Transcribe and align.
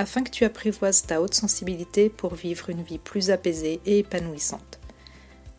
afin 0.00 0.22
que 0.22 0.30
tu 0.30 0.44
apprivoises 0.44 1.02
ta 1.02 1.20
haute 1.20 1.34
sensibilité 1.34 2.08
pour 2.08 2.34
vivre 2.34 2.70
une 2.70 2.82
vie 2.82 2.98
plus 2.98 3.30
apaisée 3.30 3.82
et 3.84 3.98
épanouissante. 3.98 4.80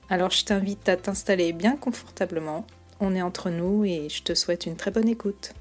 Alors 0.10 0.32
je 0.32 0.44
t'invite 0.44 0.90
à 0.90 0.98
t'installer 0.98 1.54
bien 1.54 1.78
confortablement, 1.78 2.66
on 3.00 3.14
est 3.14 3.22
entre 3.22 3.52
nous 3.52 3.86
et 3.86 4.10
je 4.10 4.24
te 4.24 4.34
souhaite 4.34 4.66
une 4.66 4.76
très 4.76 4.90
bonne 4.90 5.08
écoute. 5.08 5.54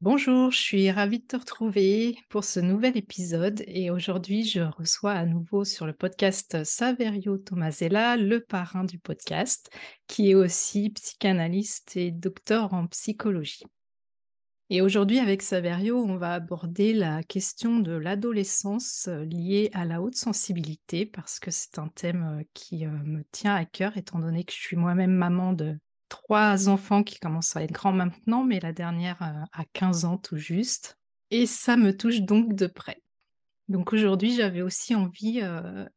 Bonjour, 0.00 0.50
je 0.50 0.58
suis 0.58 0.90
ravie 0.90 1.20
de 1.20 1.26
te 1.26 1.36
retrouver 1.36 2.16
pour 2.28 2.42
ce 2.42 2.58
nouvel 2.58 2.96
épisode 2.96 3.62
et 3.68 3.92
aujourd'hui 3.92 4.44
je 4.44 4.62
reçois 4.62 5.12
à 5.12 5.24
nouveau 5.24 5.64
sur 5.64 5.86
le 5.86 5.92
podcast 5.92 6.64
Saverio 6.64 7.38
Tomasella, 7.38 8.16
le 8.16 8.40
parrain 8.40 8.82
du 8.82 8.98
podcast, 8.98 9.70
qui 10.08 10.32
est 10.32 10.34
aussi 10.34 10.90
psychanalyste 10.90 11.96
et 11.96 12.10
docteur 12.10 12.74
en 12.74 12.88
psychologie. 12.88 13.62
Et 14.74 14.80
aujourd'hui, 14.80 15.18
avec 15.18 15.42
Saverio, 15.42 15.98
on 15.98 16.16
va 16.16 16.32
aborder 16.32 16.94
la 16.94 17.22
question 17.22 17.78
de 17.78 17.92
l'adolescence 17.92 19.06
euh, 19.06 19.22
liée 19.26 19.68
à 19.74 19.84
la 19.84 20.00
haute 20.00 20.14
sensibilité, 20.14 21.04
parce 21.04 21.40
que 21.40 21.50
c'est 21.50 21.78
un 21.78 21.88
thème 21.88 22.38
euh, 22.40 22.42
qui 22.54 22.86
euh, 22.86 22.90
me 23.04 23.22
tient 23.32 23.54
à 23.54 23.66
cœur, 23.66 23.98
étant 23.98 24.18
donné 24.18 24.44
que 24.44 24.52
je 24.54 24.58
suis 24.58 24.76
moi-même 24.76 25.12
maman 25.12 25.52
de 25.52 25.76
trois 26.08 26.70
enfants 26.70 27.02
qui 27.02 27.18
commencent 27.18 27.54
à 27.54 27.62
être 27.62 27.72
grands 27.72 27.92
maintenant, 27.92 28.44
mais 28.44 28.60
la 28.60 28.72
dernière 28.72 29.20
a 29.20 29.64
15 29.74 30.06
ans 30.06 30.16
tout 30.16 30.38
juste. 30.38 30.96
Et 31.30 31.44
ça 31.44 31.76
me 31.76 31.94
touche 31.94 32.22
donc 32.22 32.54
de 32.54 32.66
près. 32.66 33.02
Donc 33.68 33.92
aujourd'hui, 33.92 34.34
j'avais 34.34 34.62
aussi 34.62 34.94
envie 34.94 35.42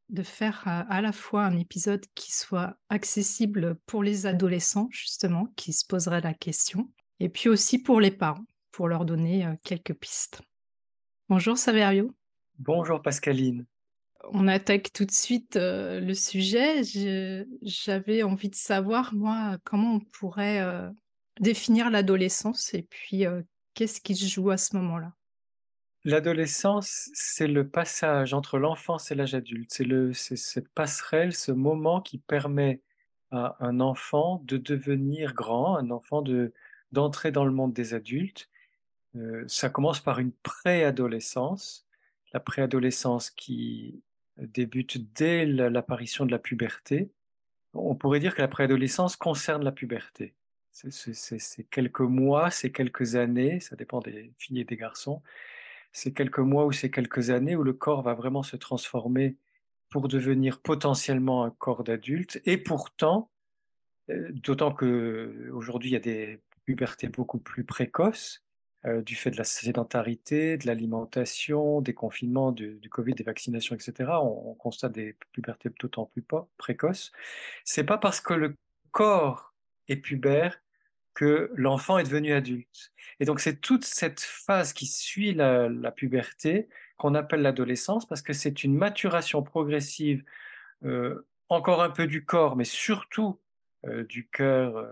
de 0.09 0.23
faire 0.23 0.63
à 0.65 1.01
la 1.01 1.11
fois 1.13 1.43
un 1.43 1.57
épisode 1.57 2.05
qui 2.13 2.33
soit 2.33 2.77
accessible 2.89 3.77
pour 3.85 4.03
les 4.03 4.25
adolescents, 4.25 4.89
justement, 4.91 5.47
qui 5.55 5.71
se 5.71 5.85
poseraient 5.85 6.21
la 6.21 6.33
question, 6.33 6.89
et 7.21 7.27
puis 7.27 7.49
aussi 7.49 7.79
pour 7.79 7.99
les 7.99 8.11
parents 8.11 8.45
pour 8.75 8.89
leur 8.89 9.05
donner 9.05 9.45
euh, 9.45 9.53
quelques 9.63 9.93
pistes. 9.93 10.41
Bonjour 11.29 11.57
Saverio. 11.57 12.13
Bonjour 12.59 13.01
Pascaline. 13.01 13.65
On 14.33 14.49
attaque 14.49 14.91
tout 14.91 15.05
de 15.05 15.11
suite 15.11 15.55
euh, 15.55 16.01
le 16.01 16.13
sujet. 16.13 16.81
J'avais 17.61 18.23
envie 18.23 18.49
de 18.49 18.55
savoir, 18.55 19.13
moi, 19.13 19.57
comment 19.63 19.95
on 19.95 19.99
pourrait 20.01 20.59
euh, 20.59 20.89
définir 21.39 21.89
l'adolescence 21.89 22.73
et 22.73 22.81
puis 22.81 23.23
qu'est-ce 23.75 24.01
qui 24.01 24.13
se 24.13 24.25
joue 24.25 24.49
à 24.49 24.57
ce 24.57 24.75
moment-là? 24.75 25.13
L'adolescence, 26.03 27.09
c'est 27.13 27.47
le 27.47 27.69
passage 27.69 28.33
entre 28.33 28.59
l'enfance 28.59 29.09
et 29.09 29.15
l'âge 29.15 29.35
adulte. 29.35 29.71
C'est 30.13 30.35
cette 30.35 30.69
passerelle, 30.69 31.33
ce 31.33 31.53
moment 31.53 32.01
qui 32.01 32.17
permet 32.17 32.81
à 33.31 33.55
un 33.61 33.79
enfant 33.79 34.41
de 34.43 34.57
devenir 34.57 35.33
grand, 35.33 35.77
un 35.77 35.91
enfant 35.91 36.23
d'entrer 36.91 37.31
dans 37.31 37.45
le 37.45 37.51
monde 37.51 37.73
des 37.73 37.93
adultes 37.93 38.49
euh, 39.15 39.43
ça 39.47 39.69
commence 39.69 39.99
par 39.99 40.19
une 40.19 40.31
préadolescence, 40.31 41.87
la 42.33 42.39
préadolescence 42.39 43.29
qui 43.29 44.01
débute 44.37 45.13
dès 45.13 45.45
l'apparition 45.45 46.25
de 46.25 46.31
la 46.31 46.39
puberté. 46.39 47.09
On 47.73 47.95
pourrait 47.95 48.19
dire 48.19 48.35
que 48.35 48.41
la 48.41 48.47
préadolescence 48.47 49.15
concerne 49.15 49.63
la 49.63 49.71
puberté. 49.71 50.33
C'est 50.71 51.69
quelques 51.69 52.01
mois, 52.01 52.51
c'est 52.51 52.71
quelques 52.71 53.15
années, 53.15 53.61
ça 53.61 53.77
dépend 53.77 54.01
des 54.01 54.33
filles 54.37 54.59
et 54.59 54.65
des 54.65 54.75
garçons. 54.75 55.21
C'est 55.93 56.13
quelques 56.13 56.39
mois 56.39 56.65
ou 56.65 56.73
c'est 56.73 56.91
quelques 56.91 57.29
années 57.29 57.55
où 57.55 57.63
le 57.63 57.71
corps 57.71 58.01
va 58.01 58.13
vraiment 58.13 58.43
se 58.43 58.57
transformer 58.57 59.37
pour 59.89 60.09
devenir 60.09 60.59
potentiellement 60.59 61.45
un 61.45 61.51
corps 61.51 61.85
d'adulte. 61.85 62.41
Et 62.45 62.57
pourtant, 62.57 63.29
euh, 64.09 64.29
d'autant 64.33 64.73
que 64.73 65.49
aujourd'hui 65.53 65.91
il 65.91 65.93
y 65.93 65.95
a 65.95 65.99
des 65.99 66.41
pubertés 66.65 67.07
beaucoup 67.07 67.39
plus 67.39 67.63
précoces, 67.63 68.44
euh, 68.85 69.01
du 69.01 69.15
fait 69.15 69.31
de 69.31 69.37
la 69.37 69.43
sédentarité, 69.43 70.57
de 70.57 70.67
l'alimentation, 70.67 71.81
des 71.81 71.95
confinements, 71.95 72.51
du, 72.51 72.79
Covid, 72.91 73.13
des 73.15 73.23
vaccinations, 73.23 73.73
etc., 73.73 74.11
on, 74.21 74.53
constate 74.53 74.91
des 74.91 75.15
pubertés 75.31 75.71
d'autant 75.79 76.05
plus 76.05 76.23
précoces. 76.57 77.11
C'est 77.63 77.83
pas 77.83 77.97
parce 77.97 78.21
que 78.21 78.33
le 78.33 78.55
corps 78.91 79.53
est 79.87 79.95
pubère 79.95 80.61
que 81.15 81.51
l'enfant 81.55 81.97
est 81.97 82.03
devenu 82.03 82.33
adulte. 82.33 82.91
Et 83.19 83.25
donc 83.25 83.39
c'est 83.39 83.59
toute 83.59 83.85
cette 83.85 84.19
phase 84.19 84.73
qui 84.73 84.85
suit 84.85 85.33
la, 85.33 85.69
puberté 85.91 86.67
qu'on 86.97 87.15
appelle 87.15 87.41
l'adolescence 87.41 88.05
parce 88.05 88.21
que 88.21 88.33
c'est 88.33 88.63
une 88.63 88.75
maturation 88.75 89.41
progressive, 89.41 90.23
euh, 90.83 91.25
encore 91.49 91.81
un 91.81 91.89
peu 91.89 92.05
du 92.05 92.23
corps, 92.23 92.55
mais 92.55 92.65
surtout 92.65 93.39
euh, 93.87 94.03
du 94.03 94.27
cœur, 94.27 94.87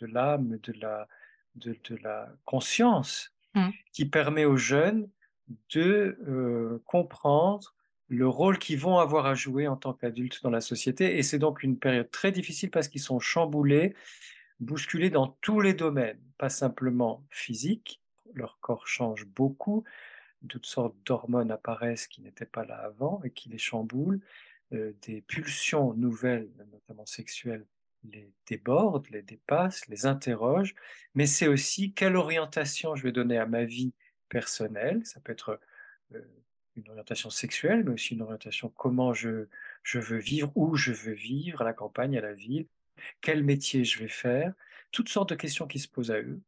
de 0.00 0.06
l'âme, 0.06 0.58
de 0.62 0.72
la, 0.80 1.08
de, 1.56 1.76
la 2.02 2.28
conscience 2.44 3.32
mmh. 3.54 3.68
qui 3.92 4.04
permet 4.04 4.44
aux 4.44 4.56
jeunes 4.56 5.08
de 5.74 6.18
euh, 6.28 6.82
comprendre 6.86 7.74
le 8.08 8.28
rôle 8.28 8.58
qu'ils 8.58 8.78
vont 8.78 8.98
avoir 8.98 9.26
à 9.26 9.34
jouer 9.34 9.66
en 9.66 9.76
tant 9.76 9.92
qu'adultes 9.92 10.42
dans 10.42 10.50
la 10.50 10.60
société. 10.60 11.18
Et 11.18 11.22
c'est 11.22 11.38
donc 11.38 11.62
une 11.62 11.78
période 11.78 12.10
très 12.10 12.30
difficile 12.30 12.70
parce 12.70 12.88
qu'ils 12.88 13.00
sont 13.00 13.18
chamboulés, 13.18 13.94
bousculés 14.60 15.10
dans 15.10 15.28
tous 15.40 15.60
les 15.60 15.74
domaines, 15.74 16.20
pas 16.38 16.48
simplement 16.48 17.24
physiques. 17.30 18.00
Leur 18.34 18.58
corps 18.60 18.86
change 18.86 19.26
beaucoup, 19.26 19.84
toutes 20.48 20.66
sortes 20.66 20.94
d'hormones 21.04 21.50
apparaissent 21.50 22.06
qui 22.06 22.22
n'étaient 22.22 22.44
pas 22.44 22.64
là 22.64 22.76
avant 22.76 23.20
et 23.24 23.30
qui 23.30 23.48
les 23.48 23.58
chamboulent. 23.58 24.20
Euh, 24.72 24.92
des 25.02 25.20
pulsions 25.20 25.94
nouvelles, 25.94 26.48
notamment 26.72 27.06
sexuelles, 27.06 27.64
les 28.04 28.32
déborde, 28.46 29.08
les 29.10 29.22
dépasse, 29.22 29.86
les 29.88 30.06
interroge, 30.06 30.74
mais 31.14 31.26
c'est 31.26 31.48
aussi 31.48 31.92
quelle 31.92 32.16
orientation 32.16 32.94
je 32.94 33.02
vais 33.02 33.12
donner 33.12 33.38
à 33.38 33.46
ma 33.46 33.64
vie 33.64 33.92
personnelle. 34.28 35.04
Ça 35.04 35.20
peut 35.20 35.32
être 35.32 35.60
euh, 36.14 36.20
une 36.76 36.88
orientation 36.88 37.30
sexuelle, 37.30 37.84
mais 37.84 37.92
aussi 37.92 38.14
une 38.14 38.22
orientation 38.22 38.68
comment 38.68 39.12
je, 39.14 39.46
je 39.82 39.98
veux 39.98 40.18
vivre, 40.18 40.52
où 40.54 40.76
je 40.76 40.92
veux 40.92 41.14
vivre, 41.14 41.62
à 41.62 41.64
la 41.64 41.72
campagne, 41.72 42.16
à 42.16 42.20
la 42.20 42.34
ville, 42.34 42.66
quel 43.20 43.42
métier 43.42 43.84
je 43.84 43.98
vais 43.98 44.08
faire, 44.08 44.52
toutes 44.92 45.08
sortes 45.08 45.30
de 45.30 45.34
questions 45.34 45.66
qui 45.66 45.78
se 45.78 45.88
posent 45.88 46.10
à 46.10 46.20
eux. 46.20 46.40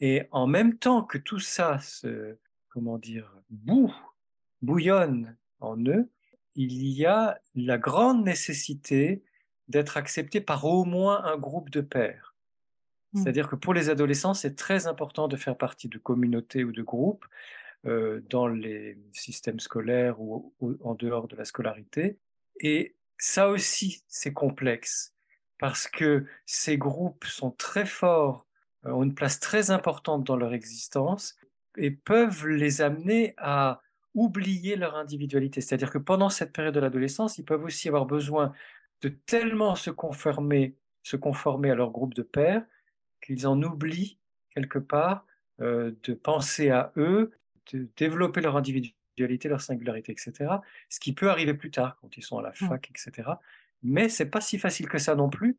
Et 0.00 0.22
en 0.30 0.46
même 0.46 0.78
temps 0.78 1.02
que 1.02 1.18
tout 1.18 1.40
ça 1.40 1.78
se, 1.78 2.36
comment 2.68 2.98
dire, 2.98 3.34
boue, 3.50 3.94
bouillonne 4.62 5.36
en 5.60 5.78
eux, 5.86 6.08
il 6.56 6.82
y 6.88 7.06
a 7.06 7.40
la 7.54 7.78
grande 7.78 8.24
nécessité 8.24 9.22
d'être 9.70 9.96
accepté 9.96 10.40
par 10.40 10.64
au 10.64 10.84
moins 10.84 11.24
un 11.24 11.36
groupe 11.36 11.70
de 11.70 11.80
pairs. 11.80 12.34
Mmh. 13.12 13.22
C'est-à-dire 13.22 13.48
que 13.48 13.56
pour 13.56 13.74
les 13.74 13.88
adolescents, 13.88 14.34
c'est 14.34 14.54
très 14.54 14.86
important 14.86 15.28
de 15.28 15.36
faire 15.36 15.56
partie 15.56 15.88
de 15.88 15.98
communautés 15.98 16.64
ou 16.64 16.72
de 16.72 16.82
groupes 16.82 17.24
euh, 17.86 18.20
dans 18.28 18.46
les 18.46 18.98
systèmes 19.12 19.60
scolaires 19.60 20.20
ou, 20.20 20.52
en 20.82 20.94
dehors 20.94 21.28
de 21.28 21.36
la 21.36 21.44
scolarité. 21.44 22.18
Et 22.60 22.94
ça 23.16 23.48
aussi, 23.48 24.02
c'est 24.08 24.32
complexe 24.32 25.14
parce 25.58 25.88
que 25.88 26.26
ces 26.46 26.76
groupes 26.76 27.24
sont 27.24 27.50
très 27.50 27.86
forts, 27.86 28.46
euh, 28.84 28.90
ont 28.90 29.02
une 29.02 29.14
place 29.14 29.40
très 29.40 29.70
importante 29.70 30.24
dans 30.24 30.36
leur 30.36 30.52
existence 30.52 31.36
et 31.76 31.90
peuvent 31.90 32.46
les 32.46 32.82
amener 32.82 33.34
à 33.38 33.80
oublier 34.14 34.76
leur 34.76 34.96
individualité. 34.96 35.60
C'est-à-dire 35.60 35.90
que 35.90 35.98
pendant 35.98 36.28
cette 36.28 36.52
période 36.52 36.74
de 36.74 36.80
l'adolescence, 36.80 37.38
ils 37.38 37.44
peuvent 37.44 37.64
aussi 37.64 37.88
avoir 37.88 38.06
besoin 38.06 38.52
de 39.02 39.08
tellement 39.08 39.74
se 39.74 39.90
conformer, 39.90 40.76
se 41.02 41.16
conformer 41.16 41.70
à 41.70 41.74
leur 41.74 41.90
groupe 41.90 42.14
de 42.14 42.22
pairs 42.22 42.64
qu'ils 43.20 43.46
en 43.46 43.62
oublient 43.62 44.18
quelque 44.54 44.78
part 44.78 45.26
euh, 45.60 45.92
de 46.04 46.14
penser 46.14 46.70
à 46.70 46.92
eux, 46.96 47.32
de 47.72 47.88
développer 47.96 48.40
leur 48.40 48.56
individualité, 48.56 49.48
leur 49.48 49.60
singularité, 49.60 50.12
etc. 50.12 50.54
Ce 50.88 51.00
qui 51.00 51.12
peut 51.12 51.30
arriver 51.30 51.54
plus 51.54 51.70
tard 51.70 51.98
quand 52.00 52.16
ils 52.16 52.22
sont 52.22 52.38
à 52.38 52.42
la 52.42 52.50
mmh. 52.50 52.68
fac, 52.68 52.90
etc. 52.90 53.30
Mais 53.82 54.08
c'est 54.08 54.26
pas 54.26 54.40
si 54.40 54.58
facile 54.58 54.88
que 54.88 54.98
ça 54.98 55.14
non 55.14 55.28
plus 55.28 55.58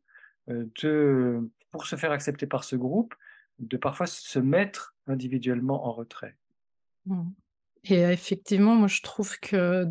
euh, 0.50 0.66
de, 0.82 1.50
pour 1.70 1.86
se 1.86 1.96
faire 1.96 2.12
accepter 2.12 2.46
par 2.46 2.64
ce 2.64 2.76
groupe, 2.76 3.14
de 3.58 3.76
parfois 3.76 4.06
se 4.06 4.38
mettre 4.38 4.94
individuellement 5.06 5.86
en 5.86 5.92
retrait. 5.92 6.36
Mmh. 7.06 7.30
Et 7.84 8.00
effectivement, 8.00 8.74
moi 8.74 8.88
je 8.88 9.02
trouve 9.02 9.38
que 9.40 9.86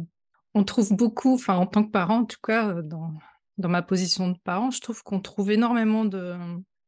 on 0.53 0.63
trouve 0.63 0.93
beaucoup, 0.93 1.33
enfin 1.33 1.55
en 1.55 1.65
tant 1.65 1.83
que 1.83 1.91
parent 1.91 2.19
en 2.19 2.25
tout 2.25 2.39
cas, 2.41 2.81
dans, 2.81 3.13
dans 3.57 3.69
ma 3.69 3.81
position 3.81 4.29
de 4.29 4.37
parent, 4.43 4.71
je 4.71 4.81
trouve 4.81 5.03
qu'on 5.03 5.19
trouve 5.19 5.51
énormément 5.51 6.05
de, 6.05 6.35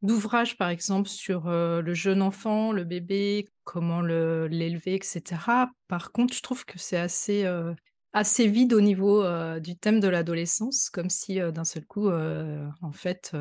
d'ouvrages, 0.01 0.57
par 0.57 0.69
exemple, 0.69 1.09
sur, 1.09 1.47
heu, 1.47 1.81
le 1.81 1.93
jeune 1.93 2.21
enfant, 2.21 2.71
le 2.71 2.83
bébé, 2.83 3.47
comment 3.63 4.01
le 4.01 4.47
l'élever 4.47 4.95
et 4.95 5.03
cetera. 5.03 5.69
Par 5.87 6.11
contre, 6.11 6.33
je 6.33 6.41
trouve 6.41 6.65
que 6.65 6.79
c'est 6.79 6.97
assez, 6.97 7.45
heu, 7.45 7.75
assez 8.13 8.47
vide 8.47 8.73
au 8.73 8.81
niveau, 8.81 9.23
heu, 9.23 9.59
du 9.61 9.77
thème 9.77 9.99
de 9.99 10.07
l'adolescence, 10.07 10.89
comme 10.89 11.09
si, 11.09 11.39
d'un 11.39 11.63
seul 11.65 11.85
coup, 11.85 12.09
en 12.09 12.91
fait, 12.91 13.31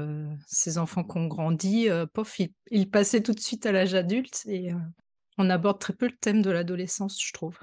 ces 0.46 0.78
enfants 0.78 1.04
qui 1.04 1.16
ont 1.18 1.26
grandi, 1.26 1.88
heu, 1.88 2.06
pof, 2.06 2.40
ils 2.70 2.90
passaient 2.90 3.22
tout 3.22 3.32
de 3.32 3.40
suite 3.40 3.66
à 3.66 3.72
l'âge 3.72 3.94
adulte 3.94 4.42
et 4.46 4.70
on 5.38 5.50
aborde 5.50 5.78
très 5.80 5.94
peu 5.94 6.06
le 6.06 6.16
thème 6.16 6.42
de 6.42 6.50
l'adolescence, 6.50 7.22
je 7.22 7.32
trouve. 7.32 7.58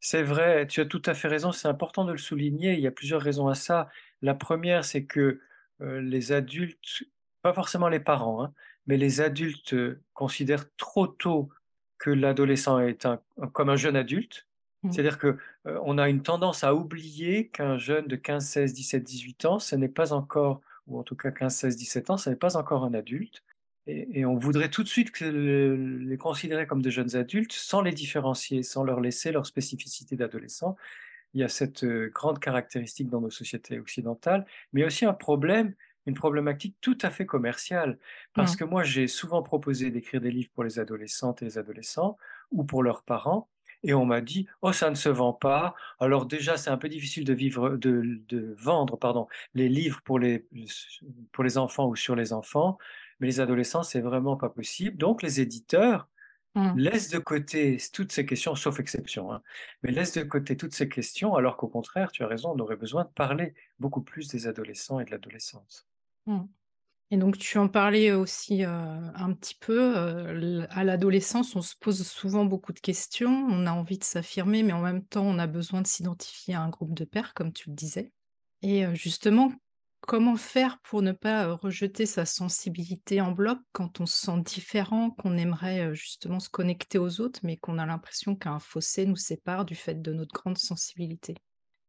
C'est 0.00 0.22
vrai, 0.22 0.66
tu 0.66 0.80
as 0.80 0.86
tout 0.86 1.02
à 1.06 1.14
fait 1.14 1.28
raison, 1.28 1.52
c'est 1.52 1.68
important 1.68 2.04
de 2.04 2.12
le 2.12 2.18
souligner, 2.18 2.72
il 2.74 2.80
y 2.80 2.86
a 2.88 2.90
plusieurs 2.90 3.22
raisons 3.22 3.46
à 3.48 3.54
ça. 3.54 3.88
La 4.22 4.34
première, 4.34 4.84
c'est 4.84 5.04
que, 5.04 5.40
heu, 5.80 5.98
les 5.98 6.32
adultes, 6.32 7.04
pas 7.42 7.52
forcément 7.52 7.88
les 7.88 8.00
parents, 8.00 8.44
hein, 8.44 8.54
mais 8.86 8.96
les 8.96 9.20
adultes, 9.20 9.74
heu, 9.74 10.00
considèrent 10.14 10.66
trop 10.76 11.06
tôt 11.06 11.50
que 11.98 12.10
l'adolescent 12.10 12.80
est 12.80 13.06
un 13.06 13.20
comme 13.52 13.68
un 13.70 13.76
jeune 13.76 13.96
adulte. 13.96 14.46
Mmh. 14.82 14.92
C'est-à-dire 14.92 15.18
que, 15.18 15.38
heu, 15.66 15.78
on 15.84 15.98
a 15.98 16.08
une 16.08 16.22
tendance 16.22 16.64
à 16.64 16.74
oublier 16.74 17.48
qu'un 17.48 17.78
jeune 17.78 18.06
de 18.08 18.16
15-16-17-18 18.16 19.44
ans, 19.46 19.58
ce 19.58 19.76
n'est 19.76 19.88
pas 19.88 20.12
encore 20.12 20.60
ou 20.88 20.98
en 20.98 21.04
tout 21.04 21.14
cas 21.16 21.30
15-16-17 21.30 22.10
ans, 22.10 22.16
ce 22.16 22.30
n'est 22.30 22.36
pas 22.36 22.56
encore 22.56 22.84
un 22.84 22.94
adulte 22.94 23.42
et 23.86 24.20
et 24.20 24.24
on 24.24 24.36
voudrait 24.36 24.70
tout 24.70 24.82
de 24.82 24.88
suite 24.88 25.10
que 25.12 25.24
le 25.24 25.76
les 25.98 26.18
considérer 26.18 26.66
comme 26.66 26.82
de 26.82 26.90
jeunes 26.90 27.16
adultes 27.16 27.52
sans 27.52 27.82
les 27.82 27.92
différencier, 27.92 28.62
sans 28.62 28.84
leur 28.84 29.00
laisser 29.00 29.32
leur 29.32 29.46
spécificité 29.46 30.16
d'adolescents. 30.16 30.76
Il 31.34 31.40
y 31.40 31.44
a 31.44 31.48
cette, 31.48 31.84
heu, 31.84 32.10
grande 32.14 32.38
caractéristique 32.40 33.08
dans 33.08 33.20
nos 33.20 33.30
sociétés 33.30 33.78
occidentales, 33.78 34.46
mais 34.72 34.84
aussi 34.84 35.04
un 35.06 35.14
problème, 35.14 35.74
une 36.06 36.14
problématique 36.14 36.76
tout 36.80 36.98
à 37.02 37.10
fait 37.10 37.26
commerciale. 37.26 37.98
Parce 38.34 38.54
Mmh. 38.54 38.56
que 38.56 38.64
moi, 38.64 38.82
j'ai 38.82 39.06
souvent 39.08 39.42
proposé 39.42 39.90
d'écrire 39.90 40.20
des 40.20 40.30
livres 40.30 40.50
pour 40.54 40.64
les 40.64 40.78
adolescentes 40.78 41.42
et 41.42 41.44
les 41.46 41.58
adolescents 41.58 42.16
ou 42.50 42.64
pour 42.64 42.82
leurs 42.82 43.02
parents 43.04 43.48
et 43.84 43.94
on 43.94 44.04
m'a 44.04 44.20
dit: 44.20 44.46
«Oh 44.62 44.72
ça 44.72 44.90
ne 44.90 44.94
se 44.94 45.08
vend 45.08 45.32
pas». 45.32 45.74
Alors 45.98 46.26
déjà, 46.26 46.56
c'est 46.56 46.70
un 46.70 46.76
peu 46.76 46.88
difficile 46.88 47.24
de 47.24 47.32
vivre 47.34 47.70
de 47.76 48.20
de 48.28 48.54
vendre, 48.58 48.96
pardon, 48.96 49.26
les 49.54 49.68
livres 49.68 50.00
pour 50.04 50.18
les 50.20 50.46
pour 51.32 51.44
les 51.44 51.58
enfants 51.58 51.88
ou 51.88 51.96
sur 51.96 52.14
les 52.16 52.32
enfants, 52.32 52.78
mais 53.20 53.26
les 53.26 53.40
adolescents, 53.40 53.82
c'est 53.82 54.00
vraiment 54.00 54.36
pas 54.36 54.48
possible. 54.50 54.96
Donc 54.98 55.22
les 55.22 55.40
éditeurs 55.40 56.08
Mmh. 56.54 56.76
laissent 56.76 57.08
de 57.10 57.18
côté 57.18 57.78
toutes 57.92 58.12
ces 58.12 58.26
questions, 58.26 58.54
sauf 58.54 58.80
exception, 58.80 59.32
hein, 59.32 59.42
mais 59.82 59.90
laissent 59.92 60.14
de 60.14 60.22
côté 60.24 60.56
toutes 60.56 60.74
ces 60.74 60.88
questions, 60.88 61.34
alors 61.36 61.56
qu'au 61.56 61.68
contraire, 61.68 62.12
tu 62.12 62.22
as 62.24 62.26
raison, 62.28 62.52
on 62.54 62.58
aurait 62.60 62.76
besoin 62.76 63.04
de 63.04 63.10
parler 63.10 63.54
beaucoup 63.78 64.02
plus 64.02 64.28
des 64.28 64.46
adolescents 64.46 65.00
et 65.00 65.04
de 65.04 65.10
l'adolescence. 65.10 65.88
Mmh. 66.26 66.42
Et 67.12 67.18
donc 67.18 67.38
tu 67.38 67.58
en 67.58 67.68
parlais 67.68 68.12
aussi, 68.12 68.64
heu, 68.64 68.68
un 68.68 69.34
petit 69.34 69.56
peu, 69.56 69.96
heu, 69.98 70.28
l 70.30 70.68
à 70.70 70.84
l'adolescence, 70.84 71.56
on 71.56 71.62
se 71.62 71.76
pose 71.80 72.06
souvent 72.06 72.44
beaucoup 72.46 72.72
de 72.72 72.80
questions, 72.80 73.30
on 73.50 73.66
a 73.66 73.72
envie 73.72 73.98
de 73.98 74.04
s'affirmer, 74.04 74.62
mais 74.64 74.72
en 74.74 74.82
même 74.82 75.04
temps, 75.06 75.24
on 75.24 75.38
a 75.38 75.46
besoin 75.48 75.82
de 75.82 75.88
s'identifier 75.88 76.54
à 76.54 76.62
un 76.62 76.70
groupe 76.70 76.94
de 76.94 77.04
pairs, 77.06 77.34
comme 77.34 77.52
tu 77.52 77.70
le 77.70 77.76
disais. 77.76 78.12
Et 78.62 78.84
justement, 78.96 79.52
comment 80.06 80.36
faire 80.36 80.78
pour 80.82 81.02
ne 81.02 81.12
pas, 81.12 81.54
rejeter 81.54 82.06
sa 82.06 82.24
sensibilité 82.24 83.20
en 83.20 83.32
bloc 83.32 83.58
quand 83.72 84.00
on 84.00 84.06
se 84.06 84.26
sent 84.26 84.40
différent, 84.44 85.10
qu'on 85.10 85.36
aimerait, 85.36 85.94
justement 85.94 86.40
se 86.40 86.50
connecter 86.50 86.98
aux 86.98 87.20
autres, 87.20 87.40
mais 87.42 87.56
qu'on 87.56 87.78
a 87.78 87.86
l'impression 87.86 88.36
qu'un 88.36 88.58
fossé 88.58 89.06
nous 89.06 89.16
sépare 89.16 89.64
du 89.64 89.74
fait 89.74 90.00
de 90.00 90.12
notre 90.12 90.32
grande 90.32 90.58
sensibilité? 90.58 91.34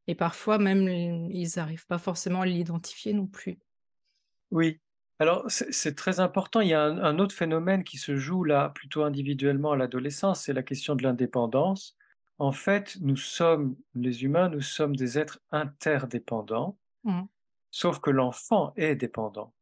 Et 0.07 0.15
parfois 0.15 0.57
même, 0.57 0.87
ils 0.87 1.59
arrivent 1.59 1.87
pas 1.87 1.97
forcément 1.97 2.41
à 2.41 2.45
l'identifier 2.45 3.13
non 3.13 3.27
plus. 3.27 3.57
Oui, 4.51 4.79
alors 5.19 5.45
c'est 5.47 5.73
c'est 5.73 5.95
très 5.95 6.19
important. 6.19 6.61
Il 6.61 6.69
y 6.69 6.73
a 6.73 6.83
un 6.83 6.97
un 6.97 7.19
autre 7.19 7.35
phénomène 7.35 7.83
qui 7.83 7.97
se 7.97 8.15
joue 8.15 8.43
là, 8.43 8.69
plutôt 8.69 9.03
individuellement 9.03 9.71
à 9.71 9.77
l'adolescence, 9.77 10.43
c'est 10.43 10.53
la 10.53 10.63
question 10.63 10.95
de 10.95 11.03
l'indépendance. 11.03 11.95
En 12.37 12.51
fait, 12.51 12.97
nous 13.01 13.15
sommes 13.15 13.75
les 13.95 14.23
humains, 14.23 14.49
nous 14.49 14.61
sommes 14.61 14.95
des 14.95 15.17
êtres 15.17 15.39
interdépendants, 15.51 16.77
Mmh. 17.03 17.23
Sauf 17.73 17.99
que 17.99 18.11
l'enfant 18.11 18.73
est 18.77 18.95
dépendant. 18.95 19.53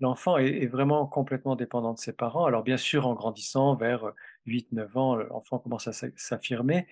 L'enfant 0.00 0.38
est 0.38 0.66
vraiment 0.66 1.06
complètement 1.06 1.56
dépendant 1.56 1.94
de 1.94 1.98
ses 1.98 2.12
parents. 2.12 2.46
Alors 2.46 2.64
bien 2.64 2.76
sûr, 2.76 3.06
en 3.06 3.14
grandissant 3.14 3.76
vers, 3.76 4.06
heu, 4.06 4.14
8-9 4.46 4.96
ans, 4.96 5.16
l'enfant 5.16 5.58
commence 5.58 5.88
à 5.88 5.92
s'a 5.92 6.08
s'affirmer, 6.16 6.86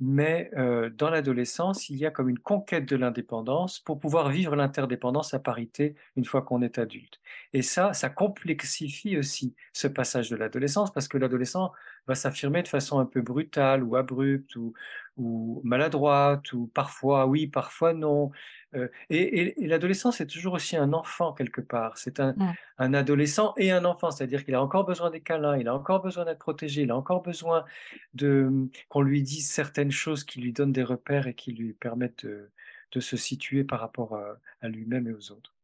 mais 0.00 0.50
heu, 0.56 0.90
dans 0.90 1.10
l'adolescence, 1.10 1.88
il 1.90 1.96
y 1.96 2.06
a 2.06 2.10
comme 2.10 2.28
une 2.28 2.38
conquête 2.38 2.86
de 2.86 2.96
l'indépendance 2.96 3.80
pour 3.80 3.98
pouvoir 4.00 4.30
vivre 4.30 4.56
l'interdépendance 4.56 5.34
à 5.34 5.38
parité 5.38 5.96
une 6.16 6.24
fois 6.26 6.42
qu'on 6.42 6.62
est 6.62 6.78
adulte. 6.78 7.20
Et 7.54 7.62
ça, 7.62 7.94
ça 7.94 8.10
complexifie 8.10 9.18
aussi 9.18 9.54
ce 9.72 9.88
passage 9.88 10.30
de 10.30 10.36
l'adolescence 10.36 10.92
parce 10.92 11.08
que 11.08 11.18
l'adolescent 11.18 11.72
va 12.06 12.14
s'affirmer 12.14 12.62
de 12.62 12.68
façon 12.68 12.98
un 12.98 13.06
peu 13.06 13.20
brutale 13.22 13.82
ou 13.82 13.96
abrupte 13.96 14.56
ou 14.56 14.72
ou 15.16 15.60
maladroite 15.64 16.52
ou 16.52 16.66
parfois 16.68 17.26
oui, 17.26 17.46
parfois 17.46 17.94
non. 17.94 18.30
Heu 18.74 18.90
et 19.10 19.22
et 19.40 19.64
et 19.64 19.66
l'adolescence 19.66 20.20
est 20.20 20.26
toujours 20.26 20.54
aussi 20.54 20.76
un 20.76 20.92
enfant 20.92 21.32
quelque 21.32 21.60
part. 21.60 21.98
C'est 21.98 22.20
un 22.20 22.36
un 22.78 22.94
adolescent 22.94 23.54
et 23.56 23.70
un 23.72 23.84
enfant, 23.84 24.10
c'est-à-dire 24.10 24.44
qu'il 24.44 24.54
a 24.54 24.62
encore 24.62 24.84
besoin 24.84 25.10
des 25.10 25.20
câlins, 25.22 25.56
il 25.56 25.68
a 25.68 25.74
encore 25.74 26.02
besoin 26.02 26.24
d'être 26.24 26.38
protégé, 26.38 26.82
il 26.82 26.90
a 26.90 26.96
encore 26.96 27.22
besoin 27.22 27.64
de, 28.14 28.50
qu'on 28.88 29.00
lui 29.02 29.22
dise 29.22 29.50
certaines 29.50 29.90
choses 29.90 30.24
qui 30.24 30.40
lui 30.40 30.52
donnent 30.52 30.72
des 30.72 30.82
repères 30.84 31.26
et 31.26 31.34
qui 31.34 31.52
lui 31.52 31.72
permettent 31.72 32.26
de 32.26 32.50
de 32.92 33.00
se 33.00 33.16
situer 33.16 33.64
par 33.64 33.80
rapport 33.80 34.14
à 34.16 34.38
à 34.60 34.68
lui-même 34.68 35.08
et 35.08 35.12
aux 35.12 35.32
autres. 35.32 35.54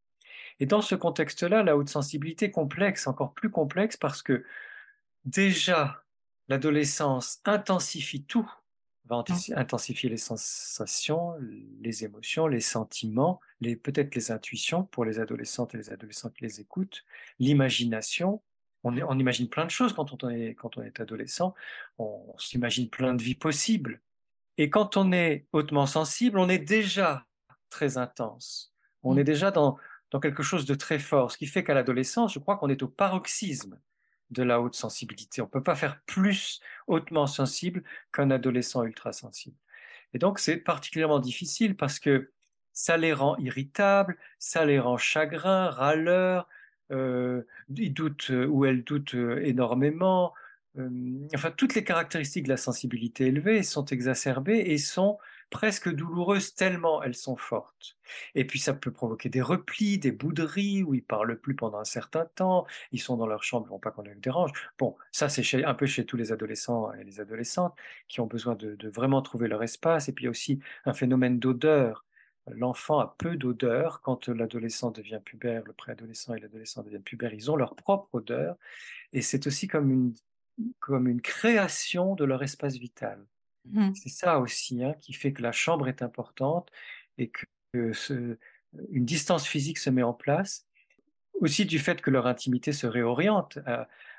Et 0.60 0.66
dans 0.66 0.82
ce 0.82 0.94
contexte-là, 0.94 1.62
la 1.62 1.76
haute 1.76 1.88
sensibilité 1.88 2.50
complexe, 2.50 3.06
encore 3.06 3.34
plus 3.34 3.50
complexe 3.50 3.96
parce 3.96 4.22
que 4.22 4.44
déjà, 5.24 6.04
l'adolescence 6.48 7.40
intensifie 7.44 8.24
tout, 8.24 8.50
va 9.06 9.24
intensifier 9.56 10.08
les 10.08 10.16
sensations, 10.16 11.34
les 11.80 12.04
émotions, 12.04 12.46
les 12.46 12.60
sentiments, 12.60 13.40
les 13.60 13.76
peut-être 13.76 14.14
les 14.14 14.30
intuitions 14.30 14.84
pour 14.84 15.04
les 15.04 15.18
adolescentes 15.18 15.74
et 15.74 15.78
les 15.78 15.90
adolescents 15.90 16.30
qui 16.30 16.44
les 16.44 16.60
écoutent, 16.60 17.04
l'imagination. 17.38 18.42
On 18.84 19.18
imagine 19.18 19.48
plein 19.48 19.64
de 19.64 19.70
choses 19.70 19.92
quand 19.92 20.24
on 20.24 20.28
est 20.28 20.54
quand 20.54 20.76
on 20.76 20.82
est 20.82 20.98
adolescent, 21.00 21.54
on 21.98 22.32
on 22.34 22.38
s'imagine 22.38 22.88
plein 22.90 23.14
de 23.14 23.22
vies 23.22 23.36
possibles 23.36 24.00
et 24.58 24.70
quand 24.70 24.96
on 24.96 25.12
est 25.12 25.46
hautement 25.52 25.86
sensible, 25.86 26.38
on 26.38 26.48
est 26.48 26.58
déjà 26.58 27.26
très 27.70 27.96
intense. 27.96 28.72
On 29.02 29.14
Mmh. 29.14 29.18
est 29.18 29.24
déjà 29.24 29.50
dans 29.50 29.78
dans 30.10 30.20
quelque 30.20 30.42
chose 30.42 30.66
de 30.66 30.74
très 30.74 30.98
fort, 30.98 31.32
ce 31.32 31.38
qui 31.38 31.46
fait 31.46 31.64
qu'à 31.64 31.74
l'adolescence, 31.74 32.34
je 32.34 32.38
crois 32.38 32.56
qu'on 32.58 32.68
est 32.68 32.82
au 32.82 32.88
paroxysme 32.88 33.80
de 34.32 34.42
la 34.42 34.60
haute 34.60 34.74
sensibilité. 34.74 35.42
On 35.42 35.46
ne 35.46 35.50
peut 35.50 35.62
pas 35.62 35.76
faire 35.76 36.00
plus 36.06 36.60
hautement 36.86 37.26
sensible 37.26 37.82
qu'un 38.12 38.30
adolescent 38.30 38.84
ultra 38.84 39.12
sensible. 39.12 39.56
Et 40.14 40.18
donc 40.18 40.38
c'est 40.38 40.56
particulièrement 40.58 41.18
difficile 41.20 41.76
parce 41.76 41.98
que 41.98 42.30
ça 42.72 42.96
les 42.96 43.12
rend 43.12 43.36
irritables, 43.38 44.16
ça 44.38 44.64
les 44.64 44.78
rend 44.78 44.96
chagrins, 44.96 45.68
râleurs, 45.70 46.48
heu, 46.90 47.46
ils 47.76 47.92
doutent, 47.92 48.30
heu, 48.30 48.46
ou 48.48 48.64
elles 48.64 48.84
doutent, 48.84 49.14
heu, 49.14 49.44
énormément. 49.44 50.34
Hem, 50.78 51.26
enfin 51.34 51.50
toutes 51.50 51.74
les 51.74 51.84
caractéristiques 51.84 52.44
de 52.44 52.48
la 52.50 52.56
sensibilité 52.56 53.26
élevée 53.26 53.62
sont 53.62 53.84
exacerbées 53.86 54.58
et 54.66 54.78
sont 54.78 55.18
presque 55.52 55.88
douloureuses 55.94 56.54
tellement 56.54 57.02
elles 57.02 57.14
sont 57.14 57.36
fortes. 57.36 57.96
Et 58.34 58.44
puis 58.46 58.58
ça 58.58 58.74
peut 58.74 58.90
provoquer 58.90 59.28
des 59.28 59.42
replis, 59.42 59.98
des 59.98 60.10
bouderies 60.10 60.82
où 60.82 60.94
ils 60.94 61.04
parlent 61.04 61.38
plus 61.38 61.54
pendant 61.54 61.78
un 61.78 61.84
certain 61.84 62.26
temps, 62.34 62.66
ils 62.90 63.00
sont 63.00 63.16
dans 63.16 63.26
leur 63.26 63.44
chambre, 63.44 63.66
ils 63.68 63.70
veulent 63.70 63.80
pas 63.80 63.92
qu'on 63.92 64.02
les 64.02 64.14
dérange. 64.16 64.50
Bon, 64.78 64.96
ça 65.12 65.28
c'est 65.28 65.64
un 65.64 65.74
peu 65.74 65.86
chez 65.86 66.06
tous 66.06 66.16
les 66.16 66.32
adolescents 66.32 66.92
et 66.94 67.04
les 67.04 67.20
adolescentes 67.20 67.76
qui 68.08 68.20
ont 68.20 68.26
besoin 68.26 68.56
de 68.56 68.88
vraiment 68.88 69.22
trouver 69.22 69.46
leur 69.48 69.62
espace 69.62 70.08
et 70.08 70.12
puis 70.12 70.24
il 70.24 70.26
y 70.26 70.28
a 70.28 70.30
aussi 70.30 70.58
un 70.86 70.94
phénomène 70.94 71.38
d'odeur. 71.38 72.04
L'enfant 72.50 72.98
a 72.98 73.14
peu 73.18 73.36
d'odeur 73.36 74.00
quand 74.00 74.28
l'adolescent 74.28 74.90
devient 74.90 75.20
pubère, 75.24 75.62
le 75.64 75.72
préadolescent 75.72 76.34
et 76.34 76.40
l'adolescent 76.40 76.82
deviennent 76.82 77.02
pubères, 77.02 77.32
ils 77.34 77.50
ont 77.50 77.56
leur 77.56 77.76
propre 77.76 78.08
odeur 78.14 78.56
et 79.12 79.22
c'est 79.22 79.46
aussi 79.46 79.68
comme 79.68 79.90
une 79.90 80.14
comme 80.80 81.08
une 81.08 81.22
création 81.22 82.14
de 82.14 82.24
leur 82.24 82.42
espace 82.42 82.76
vital. 82.76 83.24
Mmh. 83.64 83.94
C'est 83.94 84.08
ça 84.08 84.38
aussi, 84.40 84.82
hein, 84.84 84.94
qui 85.00 85.12
fait 85.12 85.32
que 85.32 85.42
la 85.42 85.52
chambre 85.52 85.88
est 85.88 86.02
importante 86.02 86.70
et 87.18 87.30
que 87.30 87.92
ce 87.92 88.38
une 88.90 89.04
distance 89.04 89.46
physique 89.46 89.78
se 89.78 89.90
met 89.90 90.02
en 90.02 90.14
place. 90.14 90.66
Aussi 91.40 91.66
du 91.66 91.78
fait 91.78 92.00
que 92.02 92.10
leur 92.10 92.26
intimité 92.26 92.72
se 92.72 92.86
réoriente. 92.86 93.58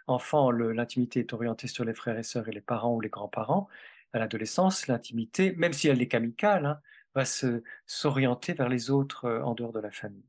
Enfant, 0.07 0.51
l'intimité 0.51 1.21
est 1.21 1.33
orientée 1.33 1.67
sur 1.67 1.85
les 1.85 1.93
frères 1.93 2.17
et 2.19 2.23
sœurs 2.23 2.47
et 2.49 2.51
les 2.51 2.61
parents 2.61 2.95
ou 2.95 3.01
les 3.01 3.09
grands-parents. 3.09 3.67
À 4.13 4.19
l'adolescence, 4.19 4.87
l'intimité, 4.87 5.53
même 5.57 5.73
si 5.73 5.87
elle 5.87 6.01
est 6.01 6.13
amicale, 6.15 6.65
hein, 6.65 6.79
va 7.15 7.25
s'orienter 7.87 8.53
vers 8.53 8.69
les 8.69 8.91
autres, 8.91 9.27
heu, 9.27 9.43
en 9.43 9.55
dehors 9.55 9.73
de 9.73 9.79
la 9.79 9.91
famille. 9.91 10.25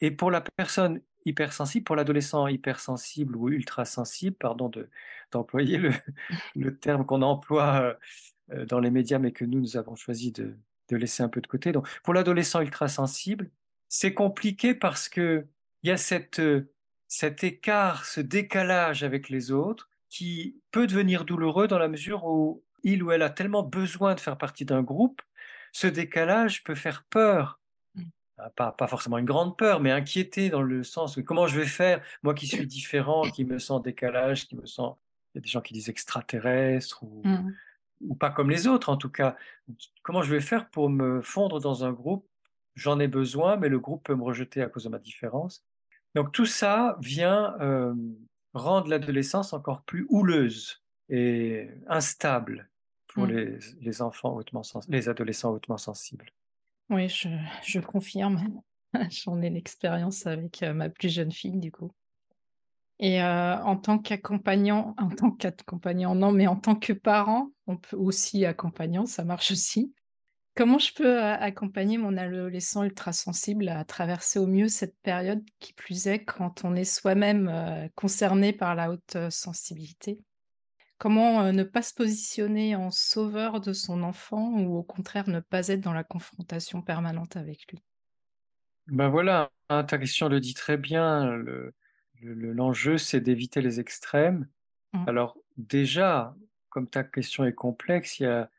Et 0.00 0.10
pour 0.10 0.30
la 0.30 0.40
personne 0.56 1.00
hypersensible, 1.24 1.84
pour 1.84 1.96
l'adolescent 1.96 2.46
hypersensible 2.48 3.36
ou 3.36 3.48
ultrasensible, 3.50 4.36
pardon 4.36 4.68
de 4.68 4.90
d'employer 5.32 5.78
le 5.78 5.90
le 6.56 6.78
terme 6.78 7.06
qu'on 7.06 7.22
emploie, 7.22 7.80
heu, 7.82 7.96
dans 8.68 8.80
les 8.80 8.90
médias, 8.90 9.18
mais 9.18 9.32
que 9.32 9.44
nous, 9.44 9.60
nous 9.60 9.76
avons 9.76 9.96
choisi 9.96 10.32
de 10.32 10.56
de 10.88 10.96
laisser 10.96 11.22
un 11.22 11.28
peu 11.28 11.40
de 11.40 11.46
côté. 11.46 11.72
Donc 11.72 11.88
pour 12.02 12.14
l'adolescent 12.14 12.60
ultrasensible, 12.60 13.50
c'est 13.88 14.14
compliqué 14.14 14.74
parce 14.74 15.08
qu'il 15.08 15.46
y 15.82 15.90
a 15.90 15.96
cette, 15.96 16.38
heu, 16.40 16.72
cet 17.08 17.44
écart, 17.44 18.04
ce 18.04 18.20
décalage 18.20 19.02
avec 19.02 19.28
les 19.28 19.52
autres 19.52 19.88
qui 20.08 20.56
peut 20.70 20.86
devenir 20.86 21.24
douloureux 21.24 21.68
dans 21.68 21.78
la 21.78 21.88
mesure 21.88 22.24
où 22.24 22.62
il 22.82 23.02
ou 23.02 23.10
elle 23.10 23.22
a 23.22 23.30
tellement 23.30 23.62
besoin 23.62 24.14
de 24.14 24.20
faire 24.20 24.38
partie 24.38 24.64
d'un 24.64 24.82
groupe, 24.82 25.22
ce 25.72 25.86
décalage 25.86 26.62
peut 26.62 26.74
faire 26.74 27.04
peur. 27.10 27.58
Mmh. 27.94 28.02
Ah, 28.38 28.50
pas, 28.50 28.72
pas 28.72 28.86
forcément 28.86 29.18
une 29.18 29.24
grande 29.24 29.56
peur, 29.56 29.80
mais 29.80 29.90
inquiéter 29.90 30.50
dans 30.50 30.62
le 30.62 30.84
sens 30.84 31.16
où 31.16 31.24
comment 31.24 31.46
je 31.46 31.58
vais 31.58 31.66
faire, 31.66 32.00
moi 32.22 32.34
qui 32.34 32.46
suis 32.46 32.66
différent, 32.66 33.22
qui 33.22 33.44
me 33.44 33.58
sens 33.58 33.82
décalage, 33.82 34.46
qui 34.46 34.56
me 34.56 34.66
sens... 34.66 34.96
Il 35.34 35.38
y 35.38 35.40
a 35.40 35.42
des 35.42 35.48
gens 35.48 35.60
qui 35.60 35.74
disent 35.74 35.90
extraterrestre 35.90 37.02
ou, 37.02 37.22
Mmh. 37.24 37.54
Ou 38.00 38.14
pas 38.14 38.30
comme 38.30 38.50
les 38.50 38.66
autres 38.66 38.88
en 38.88 38.96
tout 38.96 39.10
cas. 39.10 39.36
Comment 40.02 40.22
je 40.22 40.30
vais 40.34 40.40
faire 40.40 40.68
pour 40.70 40.90
me 40.90 41.22
fondre 41.22 41.60
dans 41.60 41.84
un 41.84 41.92
groupe? 41.92 42.26
J'en 42.74 43.00
ai 43.00 43.08
besoin, 43.08 43.56
mais 43.56 43.68
le 43.68 43.78
groupe 43.80 44.04
peut 44.04 44.14
me 44.14 44.22
rejeter 44.22 44.62
à 44.62 44.68
cause 44.68 44.84
de 44.84 44.88
ma 44.90 44.98
différence. 44.98 45.64
Donc 46.14 46.32
tout 46.32 46.46
ça 46.46 46.96
vient 47.00 47.56
euh, 47.60 47.94
rendre 48.54 48.88
l'adolescence 48.88 49.52
encore 49.52 49.82
plus 49.82 50.06
houleuse 50.08 50.82
et 51.08 51.68
instable 51.88 52.68
pour 53.06 53.26
Mmh. 53.26 53.30
les, 53.30 53.58
les 53.80 54.02
enfants 54.02 54.34
hautement 54.34 54.62
les 54.88 55.08
adolescents 55.08 55.50
hautement 55.52 55.78
sensibles. 55.78 56.26
Oui, 56.90 57.08
je 57.08 57.28
je 57.64 57.80
confirme. 57.80 58.62
J'en 59.10 59.40
ai 59.42 59.50
l'expérience 59.50 60.26
avec, 60.26 60.62
heu, 60.62 60.72
ma 60.72 60.88
plus 60.88 61.08
jeune 61.08 61.32
fille, 61.32 61.58
du 61.58 61.72
coup. 61.72 61.92
Et 62.98 63.20
heu, 63.20 63.24
en 63.24 63.76
tant 63.76 63.98
qu'accompagnant 63.98 64.94
en 64.98 65.08
tant 65.10 65.30
qu'accompagnant, 65.30 66.14
non, 66.14 66.32
mais 66.32 66.46
en 66.46 66.56
tant 66.56 66.74
que 66.76 66.92
parent, 66.94 67.50
on 67.66 67.76
peut 67.76 67.96
aussi 67.96 68.44
accompagnant, 68.46 69.06
ça 69.06 69.24
marche 69.24 69.50
aussi. 69.50 69.94
Comment 70.56 70.78
je 70.78 70.94
peux, 70.94 71.06
heu, 71.18 71.22
accompagner 71.22 71.98
mon 71.98 72.16
adolescent 72.16 72.84
ultrasensible 72.84 73.68
à 73.68 73.84
traverser 73.84 74.38
au 74.40 74.46
mieux 74.46 74.68
cette 74.68 74.96
période, 75.02 75.44
qui 75.60 75.74
plus 75.74 76.06
est 76.08 76.24
quand 76.24 76.64
on 76.64 76.74
est 76.76 76.84
soi-même, 76.84 77.48
heu, 77.48 77.90
concerné 77.96 78.52
par 78.52 78.74
la 78.74 78.90
haute, 78.92 79.18
sensibilité? 79.30 80.20
Comment, 80.98 81.52
ne 81.52 81.64
pas 81.64 81.82
se 81.82 81.94
positionner 81.94 82.76
en 82.76 82.90
sauveur 82.90 83.60
de 83.60 83.72
son 83.72 84.02
enfant 84.02 84.52
ou 84.60 84.76
au 84.78 84.82
contraire 84.84 85.28
ne 85.28 85.40
pas 85.40 85.68
être 85.68 85.80
dans 85.80 85.94
la 85.94 86.04
confrontation 86.04 86.82
permanente 86.82 87.36
avec 87.36 87.66
lui? 87.72 87.82
Ben 88.88 89.08
voilà, 89.08 89.50
hein, 89.68 89.82
ta 89.84 89.98
question 89.98 90.28
le 90.28 90.38
dit 90.40 90.54
très 90.54 90.76
bien. 90.76 91.36
Le- 92.22 92.34
le- 92.34 92.52
l'enjeu, 92.52 92.98
c'est 92.98 93.20
d'éviter 93.20 93.60
les 93.60 93.80
extrêmes. 93.80 94.48
Mmh, 94.92 95.04
Alors 95.08 95.38
déjà, 95.56 96.34
comme 96.70 96.88
ta 96.88 97.04
question 97.04 97.44
est 97.44 97.54
complexe, 97.54 98.20
il 98.20 98.24
y 98.24 98.26
a 98.26 98.50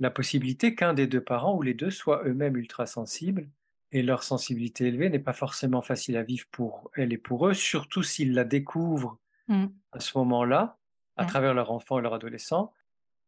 la 0.00 0.10
possibilité 0.10 0.74
qu'un 0.74 0.94
des 0.94 1.06
deux 1.06 1.20
parents 1.22 1.56
ou 1.56 1.62
les 1.62 1.74
deux 1.74 1.90
soient 1.90 2.22
eux-mêmes 2.26 2.56
ultra 2.56 2.86
sensibles 2.86 3.48
et 3.92 4.02
leur 4.02 4.22
sensibilité 4.24 4.86
élevée 4.88 5.10
n'est 5.10 5.18
pas 5.20 5.32
forcément 5.32 5.82
facile 5.82 6.16
à 6.16 6.22
vivre 6.24 6.46
pour 6.50 6.90
elle 6.94 7.12
et 7.12 7.18
pour 7.18 7.48
eux, 7.48 7.54
surtout 7.54 8.02
s'ils 8.02 8.34
la 8.34 8.44
découvrent 8.44 9.18
mmh, 9.48 9.66
à 9.92 10.00
ce 10.00 10.18
moment-là, 10.18 10.78
à 11.16 11.24
mmh, 11.24 11.26
travers 11.26 11.54
leur 11.54 11.70
enfant 11.72 11.98
et 11.98 12.02
leur 12.02 12.14
adolescent, 12.14 12.72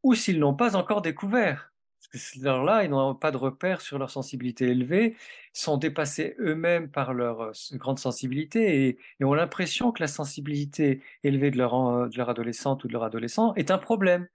ou 0.05 0.15
s'ils 0.15 0.39
l'ont 0.41 0.55
pas 0.57 0.77
encore 0.77 1.03
découvert. 1.03 1.73
Parce 2.13 2.25
que 2.25 2.39
ces 2.39 2.41
là 2.41 2.85
ils 2.85 2.91
n'ont 2.91 3.15
pas 3.15 3.31
de 3.33 3.37
repères 3.37 3.81
sur 3.81 3.99
leur 3.99 4.11
sensibilité 4.11 4.67
élevée, 4.69 5.17
sont 5.53 5.77
dépassés 5.77 6.37
eux-mêmes 6.41 6.91
par 6.91 7.15
leur 7.15 7.41
euh, 7.43 7.53
grande 7.73 7.99
sensibilité 7.99 8.87
et, 8.89 8.99
et 9.21 9.25
ont 9.25 9.35
l'impression 9.35 9.93
que 9.93 10.03
la 10.03 10.07
sensibilité 10.09 11.03
élevée 11.25 11.51
de 11.51 11.59
leur, 11.59 11.75
en- 11.75 12.07
de 12.07 12.17
leur 12.17 12.29
adolescente 12.31 12.85
ou 12.85 12.89
de 12.89 12.93
leur 12.93 13.05
adolescent 13.05 13.55
est 13.55 13.71
un 13.71 13.79
problème. 13.79 14.29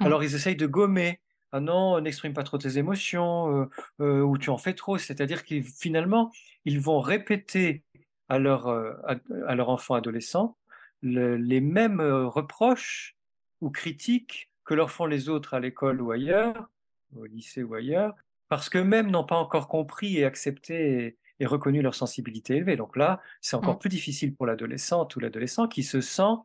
mmh, 0.00 0.14
Alors 0.14 0.22
ils 0.24 0.34
essayent 0.34 0.56
de 0.56 0.66
gommer. 0.66 1.20
Ah 1.52 1.60
non, 1.60 2.00
n'exprime 2.00 2.32
pas 2.34 2.42
trop 2.42 2.58
tes 2.58 2.78
émotions, 2.78 3.62
euh, 3.62 3.66
euh, 4.00 4.20
ou 4.22 4.38
tu 4.38 4.50
en 4.50 4.58
fais 4.58 4.74
trop. 4.74 4.98
C'est-à-dire 4.98 5.44
qu'ils 5.44 5.64
finalement, 5.64 6.32
ils 6.64 6.80
vont 6.80 7.00
répéter 7.00 7.84
à 8.28 8.38
leur, 8.38 8.66
euh, 8.68 8.92
à, 9.06 9.16
à 9.46 9.54
leur 9.54 9.68
enfant 9.68 9.94
adolescent 9.94 10.56
le- 11.02 11.36
les 11.36 11.60
mêmes 11.60 12.00
euh, 12.00 12.26
reproches 12.26 13.16
ou 13.60 13.70
critiques 13.70 14.50
que 14.64 14.74
leur 14.74 14.90
font 14.90 15.06
les 15.06 15.28
autres 15.28 15.54
à 15.54 15.60
l'école 15.60 16.00
ou 16.02 16.10
ailleurs, 16.10 16.68
au 17.16 17.24
lycée 17.26 17.62
ou 17.62 17.74
ailleurs, 17.74 18.14
parce 18.48 18.68
qu'eux-mêmes 18.68 19.10
n'ont 19.10 19.24
pas 19.24 19.36
encore 19.36 19.68
compris 19.68 20.18
et 20.18 20.24
accepté 20.24 21.06
et, 21.06 21.18
et 21.40 21.46
reconnu 21.46 21.82
leur 21.82 21.94
sensibilité 21.94 22.56
élevée. 22.56 22.76
Donc 22.76 22.96
là, 22.96 23.20
c'est 23.40 23.56
mmh, 23.56 23.60
encore 23.60 23.78
plus 23.78 23.88
difficile 23.88 24.34
pour 24.34 24.46
l'adolescente 24.46 25.16
ou 25.16 25.20
l'adolescent 25.20 25.68
qui 25.68 25.82
se 25.82 26.00
sent 26.00 26.36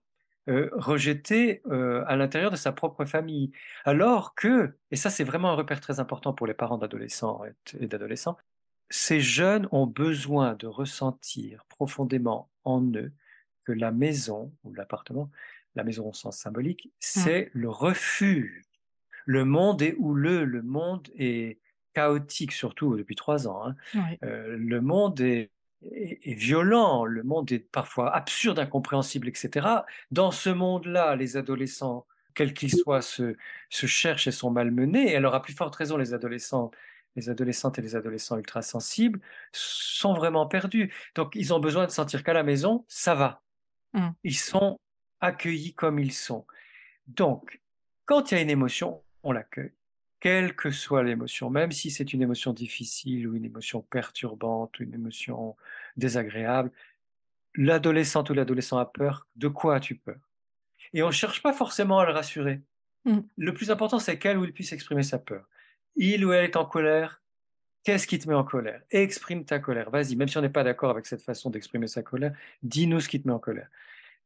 euh, 0.49 0.69
rejeté 0.73 1.61
euh, 1.67 2.03
à 2.07 2.15
l'intérieur 2.15 2.49
de 2.49 2.55
sa 2.55 2.71
propre 2.71 3.05
famille. 3.05 3.51
Alors 3.85 4.33
que, 4.33 4.73
et 4.89 4.95
ça 4.95 5.09
c'est 5.09 5.23
vraiment 5.23 5.51
un 5.51 5.55
repère 5.55 5.79
très 5.79 5.99
important 5.99 6.33
pour 6.33 6.47
les 6.47 6.55
parents 6.55 6.79
d'adolescents 6.79 7.43
et 7.79 7.87
d'adolescents, 7.87 8.35
ces 8.89 9.19
jeunes 9.19 9.67
ont 9.71 9.85
besoin 9.85 10.55
de 10.55 10.65
ressentir 10.65 11.65
profondément 11.69 12.49
en 12.63 12.81
eux 12.95 13.11
que 13.63 13.73
la 13.73 13.91
maison 13.91 14.51
ou 14.63 14.73
l'appartement, 14.73 15.29
la 15.75 15.83
maison 15.83 16.09
au 16.09 16.13
sens 16.13 16.37
symbolique, 16.37 16.87
mmh. 16.87 16.91
c'est 16.99 17.51
le 17.53 17.69
refuge. 17.69 18.63
Le 19.35 19.45
monde 19.45 19.81
est 19.83 19.95
houleux, 19.99 20.43
le 20.43 20.63
monde 20.63 21.07
est 21.15 21.59
chaotique, 21.93 22.51
surtout 22.51 22.95
depuis 22.97 23.15
trois 23.15 23.47
ans. 23.47 23.61
hein. 23.67 23.75
Euh, 24.23 24.55
le 24.57 24.81
monde 24.81 25.19
est, 25.21 25.51
est- 25.91 26.19
est 26.23 26.33
violent, 26.33 27.05
le 27.05 27.21
monde 27.23 27.51
est 27.51 27.59
parfois 27.59 28.07
absurde, 28.15 28.57
incompréhensible, 28.57 29.27
etc. 29.27 29.67
Dans 30.09 30.31
ce 30.31 30.49
monde-là, 30.49 31.15
les 31.15 31.37
adolescents, 31.37 32.07
quels 32.33 32.53
qu'ils 32.55 32.73
soient, 32.75 33.03
se, 33.03 33.35
se 33.69 33.85
cherchent 33.85 34.27
et 34.27 34.31
sont 34.31 34.49
malmenés. 34.49 35.11
Et 35.11 35.15
alors, 35.15 35.35
à 35.35 35.41
plus 35.43 35.53
forte 35.53 35.75
raison, 35.75 35.95
les 35.97 36.13
adolescents, 36.15 36.71
les 37.15 37.29
adolescentes 37.29 37.77
et 37.77 37.83
les 37.83 37.95
adolescents 37.95 38.37
ultrasensibles 38.37 39.19
sont 39.51 40.13
vraiment 40.13 40.47
perdus. 40.47 40.91
Donc, 41.15 41.35
ils 41.35 41.53
ont 41.53 41.59
besoin 41.59 41.85
de 41.85 41.91
sentir 41.91 42.23
qu'à 42.23 42.33
la 42.33 42.43
maison, 42.43 42.83
ça 42.87 43.13
va. 43.13 43.41
Mmh, 43.93 44.09
Ils 44.23 44.37
sont 44.37 44.79
accueillis 45.21 45.73
comme 45.75 45.99
ils 45.99 46.13
sont. 46.13 46.45
Donc, 47.07 47.59
quand 48.05 48.31
il 48.31 48.35
y 48.35 48.37
a 48.39 48.41
une 48.41 48.49
émotion, 48.49 49.03
on 49.23 49.31
l'accueille. 49.31 49.71
Quelle 50.19 50.53
que 50.55 50.69
soit 50.69 51.03
l'émotion, 51.03 51.49
même 51.49 51.71
si 51.71 51.91
c'est 51.91 52.11
une 52.13 52.21
émotion 52.21 52.51
difficile 52.51 53.27
ou 53.27 53.35
une 53.35 53.45
émotion 53.45 53.81
perturbante 53.81 54.79
ou 54.79 54.83
une 54.83 54.93
émotion 54.93 55.55
désagréable, 55.95 56.71
l'adolescente 57.55 58.29
ou 58.29 58.33
l'adolescent 58.33 58.77
a 58.77 58.85
peur. 58.85 59.27
De 59.37 59.47
quoi 59.47 59.75
as-tu 59.75 59.95
peur? 59.95 60.17
Et 60.93 61.03
on 61.03 61.07
ne 61.07 61.11
cherche 61.11 61.41
pas 61.41 61.53
forcément 61.53 61.99
à 61.99 62.05
le 62.05 62.11
rassurer. 62.11 62.61
mmh, 63.05 63.19
Le 63.37 63.53
plus 63.53 63.71
important, 63.71 63.99
c'est 63.99 64.19
qu'elle 64.19 64.37
ou 64.37 64.43
il 64.43 64.53
puisse 64.53 64.73
exprimer 64.73 65.03
sa 65.03 65.19
peur. 65.19 65.47
Il 65.95 66.25
ou 66.25 66.33
elle 66.33 66.45
est 66.45 66.55
en 66.57 66.65
colère. 66.65 67.21
Qu'est-ce 67.83 68.07
qui 68.07 68.19
te 68.19 68.27
met 68.27 68.35
en 68.35 68.43
colère? 68.43 68.81
Exprime 68.91 69.45
ta 69.45 69.59
colère. 69.59 69.89
Vas-y, 69.89 70.15
même 70.17 70.27
si 70.27 70.37
on 70.37 70.41
n'est 70.41 70.49
pas 70.49 70.63
d'accord 70.65 70.89
avec 70.89 71.05
cette 71.05 71.21
façon 71.21 71.49
d'exprimer 71.49 71.87
sa 71.87 72.03
colère, 72.03 72.33
dis-nous 72.61 72.99
ce 72.99 73.07
qui 73.07 73.21
te 73.21 73.27
met 73.27 73.33
en 73.33 73.39
colère 73.39 73.69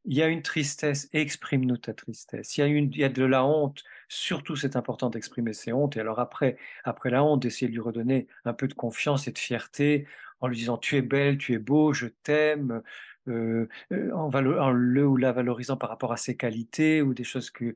il 0.04 0.16
y 0.16 0.22
a 0.22 0.28
une 0.28 0.42
tristesse, 0.42 1.08
exprime-nous 1.12 1.78
ta 1.78 1.94
tristesse. 1.94 2.56
Il 2.56 2.60
y, 2.60 2.64
a 2.64 2.66
une, 2.66 2.90
il 2.92 2.98
y 2.98 3.04
a 3.04 3.08
de 3.08 3.24
la 3.24 3.44
honte, 3.44 3.84
surtout 4.08 4.56
c'est 4.56 4.76
important 4.76 5.10
d'exprimer 5.10 5.52
ses 5.52 5.72
hontes. 5.72 5.96
Et 5.96 6.00
alors 6.00 6.18
après, 6.18 6.56
après 6.84 7.10
la 7.10 7.24
honte, 7.24 7.40
d'essayer 7.40 7.68
de 7.68 7.72
lui 7.72 7.80
redonner 7.80 8.26
un 8.44 8.52
peu 8.52 8.68
de 8.68 8.74
confiance 8.74 9.28
et 9.28 9.32
de 9.32 9.38
fierté 9.38 10.06
en 10.40 10.48
lui 10.48 10.56
disant 10.56 10.76
tu 10.76 10.96
es 10.96 11.02
belle, 11.02 11.38
tu 11.38 11.54
es 11.54 11.58
beau, 11.58 11.92
je 11.92 12.06
t'aime, 12.06 12.82
euh, 13.28 13.66
euh, 13.92 14.12
en, 14.12 14.30
en 14.32 14.70
le 14.70 15.06
ou 15.06 15.16
la 15.16 15.32
valorisant 15.32 15.76
par 15.76 15.88
rapport 15.88 16.12
à 16.12 16.18
ses 16.18 16.36
qualités 16.36 17.00
ou 17.00 17.14
des 17.14 17.24
choses 17.24 17.50
que 17.50 17.74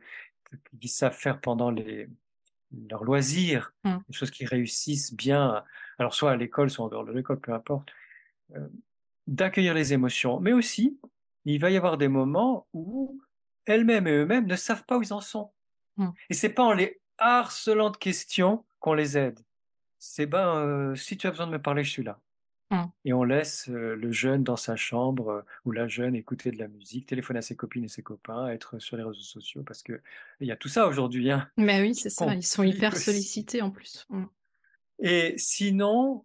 qu'ils 0.80 0.90
savent 0.90 1.16
faire 1.16 1.40
pendant 1.40 1.70
les, 1.70 2.08
leurs 2.90 3.04
loisirs, 3.04 3.72
mmh, 3.84 3.96
des 4.08 4.14
choses 4.14 4.30
qui 4.30 4.46
réussissent 4.46 5.14
bien, 5.14 5.64
alors 5.98 6.14
soit 6.14 6.30
à 6.30 6.36
l'école, 6.36 6.70
soit 6.70 6.84
en 6.84 6.88
dehors 6.88 7.04
de 7.04 7.12
l'école, 7.12 7.40
peu 7.40 7.52
importe. 7.52 7.90
Euh, 8.56 8.68
d'accueillir 9.26 9.74
les 9.74 9.92
émotions, 9.92 10.40
mais 10.40 10.52
aussi 10.52 10.98
il 11.54 11.60
va 11.60 11.70
y 11.70 11.76
avoir 11.76 11.98
des 11.98 12.08
moments 12.08 12.66
où 12.72 13.20
elles-mêmes 13.66 14.06
et 14.06 14.12
eux-mêmes 14.12 14.46
ne 14.46 14.56
savent 14.56 14.84
pas 14.84 14.96
où 14.98 15.02
ils 15.02 15.12
en 15.12 15.20
sont. 15.20 15.50
mmh, 15.96 16.08
Et 16.30 16.34
c'est 16.34 16.48
pas 16.50 16.62
en 16.64 16.72
les 16.72 17.00
harcelant 17.18 17.90
de 17.90 17.96
questions 17.96 18.64
qu'on 18.80 18.94
les 18.94 19.18
aide. 19.18 19.38
C'est 19.98 20.26
ben 20.26 20.56
euh, 20.56 20.94
si 20.94 21.16
tu 21.16 21.26
as 21.26 21.30
besoin 21.30 21.46
de 21.48 21.52
me 21.52 21.60
parler, 21.60 21.82
je 21.84 21.90
suis 21.90 22.04
là. 22.04 22.20
mmh. 22.70 22.84
Et 23.04 23.12
on 23.12 23.24
laisse 23.24 23.68
euh, 23.68 23.96
le 23.96 24.12
jeune 24.12 24.44
dans 24.44 24.56
sa 24.56 24.76
chambre 24.76 25.28
euh, 25.30 25.42
ou 25.64 25.72
la 25.72 25.88
jeune 25.88 26.14
écouter 26.14 26.50
de 26.52 26.58
la 26.58 26.68
musique, 26.68 27.06
téléphoner 27.06 27.38
à 27.40 27.42
ses 27.42 27.56
copines 27.56 27.84
et 27.84 27.88
ses 27.88 28.02
copains, 28.02 28.48
être 28.48 28.78
sur 28.78 28.96
les 28.96 29.02
réseaux 29.02 29.20
sociaux 29.20 29.62
parce 29.64 29.82
que 29.82 30.00
il 30.40 30.46
y 30.46 30.52
a 30.52 30.56
tout 30.56 30.68
ça 30.68 30.86
aujourd'hui, 30.86 31.30
hein, 31.32 31.48
Mais 31.56 31.80
oui, 31.80 31.94
c'est 31.94 32.10
ça, 32.10 32.32
ils 32.34 32.42
sont 32.44 32.62
hyper 32.62 32.96
sollicités 32.96 33.60
en 33.62 33.70
plus. 33.70 34.06
Mmh, 34.10 34.24
Et 35.00 35.34
sinon, 35.36 36.24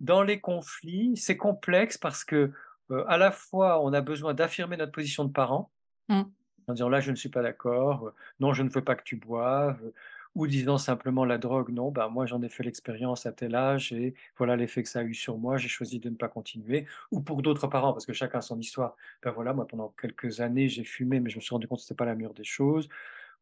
dans 0.00 0.22
les 0.22 0.40
conflits, 0.40 1.16
c'est 1.16 1.36
complexe 1.36 1.98
parce 1.98 2.24
que 2.24 2.52
euh, 2.90 3.04
à 3.08 3.18
la 3.18 3.30
fois 3.30 3.82
on 3.82 3.92
a 3.92 4.00
besoin 4.00 4.34
d'affirmer 4.34 4.76
notre 4.76 4.92
position 4.92 5.24
de 5.24 5.32
parent 5.32 5.70
mmh, 6.08 6.22
en 6.68 6.72
disant 6.72 6.88
là 6.88 7.00
je 7.00 7.10
ne 7.10 7.16
suis 7.16 7.28
pas 7.28 7.42
d'accord, 7.42 8.08
euh, 8.08 8.14
non 8.40 8.52
je 8.52 8.62
ne 8.62 8.70
veux 8.70 8.84
pas 8.84 8.96
que 8.96 9.04
tu 9.04 9.16
boives, 9.16 9.80
euh, 9.84 9.92
ou 10.34 10.46
disant 10.46 10.78
simplement 10.78 11.24
la 11.24 11.38
drogue, 11.38 11.70
non, 11.70 11.90
ben 11.90 12.08
moi 12.08 12.26
j'en 12.26 12.42
ai 12.42 12.48
fait 12.48 12.62
l'expérience 12.62 13.26
à 13.26 13.32
tel 13.32 13.54
âge 13.56 13.92
et 13.92 14.14
voilà 14.36 14.56
l'effet 14.56 14.82
que 14.82 14.88
ça 14.88 15.00
a 15.00 15.02
eu 15.02 15.14
sur 15.14 15.36
moi, 15.38 15.56
j'ai 15.56 15.68
choisi 15.68 15.98
de 15.98 16.10
ne 16.10 16.14
pas 16.14 16.28
continuer. 16.28 16.86
Ou 17.10 17.20
pour 17.20 17.42
d'autres 17.42 17.66
parents, 17.66 17.92
parce 17.92 18.06
que 18.06 18.12
chacun 18.12 18.38
a 18.38 18.42
son 18.42 18.58
histoire, 18.60 18.94
ben 19.22 19.32
voilà, 19.32 19.52
moi 19.52 19.66
pendant 19.66 19.92
quelques 20.00 20.40
années 20.40 20.68
j'ai 20.68 20.84
fumé, 20.84 21.18
mais 21.20 21.30
je 21.30 21.36
me 21.36 21.40
suis 21.40 21.50
rendu 21.50 21.66
compte 21.66 21.78
que 21.78 21.84
ce 21.84 21.92
n'était 21.92 21.98
pas 21.98 22.04
la 22.04 22.14
meilleure 22.14 22.34
des 22.34 22.44
choses. 22.44 22.88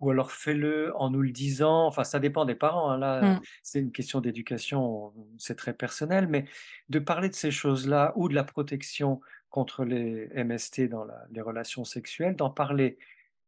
Ou 0.00 0.10
alors 0.10 0.30
fais-le 0.30 0.94
en 0.96 1.10
nous 1.10 1.22
le 1.22 1.30
disant, 1.30 1.86
enfin 1.86 2.04
ça 2.04 2.18
dépend 2.18 2.44
des 2.44 2.54
parents, 2.54 2.90
hein, 2.90 2.98
là 2.98 3.22
mmh, 3.22 3.40
c'est 3.62 3.80
une 3.80 3.92
question 3.92 4.20
d'éducation, 4.20 5.12
c'est 5.38 5.56
très 5.56 5.72
personnel, 5.74 6.28
mais 6.28 6.44
de 6.90 6.98
parler 6.98 7.28
de 7.30 7.34
ces 7.34 7.50
choses-là 7.50 8.12
ou 8.16 8.28
de 8.28 8.34
la 8.34 8.44
protection 8.44 9.20
contre 9.50 9.84
les 9.84 10.28
MST 10.44 10.88
dans 10.88 11.04
la, 11.04 11.26
les 11.30 11.40
relations 11.40 11.84
sexuelles, 11.84 12.36
d'en 12.36 12.50
parler 12.50 12.98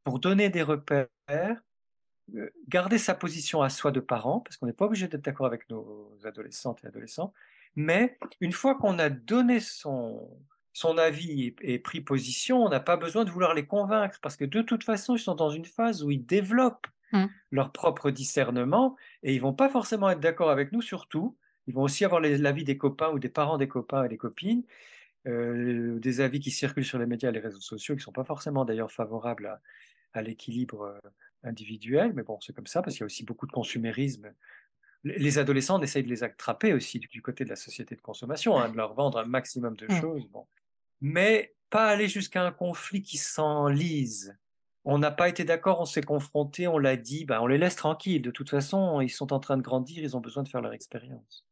pour 0.05 0.19
donner 0.19 0.49
des 0.49 0.63
repères, 0.63 1.09
euh, 2.35 2.51
garder 2.69 2.99
sa 2.99 3.15
position 3.15 3.63
à 3.63 3.69
soi 3.69 3.91
de 3.91 4.01
parent, 4.01 4.41
parce 4.41 4.57
qu'on 4.57 4.67
n'est 4.67 4.73
pas 4.73 4.87
obligé 4.87 5.09
d'être 5.09 5.25
d'accord 5.25 5.47
avec 5.47 5.69
nos 5.71 6.11
adolescentes 6.25 6.81
et 6.85 6.87
adolescents, 6.87 7.33
mais 7.77 8.19
une 8.41 8.53
fois 8.53 8.75
qu'on 8.75 8.99
a 8.99 9.11
donné 9.11 9.61
son, 9.61 10.29
son 10.73 10.99
avis 10.99 11.55
et, 11.61 11.79
pris 11.79 12.01
position, 12.01 12.65
on 12.65 12.69
n'a 12.69 12.81
pas 12.81 12.97
besoin 12.97 13.25
de 13.25 13.31
vouloir 13.31 13.55
les 13.55 13.67
convaincre, 13.67 14.19
parce 14.23 14.37
que 14.37 14.45
de 14.45 14.63
toute 14.63 14.85
façon, 14.85 15.17
ils 15.17 15.21
sont 15.21 15.35
dans 15.35 15.51
une 15.51 15.65
phase 15.65 16.03
où 16.03 16.11
ils 16.11 16.25
développent 16.25 16.87
mmh. 17.13 17.27
leur 17.51 17.73
propre 17.73 18.11
discernement, 18.11 18.97
et 19.23 19.35
ils 19.35 19.41
vont 19.41 19.53
pas 19.53 19.69
forcément 19.69 20.09
être 20.11 20.21
d'accord 20.21 20.51
avec 20.51 20.73
nous 20.73 20.83
sur 20.83 21.09
tout. 21.09 21.37
Ils 21.67 21.75
vont 21.75 21.83
aussi 21.83 22.05
avoir 22.05 22.21
l'avis 22.21 22.65
des 22.65 22.79
copains 22.79 23.11
ou 23.11 23.19
des 23.19 23.29
parents 23.29 23.59
des 23.59 23.69
copains 23.69 24.05
et 24.05 24.09
des 24.09 24.17
copines, 24.17 24.65
euh, 25.29 25.99
des 26.01 26.21
avis 26.21 26.41
qui 26.41 26.51
circulent 26.51 26.85
sur 26.85 26.99
les 26.99 27.07
médias 27.07 27.29
et 27.29 27.33
les 27.33 27.41
réseaux 27.41 27.61
sociaux, 27.61 27.95
qui 27.95 28.01
ne 28.01 28.05
sont 28.05 28.13
pas 28.13 28.25
forcément 28.25 28.65
d'ailleurs 28.65 28.91
favorables 28.91 29.61
à, 30.15 30.23
l'équilibre 30.23 30.83
euh, 30.83 30.99
individuel, 31.45 32.13
mais 32.15 32.23
bon, 32.23 32.41
c'est 32.41 32.53
comme 32.53 32.67
ça, 32.67 32.83
parce 32.83 32.95
qu'il 32.95 33.03
y 33.03 33.05
a 33.05 33.07
aussi 33.07 33.25
beaucoup 33.25 33.47
de 33.47 33.53
consumérisme. 33.53 34.33
Les 35.05 35.39
adolescents, 35.39 35.79
on 35.79 35.83
essaye 35.83 36.03
de 36.03 36.09
les 36.09 36.25
attraper 36.25 36.73
aussi 36.73 36.99
du, 36.99 37.23
côté 37.23 37.45
de 37.45 37.51
la 37.51 37.57
société 37.57 37.95
de 37.95 38.01
consommation, 38.01 38.59
hein, 38.59 38.69
de 38.69 38.77
leur 38.77 38.95
vendre 38.95 39.19
un 39.19 39.27
maximum 39.27 39.77
de 39.77 39.87
mmh. 39.87 40.01
choses. 40.01 40.27
Bon. 40.29 40.47
Mais 41.01 41.55
pas 41.71 41.89
aller 41.89 42.09
jusqu'à 42.09 42.45
un 42.45 42.51
conflit 42.51 43.03
qui 43.03 43.19
s'enlise. 43.19 44.37
On 44.85 44.99
n'a 44.99 45.11
pas 45.11 45.29
été 45.29 45.45
d'accord, 45.45 45.81
on 45.81 45.85
s'est 45.85 46.03
confronté, 46.03 46.67
on 46.67 46.79
l'a 46.79 46.97
dit, 46.97 47.27
ben 47.27 47.41
on 47.41 47.47
les 47.47 47.59
laisse 47.59 47.77
tranquilles. 47.77 48.23
De 48.23 48.31
toute 48.31 48.49
façon, 48.49 49.01
ils 49.01 49.11
sont 49.11 49.33
en 49.33 49.39
train 49.39 49.57
de 49.57 49.63
grandir, 49.63 50.03
ils 50.03 50.17
ont 50.17 50.21
besoin 50.21 50.43
de 50.43 50.49
faire 50.49 50.63
leur 50.63 50.73
expérience. 50.73 51.45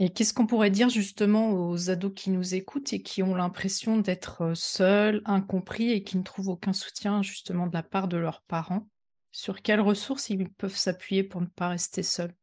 Et 0.00 0.10
qu'est-ce 0.10 0.34
qu'on 0.34 0.46
pourrait 0.46 0.70
dire 0.70 0.88
justement 0.88 1.52
aux 1.52 1.88
ados 1.88 2.12
qui 2.16 2.30
nous 2.30 2.54
écoutent 2.54 2.92
et 2.92 3.00
qui 3.00 3.22
ont 3.22 3.36
l'impression 3.36 3.98
d'être 3.98 4.52
seuls, 4.54 5.22
incompris 5.24 5.92
et 5.92 6.02
qui 6.02 6.18
ne 6.18 6.24
trouvent 6.24 6.48
aucun 6.48 6.72
soutien 6.72 7.22
justement 7.22 7.68
de 7.68 7.74
la 7.74 7.84
part 7.84 8.08
de 8.08 8.16
leurs 8.16 8.42
parents? 8.42 8.88
Sur 9.30 9.62
quelles 9.62 9.80
ressources 9.80 10.30
ils 10.30 10.48
peuvent 10.48 10.76
s'appuyer 10.76 11.22
pour 11.22 11.40
ne 11.40 11.46
pas 11.46 11.68
rester 11.68 12.02
seuls? 12.02 12.34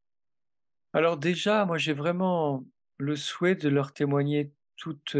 Alors 0.94 1.18
déjà, 1.18 1.66
moi 1.66 1.78
j'ai 1.78 1.94
vraiment 1.94 2.64
le 2.98 3.16
souhait 3.18 3.56
de 3.56 3.68
leur 3.68 3.94
témoigner 3.94 4.52
toute, 4.78 5.18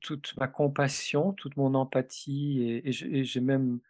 toute 0.00 0.36
ma 0.36 0.48
compassion, 0.48 1.32
toute 1.32 1.56
mon 1.56 1.74
empathie 1.74 2.82
et, 2.84 2.92
j'ai 2.92 3.40
même 3.40 3.80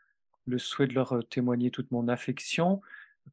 le 0.46 0.58
souhait 0.58 0.86
de 0.86 0.94
leur 0.94 1.26
témoigner 1.28 1.70
toute 1.70 1.90
mon 1.90 2.06
affection. 2.08 2.80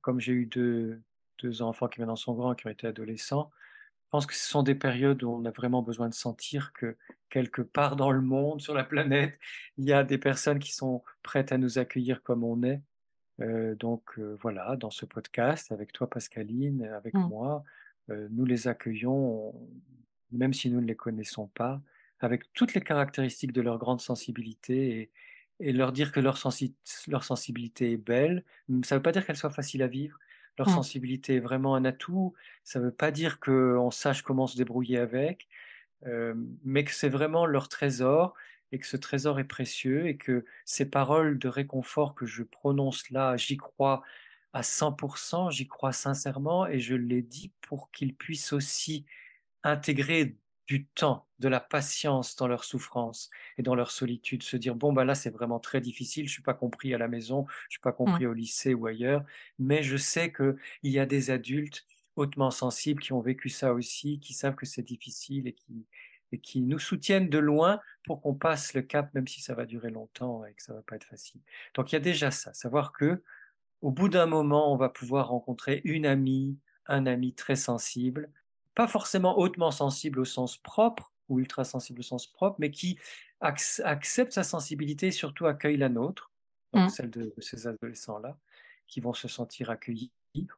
Comme 0.01 0.19
j'ai 0.19 0.33
eu 0.33 0.45
deux, 0.45 0.99
deux 1.41 1.61
enfants 1.61 1.87
qui 1.87 1.99
maintenant 1.99 2.15
sont 2.15 2.33
grands, 2.33 2.55
qui 2.55 2.67
ont 2.67 2.71
été 2.71 2.87
adolescents, 2.87 3.51
je 4.07 4.11
pense 4.11 4.25
que 4.25 4.35
ce 4.35 4.47
sont 4.47 4.63
des 4.63 4.73
périodes 4.73 5.21
où 5.23 5.29
on 5.29 5.43
a 5.43 5.51
vraiment 5.51 5.81
besoin 5.81 6.07
de 6.07 6.13
sentir 6.13 6.71
que 6.71 6.95
quelque 7.29 7.61
part 7.61 7.97
dans 7.97 8.09
le 8.09 8.21
monde, 8.21 8.61
sur 8.61 8.73
la 8.73 8.85
planète, 8.85 9.37
il 9.77 9.83
y 9.83 9.91
a 9.91 10.05
des 10.05 10.17
personnes 10.17 10.59
qui 10.59 10.73
sont 10.73 11.03
prêtes 11.23 11.51
à 11.51 11.57
nous 11.57 11.77
accueillir 11.77 12.23
comme 12.23 12.45
on 12.45 12.63
est. 12.63 12.81
Euh, 13.41 13.75
donc 13.75 14.17
euh, 14.17 14.37
voilà, 14.41 14.77
dans 14.77 14.91
ce 14.91 15.05
podcast, 15.05 15.73
avec 15.73 15.91
toi 15.91 16.09
Pascaline, 16.09 16.85
avec 16.85 17.15
mmh. 17.15 17.27
moi, 17.27 17.65
euh, 18.09 18.29
nous 18.31 18.45
les 18.45 18.69
accueillons, 18.69 19.53
même 20.31 20.53
si 20.53 20.69
nous 20.69 20.79
ne 20.79 20.87
les 20.87 20.95
connaissons 20.95 21.47
pas, 21.47 21.81
avec 22.21 22.53
toutes 22.53 22.75
les 22.75 22.81
caractéristiques 22.81 23.51
de 23.51 23.61
leur 23.61 23.77
grande 23.77 23.99
sensibilité 23.99 25.11
et, 25.59 25.73
leur 25.73 25.91
dire 25.91 26.13
que 26.13 26.21
leur, 26.21 26.39
leur 27.07 27.23
sensibilité 27.25 27.91
est 27.91 27.97
belle. 27.97 28.45
Ça 28.83 28.95
ne 28.95 28.99
veut 28.99 29.03
pas 29.03 29.11
dire 29.11 29.25
qu'elle 29.25 29.35
soit 29.35 29.49
facile 29.49 29.83
à 29.83 29.87
vivre, 29.87 30.17
leur 30.57 30.69
sensibilité 30.69 31.35
est 31.35 31.39
vraiment 31.39 31.75
un 31.75 31.85
atout. 31.85 32.33
Ça 32.63 32.79
ne 32.79 32.85
veut 32.85 32.91
pas 32.91 33.11
dire 33.11 33.39
qu'on 33.39 33.91
sache 33.91 34.21
comment 34.21 34.47
se 34.47 34.57
débrouiller 34.57 34.97
avec, 34.97 35.47
euh, 36.05 36.33
mais 36.63 36.83
que 36.83 36.91
c'est 36.93 37.09
vraiment 37.09 37.45
leur 37.45 37.69
trésor 37.69 38.33
et 38.71 38.79
que 38.79 38.87
ce 38.87 38.97
trésor 38.97 39.39
est 39.39 39.45
précieux 39.45 40.07
et 40.07 40.17
que 40.17 40.45
ces 40.65 40.89
paroles 40.89 41.39
de 41.39 41.47
réconfort 41.47 42.15
que 42.15 42.25
je 42.25 42.43
prononce 42.43 43.09
là, 43.09 43.37
j'y 43.37 43.57
crois 43.57 44.03
à 44.53 44.61
100%, 44.61 45.51
j'y 45.51 45.67
crois 45.67 45.93
sincèrement 45.93 46.67
et 46.67 46.79
je 46.79 46.95
les 46.95 47.21
dis 47.21 47.51
pour 47.61 47.91
qu'ils 47.91 48.15
puissent 48.15 48.53
aussi 48.53 49.05
intégrer 49.63 50.37
du 50.67 50.85
temps, 50.85 51.25
de 51.39 51.47
la 51.47 51.59
patience 51.59 52.35
dans 52.35 52.47
leur 52.47 52.63
souffrance 52.65 53.29
et 53.57 53.63
dans 53.63 53.75
leur 53.75 53.89
solitude, 53.89 54.43
se 54.43 54.57
dire 54.57 54.75
bon 54.75 54.93
bah 54.93 55.05
là 55.05 55.15
c'est 55.15 55.29
vraiment 55.29 55.59
très 55.59 55.81
difficile, 55.81 56.27
je 56.27 56.33
suis 56.33 56.43
pas 56.43 56.53
compris 56.53 56.93
à 56.93 56.97
la 56.97 57.07
maison, 57.07 57.45
je 57.69 57.75
suis 57.75 57.81
pas 57.81 57.93
compris 57.93 58.25
au 58.25 58.33
lycée 58.33 58.73
ou 58.73 58.85
ailleurs, 58.85 59.23
mais 59.59 59.81
je 59.81 59.97
sais 59.97 60.31
que 60.31 60.57
il 60.83 60.91
y 60.91 60.99
a 60.99 61.05
des 61.05 61.31
adultes 61.31 61.85
hautement 62.17 62.51
sensibles 62.51 63.01
qui 63.01 63.13
ont 63.13 63.21
vécu 63.21 63.49
ça 63.49 63.73
aussi, 63.73 64.19
qui 64.19 64.33
savent 64.33 64.55
que 64.55 64.65
c'est 64.65 64.83
difficile 64.83 65.47
et 65.47 65.53
qui 65.53 65.85
et 66.33 66.39
qui 66.39 66.61
nous 66.61 66.79
soutiennent 66.79 67.29
de 67.29 67.37
loin 67.37 67.79
pour 68.05 68.21
qu'on 68.21 68.35
passe 68.35 68.73
le 68.73 68.81
cap, 68.81 69.13
même 69.13 69.27
si 69.27 69.41
ça 69.41 69.53
va 69.55 69.65
durer 69.65 69.89
longtemps 69.89 70.45
et 70.45 70.53
que 70.53 70.61
ça 70.61 70.73
va 70.73 70.81
pas 70.81 70.97
être 70.97 71.05
facile. 71.05 71.39
Donc 71.73 71.91
il 71.91 71.95
y 71.95 71.97
a 71.97 72.01
déjà 72.01 72.31
ça, 72.31 72.53
savoir 72.53 72.91
que 72.91 73.23
au 73.81 73.91
bout 73.91 74.09
d'un 74.09 74.25
moment, 74.25 74.73
on 74.73 74.77
va 74.77 74.89
pouvoir 74.89 75.29
rencontrer 75.29 75.81
une 75.85 76.05
amie, 76.05 76.57
un 76.87 77.05
ami 77.05 77.33
très 77.33 77.55
sensible 77.55 78.29
pas 78.77 78.87
forcément 78.87 79.39
hautement 79.39 79.71
sensible 79.71 80.19
au 80.19 80.25
sens 80.25 80.57
propre 80.57 81.11
ou 81.29 81.39
ultra 81.39 81.63
sensible 81.63 82.01
au 82.01 82.03
sens 82.03 82.27
propre, 82.27 82.57
mais 82.59 82.69
qui 82.69 82.99
accepte 83.41 84.31
sa 84.31 84.43
sensibilité 84.43 85.07
et 85.07 85.11
surtout 85.11 85.47
accueille 85.47 85.77
la 85.77 85.89
nôtre, 85.89 86.29
donc 86.73 86.85
mmh. 86.85 86.89
celle 86.89 87.09
de, 87.09 87.33
ces 87.39 87.65
adolescents-là, 87.65 88.37
qui 88.85 88.99
vont 88.99 89.15
se 89.15 89.27
sentir 89.27 89.71
accueillis, 89.71 90.11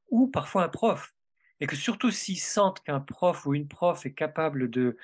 ou 0.10 0.28
parfois 0.28 0.66
un 0.66 0.68
prof, 0.68 1.16
et 1.62 1.66
que 1.66 1.78
surtout 1.78 2.12
s'ils 2.12 2.42
sentent 2.42 2.82
qu'un 2.82 3.00
prof 3.00 3.46
ou 3.46 3.54
une 3.54 3.70
prof 3.70 4.06
est 4.06 4.14
capable 4.14 4.70
de 4.70 4.98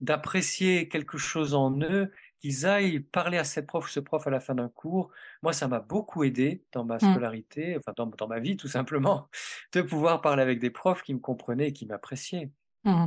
d'apprécier 0.00 0.88
quelque 0.88 1.18
chose 1.18 1.54
en 1.54 1.80
eux, 1.80 2.10
qu'ils 2.38 2.66
aillent 2.66 3.00
parler 3.00 3.38
à 3.38 3.44
cette 3.44 3.66
prof 3.66 3.86
ou 3.86 3.88
ce 3.88 4.00
prof 4.00 4.26
à 4.26 4.30
la 4.30 4.40
fin 4.40 4.54
d'un 4.54 4.68
cours. 4.68 5.10
Moi, 5.42 5.52
ça 5.52 5.68
m'a 5.68 5.80
beaucoup 5.80 6.24
aidé 6.24 6.64
dans 6.72 6.84
ma 6.84 6.96
mmh. 6.96 7.00
scolarité, 7.00 7.76
enfin 7.76 7.92
dans, 7.96 8.06
dans, 8.06 8.28
ma 8.28 8.40
vie 8.40 8.56
tout 8.56 8.68
simplement, 8.68 9.28
de 9.72 9.82
pouvoir 9.82 10.20
parler 10.20 10.42
avec 10.42 10.58
des 10.58 10.70
profs 10.70 11.02
qui 11.02 11.14
me 11.14 11.20
comprenaient 11.20 11.68
et 11.68 11.72
qui 11.72 11.86
m'appréciaient. 11.86 12.50
Mmh. 12.84 13.06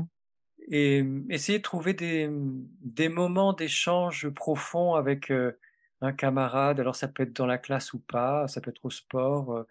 Et 0.71 1.03
essayer 1.29 1.59
de 1.59 1.63
trouver 1.63 1.93
des, 1.93 2.29
des 2.29 3.09
moments 3.09 3.53
d'échange 3.53 4.29
profond 4.29 4.93
avec 4.93 5.31
un 6.01 6.11
camarade. 6.11 6.79
Alors 6.79 6.95
ça 6.95 7.07
peut 7.07 7.23
être 7.23 7.35
dans 7.35 7.47
la 7.47 7.57
classe 7.57 7.93
ou 7.93 7.99
pas, 7.99 8.47
ça 8.47 8.61
peut 8.61 8.69
être 8.69 8.85
au 8.85 8.91
sport, 8.91 9.65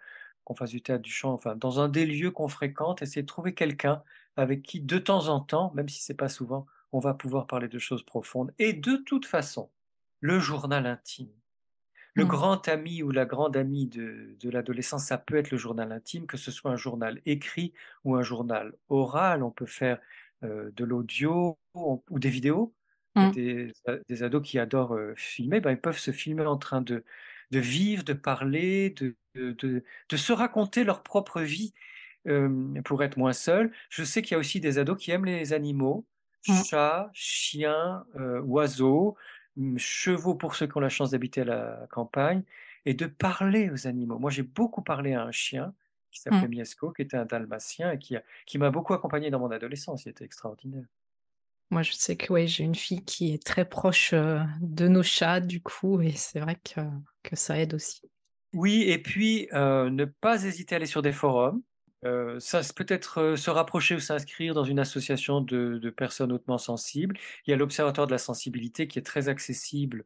qu'on 0.49 0.55
fasse 0.55 0.71
du 0.71 0.81
théâtre, 0.81 1.03
du 1.03 1.12
chant, 1.12 1.35
enfin 1.35 1.55
dans 1.57 1.79
un 1.79 1.88
des 1.88 2.07
lieux 2.07 2.31
qu'on 2.31 2.49
fréquente, 2.49 3.03
essayer 3.03 3.23
de 3.23 3.27
trouver 3.27 3.55
quelqu'un 3.55 4.03
avec 4.37 4.62
qui 4.62 4.81
de 4.81 4.99
temps 4.99 5.29
en 5.29 5.40
temps, 5.40 5.73
même 5.75 5.88
si 5.88 6.03
c'est 6.03 6.14
pas 6.14 6.29
souvent, 6.29 6.66
on 6.92 6.98
va 6.98 7.14
pouvoir 7.14 7.46
parler 7.46 7.68
de 7.68 7.79
choses 7.79 8.03
profondes. 8.03 8.53
Et 8.59 8.72
de 8.72 8.96
toute 8.96 9.27
façon, 9.27 9.70
le 10.20 10.38
journal 10.38 10.87
intime. 10.87 11.29
Le 12.14 12.24
mmh. 12.24 12.29
grand 12.29 12.68
ami 12.68 13.03
ou 13.03 13.11
la 13.11 13.27
grande 13.27 13.57
amie 13.57 13.87
de, 13.87 14.37
de 14.40 14.51
l'adolescence, 14.51 15.07
ça 15.07 15.18
peut 15.18 15.37
être 15.37 15.51
le 15.51 15.59
journal 15.59 15.92
intime, 15.92 16.27
que 16.27 16.37
ce 16.37 16.51
soit 16.51 16.70
un 16.70 16.77
journal 16.77 17.20
écrit 17.27 17.72
ou 18.05 18.16
un 18.16 18.22
journal 18.22 18.74
oral. 18.88 19.42
On 19.42 19.51
peut 19.51 19.66
faire 19.66 20.01
euh, 20.42 20.70
de 20.74 20.85
l'audio 20.85 21.59
ou 21.74 22.18
des 22.18 22.31
vidéos. 22.31 22.74
Mmh. 23.14 23.31
Des, 23.33 23.72
des, 24.09 24.22
ados 24.22 24.42
qui 24.42 24.59
adorent 24.59 24.94
euh, 24.94 25.14
filmer, 25.16 25.61
ben, 25.61 25.72
ils 25.72 25.81
peuvent 25.81 25.98
se 25.98 26.11
filmer 26.11 26.46
en 26.46 26.57
train 26.59 26.83
de, 26.83 27.05
de 27.51 27.59
vivre, 27.59 28.05
de 28.05 28.12
parler, 28.12 28.90
de, 28.90 29.16
de, 29.35 29.83
de, 30.09 30.16
se 30.16 30.33
raconter 30.33 30.85
leur 30.85 31.03
propre 31.03 31.40
vie 31.40 31.72
euh, 32.27 32.81
pour 32.85 33.03
être 33.03 33.16
moins 33.16 33.33
seuls. 33.33 33.72
Je 33.90 34.05
sais 34.05 34.22
qu'il 34.22 34.33
y 34.33 34.35
a 34.35 34.38
aussi 34.38 34.61
des 34.61 34.79
ados 34.79 34.98
qui 34.98 35.11
aiment 35.11 35.24
les 35.24 35.53
animaux. 35.53 36.07
Chats, 36.42 37.11
chiens, 37.12 38.05
oiseaux, 38.44 39.16
chevaux 39.77 40.35
pour 40.35 40.55
ceux 40.55 40.66
qui 40.66 40.77
ont 40.77 40.81
la 40.81 40.88
chance 40.88 41.11
d'habiter 41.11 41.42
à 41.42 41.44
la 41.44 41.87
campagne, 41.90 42.42
et 42.87 42.94
de 42.94 43.07
parler 43.07 43.70
aux 43.70 43.87
animaux. 43.87 44.18
Moi, 44.18 44.31
j'ai 44.31 44.42
beaucoup 44.42 44.83
parlé 44.83 45.12
à 45.12 45.22
un 45.22 45.33
chien 45.33 45.74
qui 46.11 46.20
s'appelait 46.20 46.48
mmh. 46.48 46.51
Miesco, 46.51 46.90
qui 46.92 47.03
était 47.03 47.18
un 47.18 47.27
dalmatien 47.27 47.92
et 47.92 47.98
qui, 47.98 48.16
qui 48.46 48.57
m'a 48.57 48.70
beaucoup 48.70 48.94
accompagné 48.94 49.31
dans 49.31 49.40
mon 49.40 49.51
adolescence. 49.51 50.07
Il 50.07 50.09
était 50.11 50.24
extraordinaire. 50.24 50.87
Moi, 51.70 51.83
je 51.83 51.92
sais 51.92 52.16
que 52.16 52.33
ouais, 52.33 52.46
j'ai 52.46 52.64
une 52.64 52.74
fille 52.74 53.05
qui 53.05 53.35
est 53.35 53.44
très 53.44 53.66
proche 53.66 54.14
de 54.14 54.88
nos 54.88 55.03
chats, 55.03 55.40
du 55.40 55.61
coup, 55.61 56.01
et 56.01 56.12
c'est 56.12 56.40
vrai 56.40 56.57
que, 56.57 56.81
que, 57.22 57.37
ça 57.37 57.59
aide 57.59 57.74
aussi. 57.74 58.11
Oui, 58.55 58.85
et 58.87 58.96
puis 59.03 59.48
ne 59.53 60.05
pas 60.07 60.44
hésiter 60.44 60.74
à 60.74 60.77
aller 60.77 60.87
sur 60.87 61.03
des 61.03 61.12
forums. 61.12 61.61
Euh, 62.04 62.38
ça 62.38 62.61
peut-être 62.76 63.18
euh, 63.18 63.37
se 63.37 63.50
rapprocher 63.50 63.96
ou 63.96 64.00
s'inscrire 64.00 64.54
dans 64.54 64.64
une 64.64 64.78
association 64.78 65.40
de, 65.40 65.90
personnes 65.90 66.32
hautement 66.32 66.58
sensibles. 66.58 67.16
Il 67.46 67.50
y 67.50 67.52
a 67.52 67.56
l'Observatoire 67.56 68.06
de 68.06 68.12
la 68.12 68.18
sensibilité 68.18 68.87
qui 68.87 68.98
est 68.98 69.02
très 69.02 69.28
accessible. 69.28 70.04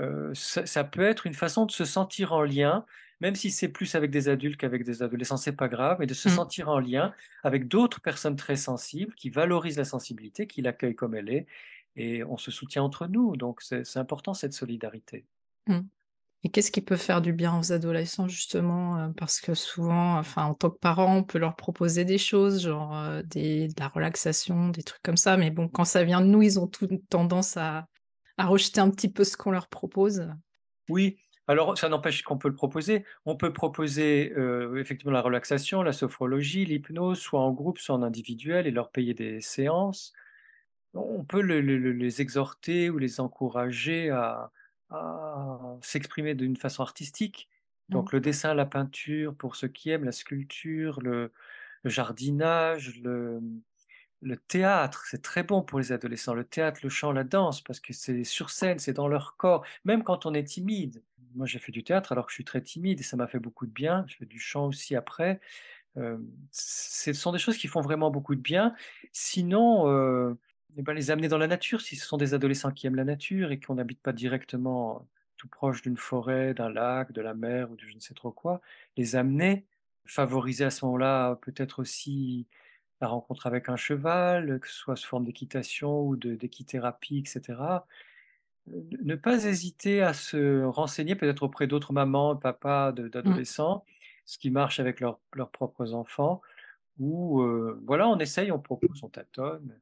Euh, 0.00 0.32
ça, 0.34 0.84
peut 0.84 1.02
être 1.02 1.26
une 1.26 1.34
façon 1.34 1.66
de 1.66 1.70
se 1.70 1.84
sentir 1.84 2.32
en 2.32 2.42
lien, 2.42 2.84
même 3.20 3.34
si 3.34 3.50
c'est 3.50 3.68
plus 3.68 3.94
avec 3.94 4.10
des 4.10 4.28
adultes 4.28 4.58
qu'avec 4.58 4.84
des 4.84 5.02
adolescents, 5.02 5.36
c'est 5.36 5.56
pas 5.56 5.68
grave, 5.68 5.96
mais 6.00 6.06
de 6.06 6.14
se 6.14 6.28
mmh. 6.28 6.32
sentir 6.32 6.68
en 6.68 6.78
lien 6.78 7.14
avec 7.42 7.68
d'autres 7.68 8.00
personnes 8.00 8.36
très 8.36 8.56
sensibles 8.56 9.14
qui 9.14 9.30
valorisent 9.30 9.78
la 9.78 9.84
sensibilité, 9.84 10.46
qui 10.46 10.62
l'accueillent 10.62 10.94
comme 10.94 11.14
elle 11.14 11.28
est, 11.28 11.46
et 11.96 12.24
on 12.24 12.38
se 12.38 12.50
soutient 12.50 12.82
entre 12.82 13.06
nous. 13.06 13.36
Donc 13.36 13.60
c'est 13.62 13.96
important 13.96 14.32
cette 14.34 14.54
solidarité. 14.54 15.24
Mmh. 15.66 15.80
Et 16.42 16.48
qu'est-ce 16.48 16.70
qui 16.70 16.80
peut 16.80 16.96
faire 16.96 17.20
du 17.20 17.34
bien 17.34 17.58
aux 17.58 17.72
adolescents 17.72 18.26
justement 18.26 18.98
euh, 18.98 19.08
Parce 19.16 19.40
que 19.40 19.52
souvent, 19.52 20.18
enfin, 20.18 20.44
en 20.44 20.54
tant 20.54 20.70
que 20.70 20.78
parent, 20.78 21.16
on 21.16 21.22
peut 21.22 21.38
leur 21.38 21.54
proposer 21.54 22.06
des 22.06 22.16
choses, 22.16 22.62
genre 22.62 22.96
euh, 22.96 23.22
de 23.22 23.68
la 23.78 23.88
relaxation, 23.88 24.70
des 24.70 24.82
trucs 24.82 25.02
comme 25.02 25.18
ça. 25.18 25.36
Mais 25.36 25.50
bon, 25.50 25.68
quand 25.68 25.84
ça 25.84 26.02
vient 26.02 26.22
de 26.22 26.26
nous, 26.26 26.40
ils 26.40 26.58
ont 26.58 26.66
toute 26.66 26.90
tendance 27.10 27.56
à, 27.58 27.86
rejeter 28.38 28.80
un 28.80 28.88
petit 28.88 29.12
peu 29.12 29.22
ce 29.22 29.36
qu'on 29.36 29.50
leur 29.50 29.68
propose? 29.68 30.26
Oui, 30.88 31.18
alors 31.46 31.76
ça 31.76 31.90
n'empêche 31.90 32.22
qu'on 32.22 32.38
peut 32.38 32.48
le 32.48 32.54
proposer. 32.54 33.04
On 33.26 33.36
peut 33.36 33.52
proposer, 33.52 34.32
heu, 34.34 34.78
effectivement 34.80 35.12
la 35.12 35.20
relaxation, 35.20 35.82
la 35.82 35.92
sophrologie, 35.92 36.64
l'hypnose, 36.64 37.18
soit 37.18 37.42
en 37.42 37.52
groupe, 37.52 37.78
soit 37.78 37.94
en 37.94 38.02
individuel 38.02 38.66
et 38.66 38.70
leur 38.70 38.90
payer 38.90 39.12
des 39.12 39.42
séances. 39.42 40.14
On 40.94 41.22
peut 41.22 41.42
le 41.42 41.60
le 41.60 41.76
le 41.76 41.92
les 41.92 42.22
exhorter 42.22 42.88
ou 42.88 42.96
les 42.96 43.20
encourager 43.20 44.08
à 44.08 44.50
à 44.90 45.76
s'exprimer 45.82 46.34
d'une 46.34 46.56
façon 46.56 46.82
artistique. 46.82 47.48
Mmh. 47.88 47.92
Donc 47.92 48.12
le 48.12 48.20
dessin, 48.20 48.54
la 48.54 48.66
peinture 48.66 49.34
pour 49.36 49.56
ceux 49.56 49.68
qui 49.68 49.90
aiment, 49.90 50.04
la 50.04 50.12
sculpture, 50.12 51.00
le 51.00 51.32
le 51.84 51.90
jardinage, 51.90 53.00
le 53.00 53.40
le 54.22 54.36
théâtre, 54.36 55.04
c'est 55.06 55.22
très 55.22 55.42
bon 55.42 55.62
pour 55.62 55.78
les 55.78 55.92
adolescents. 55.92 56.34
Le 56.34 56.44
théâtre, 56.44 56.80
le 56.82 56.90
chant, 56.90 57.12
la 57.12 57.24
danse, 57.24 57.62
parce 57.62 57.80
que 57.80 57.92
c'est 57.94 58.24
sur 58.24 58.50
scène, 58.50 58.78
c'est 58.78 58.92
dans 58.92 59.08
leur 59.08 59.36
corps, 59.36 59.64
même 59.84 60.04
quand 60.04 60.26
on 60.26 60.34
est 60.34 60.44
timide. 60.44 61.02
Moi, 61.34 61.46
j'ai 61.46 61.58
fait 61.58 61.72
du 61.72 61.84
théâtre 61.84 62.12
alors 62.12 62.26
que 62.26 62.32
je 62.32 62.34
suis 62.34 62.44
très 62.44 62.60
timide 62.60 63.00
et 63.00 63.02
ça 63.02 63.16
m'a 63.16 63.26
fait 63.28 63.38
beaucoup 63.38 63.64
de 63.66 63.70
bien. 63.72 64.04
Je 64.08 64.16
fais 64.16 64.26
du 64.26 64.38
chant 64.40 64.66
aussi 64.66 64.94
après. 64.96 65.40
Hem, 65.96 66.26
ce 66.52 67.12
sont 67.12 67.32
des 67.32 67.38
choses 67.38 67.58
qui 67.58 67.68
font 67.68 67.80
vraiment 67.82 68.10
beaucoup 68.10 68.34
de 68.36 68.40
bien. 68.40 68.74
Sinon, 69.12 69.88
heu, 69.90 70.38
et 70.76 70.82
ben, 70.82 70.94
les 70.94 71.10
amener 71.10 71.28
dans 71.28 71.38
la 71.38 71.46
nature, 71.46 71.80
si 71.80 71.96
ce 71.96 72.06
sont 72.06 72.16
des 72.16 72.34
adolescents 72.34 72.70
qui 72.72 72.86
aiment 72.86 72.94
la 72.96 73.04
nature 73.04 73.52
et 73.52 73.60
qu'on 73.60 73.74
n'habite 73.74 74.00
pas 74.02 74.12
directement 74.12 75.08
tout 75.36 75.48
proche 75.48 75.82
d'une 75.82 75.96
forêt, 75.96 76.54
d'un 76.54 76.68
lac, 76.70 77.12
de 77.12 77.20
la 77.22 77.34
mer 77.34 77.70
ou 77.70 77.76
de 77.76 77.82
je 77.86 77.94
ne 77.94 78.00
sais 78.00 78.14
trop 78.14 78.30
quoi, 78.32 78.60
les 78.96 79.16
amener, 79.16 79.66
favoriser 80.06 80.64
à 80.64 80.70
ce 80.70 80.84
moment-là 80.84 81.36
peut-être 81.36 81.80
aussi 81.80 82.46
la 83.00 83.08
rencontre 83.08 83.46
avec 83.46 83.68
un 83.70 83.76
cheval, 83.76 84.60
que 84.60 84.68
ce 84.68 84.74
soit 84.74 84.96
sous 84.96 85.08
forme 85.08 85.24
d'équitation 85.24 86.02
ou 86.06 86.16
de 86.16 86.34
d'équithérapie 86.36 87.20
et 87.24 87.28
cetera. 87.28 87.86
Heu, 88.68 88.84
ne 89.02 89.14
pas 89.16 89.44
hésiter 89.46 90.02
à 90.02 90.14
se 90.14 90.64
renseigner 90.64 91.14
peut-être 91.16 91.42
auprès 91.44 91.66
d'autres 91.66 91.92
mamans, 91.92 92.36
papas 92.36 92.92
Mmh. 93.24 93.40
d'adolescents, 93.42 93.84
ce 94.26 94.38
qui 94.38 94.50
marche 94.50 94.80
avec 94.80 95.00
leurs 95.00 95.20
propres 95.52 95.94
enfants 95.94 96.40
ou 97.00 97.42
heu, 97.42 97.80
voilà, 97.86 98.08
on 98.08 98.18
essaye, 98.20 98.52
on 98.52 98.60
propose, 98.60 99.02
on 99.04 99.10
tâtonne 99.10 99.80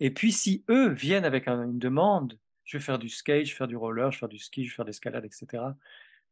et 0.00 0.10
puis 0.12 0.32
si 0.32 0.64
eux 0.70 0.90
viennent 0.90 1.26
avec 1.26 1.48
un 1.48 1.64
une 1.64 1.78
demande: 1.80 2.38
«Je 2.64 2.78
veux 2.78 2.82
faire 2.82 2.98
du 3.00 3.08
skate, 3.10 3.46
je 3.46 3.52
veux 3.52 3.56
faire 3.58 3.68
du 3.68 3.76
roller, 3.76 4.10
je 4.12 4.16
veux 4.18 4.20
faire 4.20 4.28
du 4.30 4.38
ski, 4.38 4.64
je 4.64 4.70
veux 4.72 4.76
faire 4.76 4.84
de 4.86 4.90
l'escalade» 4.90 5.24
et 5.26 5.30
cetera, 5.32 5.76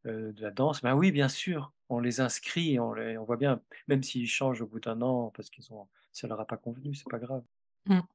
heu, 0.07 0.33
de 0.33 0.42
la 0.42 0.51
danse, 0.53 0.83
ben 0.83 0.94
oui, 0.96 1.12
bien 1.12 1.29
sûr, 1.29 1.72
on 1.90 2.01
les 2.01 2.20
inscrit 2.20 2.79
on 2.81 3.24
voit 3.24 3.37
bien, 3.38 3.62
même 3.88 4.03
s'ils 4.03 4.29
changent 4.29 4.62
au 4.62 4.66
bout 4.68 4.81
d'un 4.81 5.03
an 5.03 5.31
parce 5.37 5.51
qu'ils 5.51 5.72
ont 5.72 5.88
ça 6.12 6.29
leur 6.29 6.40
a 6.40 6.46
pas 6.46 6.57
convenu, 6.59 6.94
c'est 6.94 7.09
pas 7.11 7.18
grave. 7.20 7.44
Mmh. 7.87 8.09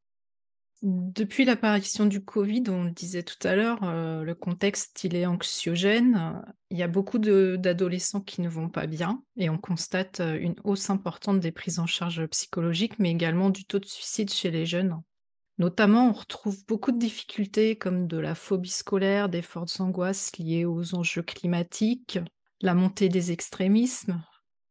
Depuis 0.86 1.46
l'apparition 1.46 2.06
du 2.06 2.24
covid, 2.26 2.64
on 2.68 2.84
le 2.84 2.92
disait 2.92 3.24
tout 3.24 3.38
à 3.48 3.56
l'heure, 3.56 3.82
heu, 3.86 4.24
le 4.26 4.36
contexte, 4.36 5.02
il 5.06 5.16
est 5.16 5.26
anxiogène. 5.26 6.44
Il 6.72 6.78
y 6.78 6.84
a 6.84 6.90
beaucoup 6.90 7.20
d'adolescents 7.20 8.20
qui 8.20 8.42
ne 8.42 8.50
vont 8.50 8.68
pas 8.68 8.86
bien 8.86 9.24
et 9.38 9.50
on 9.50 9.58
constate, 9.58 10.20
heu, 10.20 10.36
une 10.42 10.56
hausse 10.66 10.90
importante 10.90 11.40
des 11.40 11.54
prises 11.54 11.80
en 11.80 11.86
charge 11.88 12.26
psychologiques, 12.28 13.00
mais 13.00 13.12
également 13.12 13.50
du 13.50 13.64
taux 13.64 13.80
de 13.80 13.86
suicide 13.86 14.30
chez 14.30 14.52
les 14.52 14.66
jeunes. 14.66 15.02
Notamment, 15.60 16.10
on 16.10 16.14
retrouve 16.14 16.66
beaucoup 16.68 16.92
de 16.92 17.00
difficultés 17.00 17.78
comme 17.78 18.08
de 18.08 18.18
la 18.18 18.36
phobie 18.36 18.70
scolaire, 18.70 19.30
des 19.30 19.42
fortes 19.44 19.80
angoisses 19.80 20.38
liées 20.38 20.66
aux 20.66 20.96
enjeux 20.96 21.24
climatiques, 21.24 22.20
la 22.62 22.76
montée 22.76 23.10
des 23.10 23.32
extrémismes. 23.32 24.24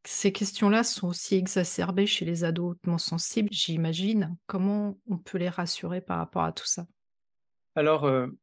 Ces 0.05 0.31
questions-là 0.33 0.85
sont 0.85 1.09
aussi 1.09 1.35
exacerbées 1.35 2.07
chez 2.07 2.25
les 2.25 2.45
ados 2.45 2.71
hautement 2.73 2.99
sensibles, 2.99 3.49
j'imagine. 3.53 4.37
Comment 4.47 4.97
on 5.09 5.19
peut 5.19 5.39
les 5.39 5.49
rassurer 5.49 6.01
par 6.01 6.19
rapport 6.19 6.45
à 6.45 6.53
tout 6.53 6.67
ça? 6.67 6.87
Alors, 7.75 8.07
heu, 8.07 8.39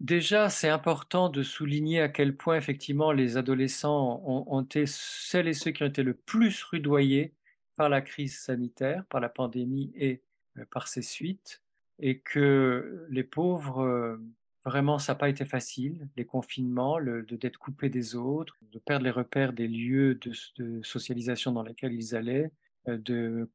déjà, 0.00 0.50
c'est 0.50 0.68
important 0.68 1.28
de 1.28 1.42
souligner 1.42 2.00
à 2.00 2.08
quel 2.08 2.36
point 2.36 2.56
effectivement 2.56 3.12
les 3.12 3.36
adolescents 3.36 4.22
ont 4.26 4.62
été 4.62 4.84
celles 4.86 5.48
et 5.48 5.54
ceux 5.54 5.70
qui 5.70 5.82
ont 5.82 5.86
été 5.86 6.02
le 6.02 6.14
plus 6.14 6.62
rudoyés 6.64 7.34
par 7.76 7.88
la 7.88 8.02
crise 8.02 8.38
sanitaire, 8.38 9.04
par 9.06 9.20
la 9.20 9.28
pandémie 9.28 9.92
et 9.96 10.22
heu, 10.58 10.66
par 10.70 10.88
ses 10.88 11.02
suites 11.02 11.62
et 11.98 12.20
que 12.20 13.06
les 13.10 13.24
pauvres, 13.24 13.82
heu, 13.84 14.22
vraiment 14.64 14.98
ça 14.98 15.12
n'a 15.12 15.18
pas 15.18 15.28
été 15.28 15.44
facile, 15.44 16.08
les 16.16 16.24
confinements, 16.26 16.98
le 16.98 17.22
d'être 17.22 17.58
coupés 17.58 17.90
des 17.90 18.14
autres, 18.16 18.56
de 18.72 18.78
perdre 18.78 19.04
les 19.04 19.10
repères 19.10 19.52
des 19.52 19.68
lieux 19.68 20.14
de 20.16 20.82
socialisation 20.82 21.52
dans 21.52 21.62
lesquels 21.62 21.92
ils 21.94 22.14
allaient, 22.16 22.50
heu, 22.88 22.98
de 22.98 23.48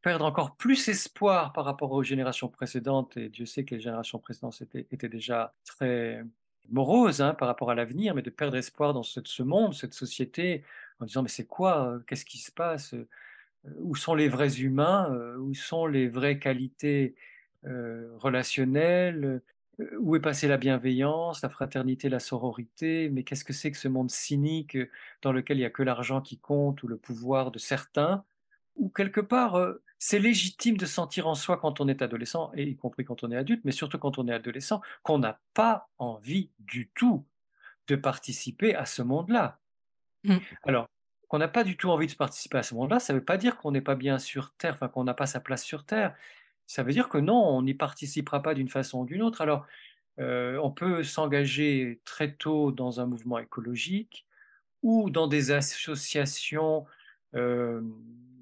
Perdre 0.00 0.24
encore 0.26 0.54
plus 0.56 0.88
espoir 0.88 1.52
par 1.52 1.64
rapport 1.64 1.90
aux 1.92 2.04
générations 2.04 2.48
précédentes 2.48 3.16
et 3.16 3.28
Dieu 3.28 3.46
sait 3.46 3.64
que 3.64 3.74
les 3.74 3.80
générations 3.80 4.20
précédentes 4.20 4.62
étaient 4.92 5.08
déjà 5.08 5.54
très 5.64 6.22
moroses, 6.70 7.20
hein, 7.20 7.34
par 7.34 7.48
rapport 7.48 7.70
à 7.70 7.74
l'avenir, 7.74 8.14
mais 8.14 8.22
de 8.22 8.30
perdre 8.30 8.56
espoir 8.56 8.94
dans 8.94 9.02
ce 9.02 9.42
monde, 9.42 9.74
cette 9.74 9.94
société, 9.94 10.62
en 11.00 11.04
disant: 11.06 11.22
«Mais 11.22 11.28
c'est 11.28 11.46
quoi, 11.46 11.94
heu? 11.96 12.04
Qu'est-ce 12.06 12.24
qui 12.24 12.38
se 12.38 12.52
passe, 12.52 12.94
heu? 12.94 13.08
où 13.80 13.96
sont 13.96 14.14
les 14.14 14.28
vrais 14.28 14.60
humains? 14.60 15.12
Où 15.38 15.54
sont 15.54 15.86
les 15.86 16.08
vraies 16.08 16.38
qualités, 16.38 17.16
relationnelles? 17.64 19.42
Où 20.00 20.16
est 20.16 20.20
passée 20.20 20.48
la 20.48 20.56
bienveillance, 20.56 21.42
la 21.42 21.48
fraternité, 21.48 22.08
la 22.08 22.20
sororité? 22.20 23.08
Mais 23.10 23.22
qu'est-ce 23.24 23.44
que 23.44 23.52
c'est 23.52 23.70
que 23.70 23.78
ce 23.78 23.88
monde 23.88 24.10
cynique, 24.10 24.76
heu, 24.76 24.90
dans 25.22 25.32
lequel 25.32 25.58
il 25.58 25.62
y 25.62 25.64
a 25.64 25.70
que 25.70 25.82
l'argent 25.82 26.20
qui 26.20 26.38
compte 26.38 26.82
ou 26.82 26.88
le 26.88 26.96
pouvoir 26.96 27.50
de 27.50 27.58
certains?» 27.58 28.24
Ou 28.76 28.88
quelque 28.90 29.20
part, 29.20 29.58
heu, 29.58 29.82
c'est 29.98 30.18
légitime 30.20 30.76
de 30.76 30.86
sentir 30.86 31.26
en 31.26 31.34
soi 31.34 31.56
quand 31.58 31.80
on 31.80 31.88
est 31.88 32.02
adolescent 32.02 32.52
et 32.54 32.64
y 32.64 32.76
compris 32.76 33.04
quand 33.04 33.24
on 33.24 33.30
est 33.32 33.36
adulte, 33.36 33.62
mais 33.64 33.72
surtout 33.72 33.98
quand 33.98 34.18
on 34.18 34.28
est 34.28 34.32
adolescent, 34.32 34.80
qu'on 35.02 35.18
n'a 35.18 35.40
pas 35.54 35.88
envie 35.98 36.50
du 36.60 36.88
tout 36.94 37.24
de 37.88 37.96
participer 37.96 38.74
à 38.74 38.86
ce 38.86 39.02
monde-là. 39.02 39.58
Mmh. 40.24 40.36
Alors, 40.64 40.88
qu'on 41.28 41.38
n'a 41.38 41.48
pas 41.48 41.64
du 41.64 41.76
tout 41.76 41.90
envie 41.90 42.06
de 42.06 42.14
participer 42.14 42.58
à 42.58 42.62
ce 42.62 42.74
monde-là, 42.74 43.00
ça 43.00 43.12
ne 43.12 43.18
veut 43.18 43.24
pas 43.24 43.36
dire 43.36 43.58
qu'on 43.58 43.72
n'est 43.72 43.80
pas 43.80 43.96
bien 43.96 44.18
sur 44.18 44.52
terre, 44.54 44.74
enfin 44.74 44.88
qu'on 44.88 45.04
n'a 45.04 45.14
pas 45.14 45.26
sa 45.26 45.40
place 45.40 45.64
sur 45.64 45.84
terre. 45.84 46.14
Ça 46.68 46.84
veut 46.84 46.92
dire 46.92 47.10
que 47.10 47.18
non, 47.18 47.34
on 47.36 47.62
n'y 47.64 47.74
participera 47.74 48.42
pas 48.42 48.54
d'une 48.54 48.70
façon 48.70 49.00
ou 49.02 49.06
d'une 49.06 49.22
autre. 49.22 49.42
Alors, 49.42 49.66
heu, 50.20 50.58
on 50.62 50.72
peut 50.72 51.04
s'engager 51.04 52.00
très 52.04 52.34
tôt 52.34 52.72
dans 52.72 53.00
un 53.00 53.06
mouvement 53.06 53.38
écologique 53.38 54.26
ou 54.82 55.10
dans 55.10 55.28
des 55.28 55.50
associations, 55.52 56.86
hem, 57.34 57.92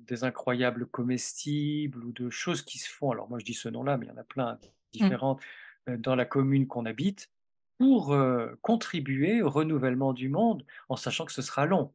des 0.07 0.25
incroyables 0.25 0.87
comestibles 0.87 2.05
ou 2.05 2.13
de 2.13 2.31
choses 2.31 2.63
qui 2.63 2.79
se 2.79 2.91
font, 2.91 3.11
alors 3.13 3.29
moi 3.29 3.39
je 3.41 3.45
dis 3.45 3.55
ce 3.55 3.69
nom-là, 3.69 3.99
mais 3.99 4.07
il 4.07 4.09
y 4.11 4.13
en 4.13 4.17
a 4.19 4.25
plein 4.25 4.59
Mmh. 5.01 5.17
différentes, 5.17 5.43
heu, 5.89 5.99
dans 5.99 6.15
la 6.17 6.25
commune 6.27 6.67
qu'on 6.69 6.87
habite, 6.87 7.31
pour, 7.79 8.17
contribuer 8.63 9.43
au 9.43 9.51
renouvellement 9.51 10.13
du 10.15 10.29
monde, 10.31 10.65
en 10.89 10.97
sachant 10.97 11.27
que 11.27 11.33
ce 11.33 11.43
sera 11.43 11.67
long, 11.67 11.93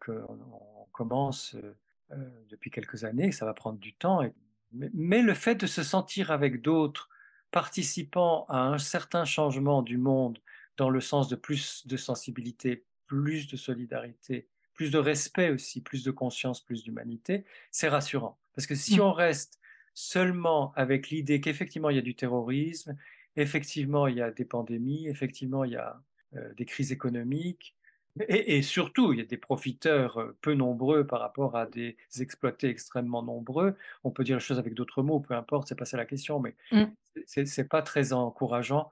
qu'on 0.00 0.22
on 0.52 0.86
commence, 0.92 1.56
depuis 2.48 2.70
quelques 2.70 3.04
années, 3.04 3.32
ça 3.32 3.46
va 3.46 3.54
prendre 3.54 3.78
du 3.78 3.94
temps 3.94 4.22
et 4.22 4.32
mais 4.72 5.22
le 5.22 5.34
fait 5.34 5.54
de 5.56 5.66
se 5.66 5.82
sentir 5.82 6.30
avec 6.30 6.62
d'autres, 6.62 7.08
participant 7.50 8.46
à 8.48 8.58
un 8.60 8.78
certain 8.78 9.24
changement 9.24 9.82
du 9.82 9.98
monde, 9.98 10.38
dans 10.76 10.90
le 10.90 11.00
sens 11.00 11.28
de 11.28 11.36
plus 11.36 11.86
de 11.86 11.96
sensibilité, 11.96 12.84
plus 13.06 13.48
de 13.48 13.56
solidarité, 13.56 14.48
plus 14.74 14.90
de 14.90 14.98
respect 14.98 15.50
aussi, 15.50 15.82
plus 15.82 16.04
de 16.04 16.10
conscience, 16.10 16.64
plus 16.64 16.84
d'humanité, 16.84 17.44
c'est 17.70 17.88
rassurant. 17.88 18.38
Parce 18.54 18.66
que 18.66 18.74
si 18.74 18.98
Mmh. 18.98 19.02
on 19.02 19.12
reste 19.12 19.60
seulement 19.94 20.72
avec 20.76 21.10
l'idée 21.10 21.40
qu'effectivement 21.40 21.90
il 21.90 21.96
y 21.96 21.98
a 21.98 22.02
du 22.02 22.14
terrorisme, 22.14 22.96
effectivement 23.36 24.06
il 24.06 24.16
y 24.16 24.22
a 24.22 24.30
des 24.30 24.44
pandémies, 24.44 25.08
effectivement 25.08 25.64
il 25.64 25.72
y 25.72 25.76
a 25.76 26.00
euh, 26.36 26.54
des 26.54 26.64
crises 26.64 26.92
économiques, 26.92 27.76
et, 28.28 28.56
et, 28.56 28.62
surtout 28.62 29.12
il 29.12 29.20
y 29.20 29.22
a 29.22 29.24
des 29.24 29.36
profiteurs 29.36 30.18
euh, 30.18 30.36
peu 30.40 30.54
nombreux 30.54 31.06
par 31.06 31.20
rapport 31.20 31.56
à 31.56 31.66
des 31.66 31.96
exploités 32.18 32.68
extrêmement 32.68 33.22
nombreux. 33.22 33.76
On 34.04 34.10
peut 34.10 34.24
dire 34.24 34.36
les 34.36 34.42
choses 34.42 34.58
avec 34.58 34.74
d'autres 34.74 35.02
mots, 35.02 35.20
peu 35.20 35.34
importe, 35.34 35.68
c'est 35.68 35.76
pas 35.76 35.84
ça 35.84 35.96
la 35.96 36.06
question, 36.06 36.40
mais 36.40 36.54
Mmh. 36.72 36.84
c'est 37.26 37.46
c'est 37.46 37.68
pas 37.68 37.82
très 37.82 38.12
encourageant 38.12 38.90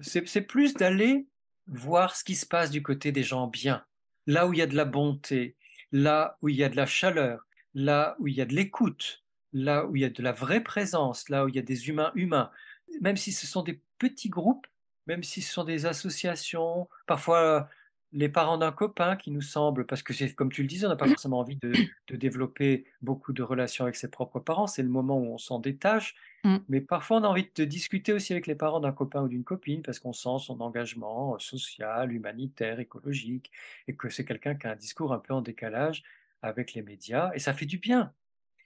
c'est 0.00 0.26
c'est 0.28 0.42
plus 0.42 0.74
d'aller 0.74 1.26
voir 1.66 2.16
ce 2.16 2.24
qui 2.24 2.34
se 2.34 2.46
passe 2.46 2.70
du 2.70 2.82
côté 2.82 3.12
des 3.12 3.22
gens 3.22 3.46
bien, 3.46 3.84
là 4.26 4.46
où 4.46 4.52
il 4.52 4.58
y 4.58 4.62
a 4.62 4.66
de 4.66 4.76
la 4.76 4.84
bonté, 4.84 5.56
là 5.92 6.36
où 6.42 6.48
il 6.48 6.56
y 6.56 6.64
a 6.64 6.68
de 6.68 6.76
la 6.76 6.86
chaleur, 6.86 7.46
là 7.74 8.16
où 8.18 8.26
il 8.26 8.34
y 8.34 8.40
a 8.40 8.44
de 8.44 8.54
l'écoute, 8.54 9.22
là 9.52 9.86
où 9.86 9.96
il 9.96 10.02
y 10.02 10.04
a 10.04 10.10
de 10.10 10.22
la 10.22 10.32
vraie 10.32 10.62
présence, 10.62 11.28
là 11.28 11.44
où 11.44 11.48
il 11.48 11.56
y 11.56 11.58
a 11.58 11.62
des 11.62 11.88
humains 11.88 12.12
humains. 12.14 12.50
Même 13.00 13.16
si 13.16 13.32
ce 13.32 13.46
sont 13.46 13.62
des 13.62 13.80
petits 13.98 14.28
groupes, 14.28 14.66
même 15.06 15.22
si 15.22 15.42
ce 15.42 15.52
sont 15.52 15.64
des 15.64 15.86
associations, 15.86 16.88
parfois 17.06 17.68
les 18.12 18.28
parents 18.28 18.58
d'un 18.58 18.72
copain 18.72 19.16
qui 19.16 19.30
nous 19.30 19.40
semblent, 19.42 19.86
parce 19.86 20.02
que 20.02 20.12
c'est 20.12 20.34
comme 20.34 20.52
tu 20.52 20.62
le 20.62 20.68
disais, 20.68 20.86
on 20.86 20.88
n'a 20.90 20.96
pas 20.96 21.06
forcément 21.08 21.38
envie 21.40 21.56
de, 21.56 21.82
de 22.08 22.16
développer 22.16 22.86
beaucoup 23.02 23.32
de 23.32 23.42
relations 23.42 23.84
avec 23.84 23.96
ses 23.96 24.10
propres 24.10 24.40
parents, 24.40 24.66
c'est 24.66 24.82
le 24.82 24.88
moment 24.88 25.18
où 25.18 25.26
on 25.34 25.38
s'en 25.38 25.58
détache, 25.60 26.14
Mmh. 26.44 26.60
mais 26.68 26.80
parfois, 26.80 27.18
on 27.18 27.24
a 27.24 27.28
envie 27.28 27.50
de 27.54 27.64
discuter 27.64 28.12
aussi 28.12 28.32
avec 28.32 28.46
les 28.46 28.54
parents 28.54 28.80
d'un 28.80 28.92
copain 28.92 29.22
ou 29.22 29.28
d'une 29.28 29.44
copine 29.44 29.82
parce 29.82 29.98
qu'on 29.98 30.12
sent 30.12 30.38
son 30.40 30.60
engagement, 30.60 31.34
heu, 31.34 31.38
social, 31.40 32.12
humanitaire, 32.12 32.78
écologique 32.80 33.50
et 33.88 33.96
que 33.96 34.08
c'est 34.08 34.24
quelqu'un 34.24 34.54
qui 34.54 34.66
a 34.68 34.72
un 34.72 34.76
discours 34.76 35.12
un 35.12 35.18
peu 35.18 35.34
en 35.34 35.42
décalage 35.42 36.04
avec 36.42 36.74
les 36.74 36.82
médias 36.82 37.32
et 37.34 37.40
ça 37.40 37.54
fait 37.54 37.66
du 37.66 37.78
bien. 37.78 38.14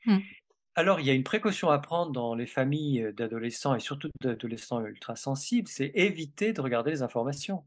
Mmh. 0.07 0.35
Alors, 0.77 1.01
il 1.01 1.07
y 1.07 1.11
a 1.11 1.15
une 1.15 1.25
précaution 1.25 1.71
à 1.71 1.79
prendre 1.81 2.13
dans 2.13 2.35
les 2.37 2.47
familles, 2.47 3.13
d'adolescents 3.13 3.75
et 3.75 3.81
surtout 3.81 4.09
d'adolescents 4.21 4.85
ultra 4.87 5.17
sensibles, 5.17 5.67
c'est 5.69 5.91
éviter 5.97 6.53
de 6.53 6.61
regarder 6.61 6.91
les 6.93 7.03
informations. 7.03 7.65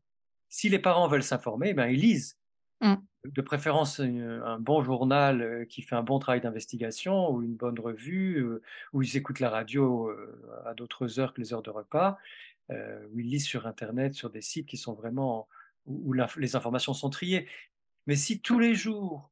Si 0.49 0.69
les 0.69 0.79
parents 0.79 1.07
veulent 1.07 1.23
s'informer, 1.23 1.73
ben, 1.73 1.87
ils 1.87 1.99
lisent. 2.01 2.37
Mmh. 2.81 3.07
De 3.25 3.41
préférence, 3.41 3.99
un 4.01 4.59
bon 4.59 4.83
journal, 4.83 5.41
heu, 5.41 5.65
qui 5.65 5.81
fait 5.81 5.95
un 5.95 6.03
bon 6.03 6.19
travail 6.19 6.41
d'investigation 6.41 7.29
ou 7.31 7.43
une 7.43 7.55
bonne 7.55 7.79
revue, 7.79 8.39
heu, 8.39 8.61
ou 8.93 9.01
ils 9.03 9.17
écoutent 9.17 9.41
la 9.41 9.49
radio, 9.49 10.09
heu, 10.11 10.41
à 10.65 10.73
d'autres 10.75 11.19
heures 11.19 11.33
que 11.33 11.41
les 11.41 11.53
heures 11.53 11.63
de 11.63 11.71
repas, 11.71 12.17
ou 12.69 13.19
ils 13.19 13.27
lisent 13.29 13.45
sur 13.45 13.67
internet, 13.67 14.13
sur 14.13 14.29
des 14.29 14.41
sites 14.41 14.67
qui 14.67 14.77
sont 14.77 14.93
vraiment 14.93 15.47
où 15.85 16.09
où 16.09 16.13
les 16.37 16.55
informations 16.57 16.93
sont 16.93 17.09
triées. 17.09 17.47
Mais 18.07 18.15
si 18.17 18.41
tous 18.41 18.59
les 18.59 18.75
jours, 18.75 19.31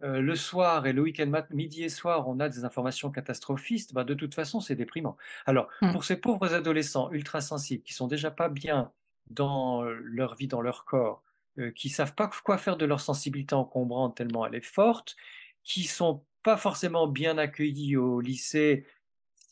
le 0.00 0.34
soir 0.36 0.86
et 0.86 0.92
le 0.92 1.02
week-end 1.02 1.30
midi 1.50 1.84
et 1.84 1.88
soir, 1.90 2.28
on 2.28 2.40
a 2.40 2.48
des 2.48 2.64
informations 2.64 3.10
catastrophistes, 3.10 3.94
bah, 3.94 4.04
de 4.04 4.14
toute 4.14 4.34
façon, 4.34 4.60
c'est 4.60 4.76
déprimant. 4.76 5.16
Alors, 5.46 5.68
Mmh. 5.80 5.90
pour 5.90 6.04
ces 6.04 6.16
pauvres 6.20 6.54
adolescents 6.54 7.10
ultra 7.12 7.40
sensibles 7.40 7.82
qui 7.84 7.94
sont 7.94 8.08
déjà 8.08 8.30
pas 8.30 8.48
bien 8.50 8.92
dans, 9.30 9.84
heu, 9.84 9.94
leur 10.02 10.34
vie, 10.36 10.48
dans 10.48 10.60
leur 10.62 10.84
corps, 10.84 11.22
heu, 11.58 11.70
qui 11.70 11.88
savent 11.88 12.14
pas 12.14 12.30
quoi 12.44 12.58
faire 12.58 12.76
de 12.76 12.86
leur 12.86 13.00
sensibilité 13.00 13.54
encombrante 13.54 14.16
tellement 14.16 14.46
elle 14.46 14.54
est 14.54 14.60
forte, 14.64 15.16
qui 15.64 15.84
sont 15.84 16.24
pas 16.42 16.56
forcément 16.56 17.08
bien 17.08 17.38
accueillis 17.38 17.96
au 17.96 18.20
lycée, 18.20 18.86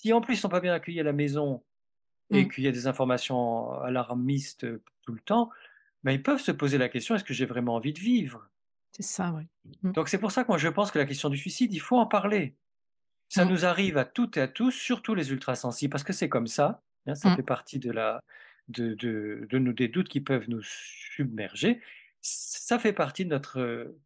qui 0.01 0.13
en 0.13 0.21
plus 0.21 0.37
sont 0.37 0.49
pas 0.51 0.61
bien 0.61 0.75
accueillis 0.75 1.01
à 1.01 1.05
la 1.05 1.13
maison 1.15 1.65
et 2.31 2.49
Mmh. 2.49 2.51
qu'il 2.51 2.65
y 2.65 2.69
a 2.69 2.73
des 2.73 2.87
informations 2.89 3.73
alarmistes, 3.83 4.65
heu, 4.65 4.83
tout 5.03 5.13
le 5.15 5.21
temps, 5.21 5.51
bah, 6.05 6.13
ils 6.13 6.23
peuvent 6.23 6.41
se 6.41 6.53
poser 6.53 6.79
la 6.79 6.89
question: 6.91 7.15
«Est-ce 7.17 7.25
que 7.25 7.35
j'ai 7.35 7.47
vraiment 7.47 7.75
envie 7.77 7.93
de 7.95 8.01
vivre?» 8.01 8.51
C'est 8.93 9.03
ça, 9.03 9.33
ouais. 9.33 9.47
Mmh. 9.83 9.93
donc 9.95 10.09
c'est 10.09 10.19
pour 10.19 10.33
ça 10.33 10.43
que 10.43 10.49
moi 10.49 10.59
je 10.59 10.69
pense 10.69 10.91
que 10.91 10.99
la 10.99 11.05
question 11.07 11.29
du 11.31 11.37
suicide, 11.37 11.73
il 11.73 11.81
faut 11.81 11.97
en 11.99 12.07
parler. 12.07 12.57
Ça 13.29 13.45
Mmh. 13.45 13.47
nous 13.47 13.67
arrive 13.67 13.99
à 13.99 14.05
toutes 14.07 14.37
et 14.39 14.43
à 14.43 14.49
tous, 14.49 14.73
surtout 14.73 15.15
les 15.15 15.33
ultrasensibles, 15.33 15.91
parce 15.93 16.05
que 16.05 16.13
c'est 16.15 16.29
comme 16.31 16.47
ça, 16.49 16.83
hein, 17.07 17.15
ça 17.17 17.31
fait 17.33 17.43
partie 17.45 17.79
de 17.81 17.93
la 17.93 18.23
de 18.69 18.95
de 18.95 19.47
de 19.51 19.59
nos 19.59 19.73
des 19.73 19.89
doutes 19.89 20.09
qui 20.09 20.21
peuvent 20.21 20.49
nous 20.49 20.63
submerger. 20.63 21.81
Ça 22.23 22.79
fait 22.79 22.93
partie 22.95 23.25
de 23.25 23.31
notre, 23.31 23.59
heu, 23.61 24.01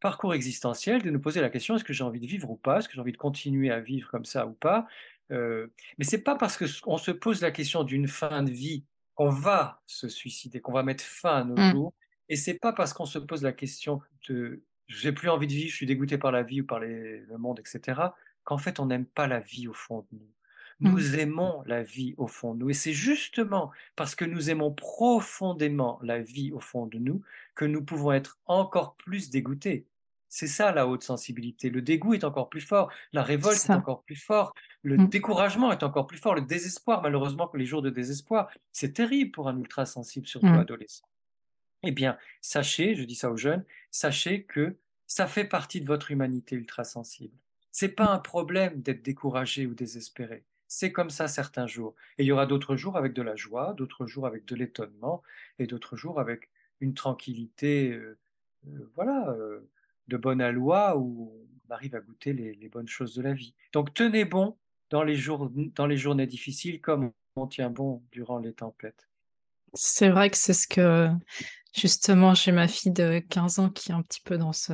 parcours 0.00 0.34
existentiel 0.34 1.02
de 1.02 1.10
nous 1.10 1.20
poser 1.20 1.40
la 1.40 1.50
question: 1.50 1.76
«Est-ce 1.76 1.84
que 1.84 1.92
j'ai 1.92 2.04
envie 2.04 2.20
de 2.20 2.26
vivre 2.26 2.50
ou 2.50 2.56
pas? 2.56 2.78
Est-ce 2.78 2.88
que 2.88 2.94
j'ai 2.94 3.00
envie 3.00 3.12
de 3.12 3.16
continuer 3.18 3.70
à 3.70 3.80
vivre 3.80 4.10
comme 4.10 4.24
ça 4.24 4.46
ou 4.46 4.52
pas?» 4.54 4.86
heu, 5.32 5.72
mais 5.98 6.04
c'est 6.04 6.22
pas 6.22 6.36
parce 6.36 6.56
que 6.56 6.64
s 6.66 6.80
on 6.86 6.98
se 6.98 7.10
pose 7.10 7.42
la 7.42 7.50
question 7.52 7.84
d'une 7.84 8.08
fin 8.08 8.42
de 8.42 8.50
vie 8.52 8.86
qu'on 9.14 9.28
va 9.30 9.82
se 9.86 10.08
suicider, 10.08 10.60
qu'on 10.60 10.72
va 10.72 10.82
mettre 10.84 11.04
fin 11.04 11.36
à 11.38 11.44
nos 11.44 11.58
Mmh. 11.58 11.74
jours 11.74 11.92
et 12.30 12.36
c'est 12.36 12.58
pas 12.58 12.72
parce 12.74 12.92
qu'on 12.94 13.06
se 13.06 13.18
pose 13.18 13.42
la 13.42 13.52
question 13.52 14.00
de: 14.28 14.64
«J'ai 14.88 15.12
plus 15.12 15.28
envie 15.30 15.46
de 15.48 15.52
vivre, 15.52 15.70
je 15.70 15.76
suis 15.76 15.86
dégoûté 15.86 16.18
par 16.18 16.32
la 16.32 16.42
vie 16.42 16.62
ou 16.62 16.66
par 16.66 16.80
les 16.80 17.20
le 17.20 17.38
monde» 17.38 17.60
et 17.60 17.68
cetera, 17.68 18.16
qu'en 18.44 18.58
fait 18.58 18.80
on 18.80 18.86
n'aime 18.86 19.06
pas 19.06 19.26
la 19.28 19.40
vie 19.40 19.68
au 19.68 19.74
fond 19.74 20.00
de 20.12 20.18
nous. 20.18 20.32
Mmh. 20.80 20.90
Nous 20.90 21.16
aimons 21.16 21.62
la 21.66 21.82
vie 21.82 22.14
au 22.18 22.28
fond 22.28 22.54
de 22.54 22.60
nous 22.60 22.70
et 22.70 22.74
c'est 22.74 22.92
justement 22.92 23.72
parce 23.96 24.14
que 24.14 24.24
nous 24.24 24.48
aimons 24.48 24.72
profondément 24.72 25.98
la 26.02 26.20
vie 26.20 26.52
au 26.52 26.60
fond 26.60 26.86
de 26.86 26.98
nous 26.98 27.20
que 27.56 27.64
nous 27.64 27.82
pouvons 27.84 28.12
être 28.12 28.38
encore 28.46 28.94
plus 28.94 29.30
dégoûtés. 29.30 29.86
C'est 30.28 30.46
ça 30.46 30.70
la 30.72 30.86
haute 30.86 31.02
sensibilité. 31.02 31.70
Le 31.70 31.82
dégoût 31.82 32.14
est 32.14 32.22
encore 32.22 32.48
plus 32.48 32.60
fort, 32.60 32.92
la 33.12 33.22
révolte 33.22 33.64
est 33.64 33.70
encore 33.72 34.02
plus 34.02 34.14
fort, 34.16 34.54
le 34.82 34.96
Mmh. 34.98 35.08
découragement 35.08 35.72
est 35.72 35.82
encore 35.82 36.06
plus 36.06 36.18
fort, 36.18 36.34
le 36.34 36.42
désespoir, 36.42 37.02
malheureusement 37.02 37.48
que 37.48 37.56
les 37.56 37.64
jours 37.66 37.82
de 37.82 37.90
désespoir, 37.90 38.48
c'est 38.72 38.92
terrible 38.92 39.30
pour 39.32 39.48
un 39.48 39.58
ultra 39.58 39.84
sensible, 39.86 40.26
surtout 40.28 40.46
Mmh. 40.46 40.58
adolescent. 40.60 41.08
Eh 41.82 41.92
bien, 41.92 42.18
sachez, 42.40 42.94
je 42.94 43.04
dis 43.04 43.14
ça 43.14 43.30
aux 43.30 43.36
jeunes, 43.36 43.64
sachez 43.90 44.42
que 44.44 44.76
ça 45.06 45.26
fait 45.26 45.44
partie 45.46 45.80
de 45.80 45.86
votre 45.86 46.10
humanité 46.10 46.54
ultra 46.56 46.84
sensible. 46.84 47.34
C'est 47.72 47.88
pas 47.88 48.08
un 48.12 48.18
problème 48.18 48.82
d'être 48.82 49.02
découragé 49.02 49.66
ou 49.66 49.74
désespéré. 49.74 50.44
C'est 50.68 50.92
comme 50.92 51.10
ça 51.10 51.28
certains 51.28 51.66
jours. 51.66 51.94
Et 52.18 52.24
il 52.24 52.26
y 52.26 52.32
aura 52.32 52.46
d'autres 52.46 52.76
jours 52.76 52.96
avec 52.96 53.12
de 53.14 53.22
la 53.22 53.36
joie, 53.36 53.74
d'autres 53.74 54.06
jours 54.06 54.26
avec 54.26 54.44
de 54.46 54.54
l'étonnement 54.54 55.22
et 55.58 55.66
d'autres 55.66 55.96
jours 55.96 56.20
avec 56.20 56.50
une 56.80 56.94
tranquillité, 56.94 57.92
heu 57.92 58.18
heu, 58.68 58.90
voilà, 58.94 59.30
heu, 59.38 59.68
de 60.08 60.16
bonne 60.16 60.40
aloi 60.40 60.96
où 60.96 61.32
on 61.68 61.74
arrive 61.74 61.94
à 61.94 62.00
goûter 62.00 62.32
les 62.32 62.68
bonnes 62.68 62.88
choses 62.88 63.14
de 63.14 63.22
la 63.22 63.32
vie. 63.34 63.54
Donc 63.72 63.94
tenez 63.94 64.24
bon 64.24 64.56
dans 64.90 65.02
les 65.02 65.16
jours 65.16 65.50
dans 65.74 65.86
les 65.86 65.96
journées 65.96 66.26
difficiles 66.26 66.80
comme 66.80 67.12
on 67.36 67.46
tient 67.46 67.70
bon 67.70 68.02
durant 68.12 68.38
les 68.38 68.52
tempêtes. 68.52 69.08
C'est 69.74 70.08
vrai 70.08 70.30
que 70.30 70.36
c'est 70.36 70.54
ce 70.54 70.66
que 70.66 71.08
justement, 71.76 72.34
j'ai 72.34 72.52
ma 72.52 72.68
fille 72.68 72.92
de 72.92 73.18
15 73.18 73.58
ans 73.58 73.70
qui 73.70 73.90
est 73.90 73.94
un 73.94 74.02
petit 74.02 74.20
peu 74.20 74.38
dans 74.38 74.52
ce 74.52 74.72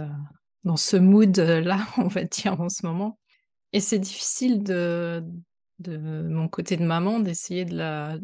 dans 0.65 0.77
ce 0.77 0.97
mood, 0.97 1.37
là, 1.37 1.79
on 1.99 2.09
va 2.09 2.25
dire, 2.25 2.61
en 2.61 2.69
ce 2.69 2.87
moment 2.87 3.19
et 3.75 3.81
c'est 3.81 3.99
difficile 3.99 4.63
de 4.63 5.25
de 5.81 5.97
mon 5.99 6.49
côté 6.49 6.77
de 6.77 6.85
maman, 6.85 7.21
d'essayer 7.21 7.65
de 7.65 8.21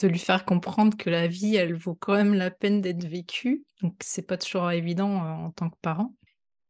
de 0.00 0.08
lui 0.08 0.18
faire 0.18 0.46
comprendre 0.46 0.96
que 0.96 1.10
la 1.10 1.26
vie, 1.28 1.56
elle 1.56 1.74
vaut 1.74 1.94
quand 1.94 2.14
même 2.14 2.32
la 2.34 2.50
peine 2.50 2.80
d'être 2.80 3.04
vécue. 3.06 3.64
Donc 3.82 3.96
c'est 4.00 4.22
pas 4.26 4.38
toujours 4.38 4.70
évident, 4.70 5.16
heu, 5.24 5.28
en 5.46 5.50
tant 5.52 5.68
que 5.70 5.76
parent 5.82 6.14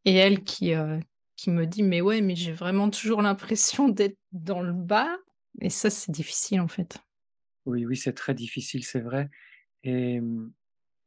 et 0.07 0.15
elle 0.17 0.45
qui, 0.45 0.75
heu, 0.75 1.01
qui 1.37 1.51
me 1.51 1.67
dit: 1.67 1.83
«Mais 1.85 2.01
ouais, 2.03 2.21
mais 2.23 2.37
j'ai 2.37 2.53
vraiment 2.53 2.91
toujours 2.91 3.23
l'impression 3.23 3.89
d'être 3.91 4.19
dans 4.33 4.63
le 4.63 4.73
bas» 4.75 5.17
et 5.63 5.71
ça, 5.71 5.91
c'est 5.91 6.13
difficile, 6.13 6.61
en 6.61 6.69
fait. 6.69 6.99
Oui, 7.67 7.85
oui, 7.87 7.97
c'est 7.97 8.15
très 8.15 8.35
difficile, 8.35 8.85
c'est 8.85 9.01
vrai 9.01 9.29
et 9.85 10.21
mmh, 10.21 10.53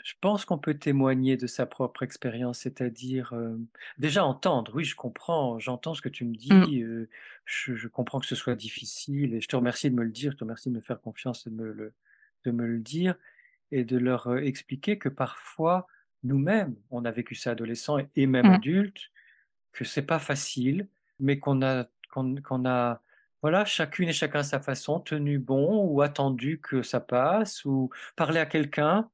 je 0.03 0.13
pense 0.21 0.45
qu'on 0.45 0.57
peut 0.59 0.75
témoigner 0.75 1.37
de 1.37 1.47
sa 1.47 1.65
propre 1.65 2.03
expérience, 2.03 2.59
c'est-à-dire, 2.59 3.33
hem, 3.33 3.67
déjà 3.97 4.25
entendre, 4.25 4.73
oui, 4.75 4.83
je 4.85 4.95
comprends, 4.95 5.59
j'entends 5.59 5.93
ce 5.95 6.01
que 6.01 6.09
tu 6.09 6.25
me 6.25 6.35
Mmh. 6.49 6.73
dis, 6.75 6.83
je 7.45 7.75
je 7.75 7.87
comprends 7.87 8.19
que 8.19 8.25
ce 8.27 8.35
soit 8.35 8.55
difficile 8.55 9.33
et 9.35 9.41
je 9.41 9.47
te 9.47 9.55
remercie 9.55 9.89
de 9.89 9.95
me 9.95 10.03
le 10.03 10.11
dire, 10.11 10.31
je 10.33 10.37
te 10.37 10.43
remercie 10.43 10.69
de 10.69 10.75
me 10.75 10.81
faire 10.81 11.01
confiance 11.01 11.47
et 11.47 11.49
de 11.51 11.55
me 11.55 11.71
le 11.71 11.93
de 12.45 12.51
me 12.51 12.67
le 12.67 12.79
dire 12.79 13.15
et 13.71 13.85
de 13.85 13.97
leur, 13.97 14.37
expliquer 14.39 14.97
que 14.99 15.09
parfois, 15.09 15.87
nous-mêmes, 16.23 16.75
on 16.91 17.05
a 17.05 17.11
vécu 17.11 17.35
ça 17.35 17.51
adolescent 17.51 17.99
et 17.99 18.09
et 18.15 18.27
même 18.27 18.49
Mmh. 18.49 18.51
adulte, 18.51 19.11
que 19.71 19.85
c'est 19.85 20.05
pas 20.05 20.19
facile, 20.19 20.87
mais 21.19 21.39
qu'on 21.39 21.61
a 21.63 21.87
qu'on 22.11 22.35
qu'on 22.41 22.65
a, 22.65 23.01
voilà, 23.41 23.65
chacune 23.65 24.09
et 24.09 24.13
chacun 24.13 24.39
à 24.39 24.43
sa 24.43 24.59
façon, 24.59 24.99
tenu 24.99 25.39
bon 25.39 25.85
ou 25.87 26.01
attendu 26.01 26.59
que 26.61 26.81
ça 26.83 26.99
passe 26.99 27.65
ou 27.65 27.89
parlé 28.15 28.39
à 28.39 28.45
quelqu'un 28.45 29.09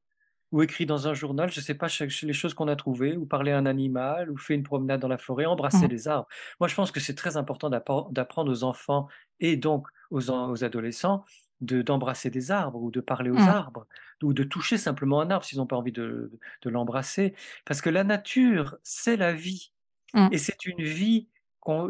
ou 0.51 0.61
écrit 0.63 0.85
dans 0.85 1.07
un 1.07 1.13
journal, 1.13 1.51
je 1.51 1.61
sais 1.61 1.75
pas, 1.75 1.87
les 2.23 2.33
choses 2.33 2.53
qu'on 2.53 2.67
a 2.67 2.75
trouvées 2.75 3.17
ou 3.17 3.25
parler 3.25 3.51
à 3.51 3.57
un 3.57 3.65
animal 3.65 4.31
ou 4.31 4.37
fait 4.37 4.55
une 4.55 4.63
promenade 4.63 4.99
dans 5.01 5.07
la 5.07 5.17
forêt, 5.17 5.45
embrasser 5.45 5.87
Mmh. 5.87 5.87
les 5.87 6.07
arbres. 6.07 6.27
Moi, 6.59 6.67
je 6.67 6.75
pense 6.75 6.91
que 6.91 6.99
c'est 6.99 7.15
très 7.15 7.37
important 7.37 7.69
d'appren 7.69 8.07
d'apprendre 8.11 8.51
aux 8.51 8.63
enfants 8.63 9.07
et 9.39 9.57
donc 9.57 9.87
aux 10.11 10.29
aux 10.31 10.63
adolescents 10.63 11.23
de 11.61 11.81
d'embrasser 11.81 12.29
des 12.29 12.51
arbres 12.51 12.81
ou 12.81 12.89
de 12.91 13.01
parler 13.01 13.29
aux 13.31 13.37
Mmh. 13.37 13.49
arbres 13.49 13.87
ou 14.23 14.33
de 14.33 14.43
toucher 14.43 14.77
simplement 14.77 15.21
un 15.21 15.29
arbre 15.31 15.45
s'ils 15.45 15.57
n'ont 15.59 15.67
pas 15.67 15.75
envie 15.77 15.91
de 15.91 16.31
de 16.63 16.69
l'embrasser. 16.69 17.35
Parce 17.65 17.81
que 17.81 17.89
la 17.89 18.03
nature, 18.03 18.77
c'est 18.83 19.17
la 19.17 19.33
vie. 19.33 19.73
Mmh. 20.13 20.29
Et 20.31 20.37
c'est 20.37 20.65
une 20.65 20.83
vie 20.83 21.29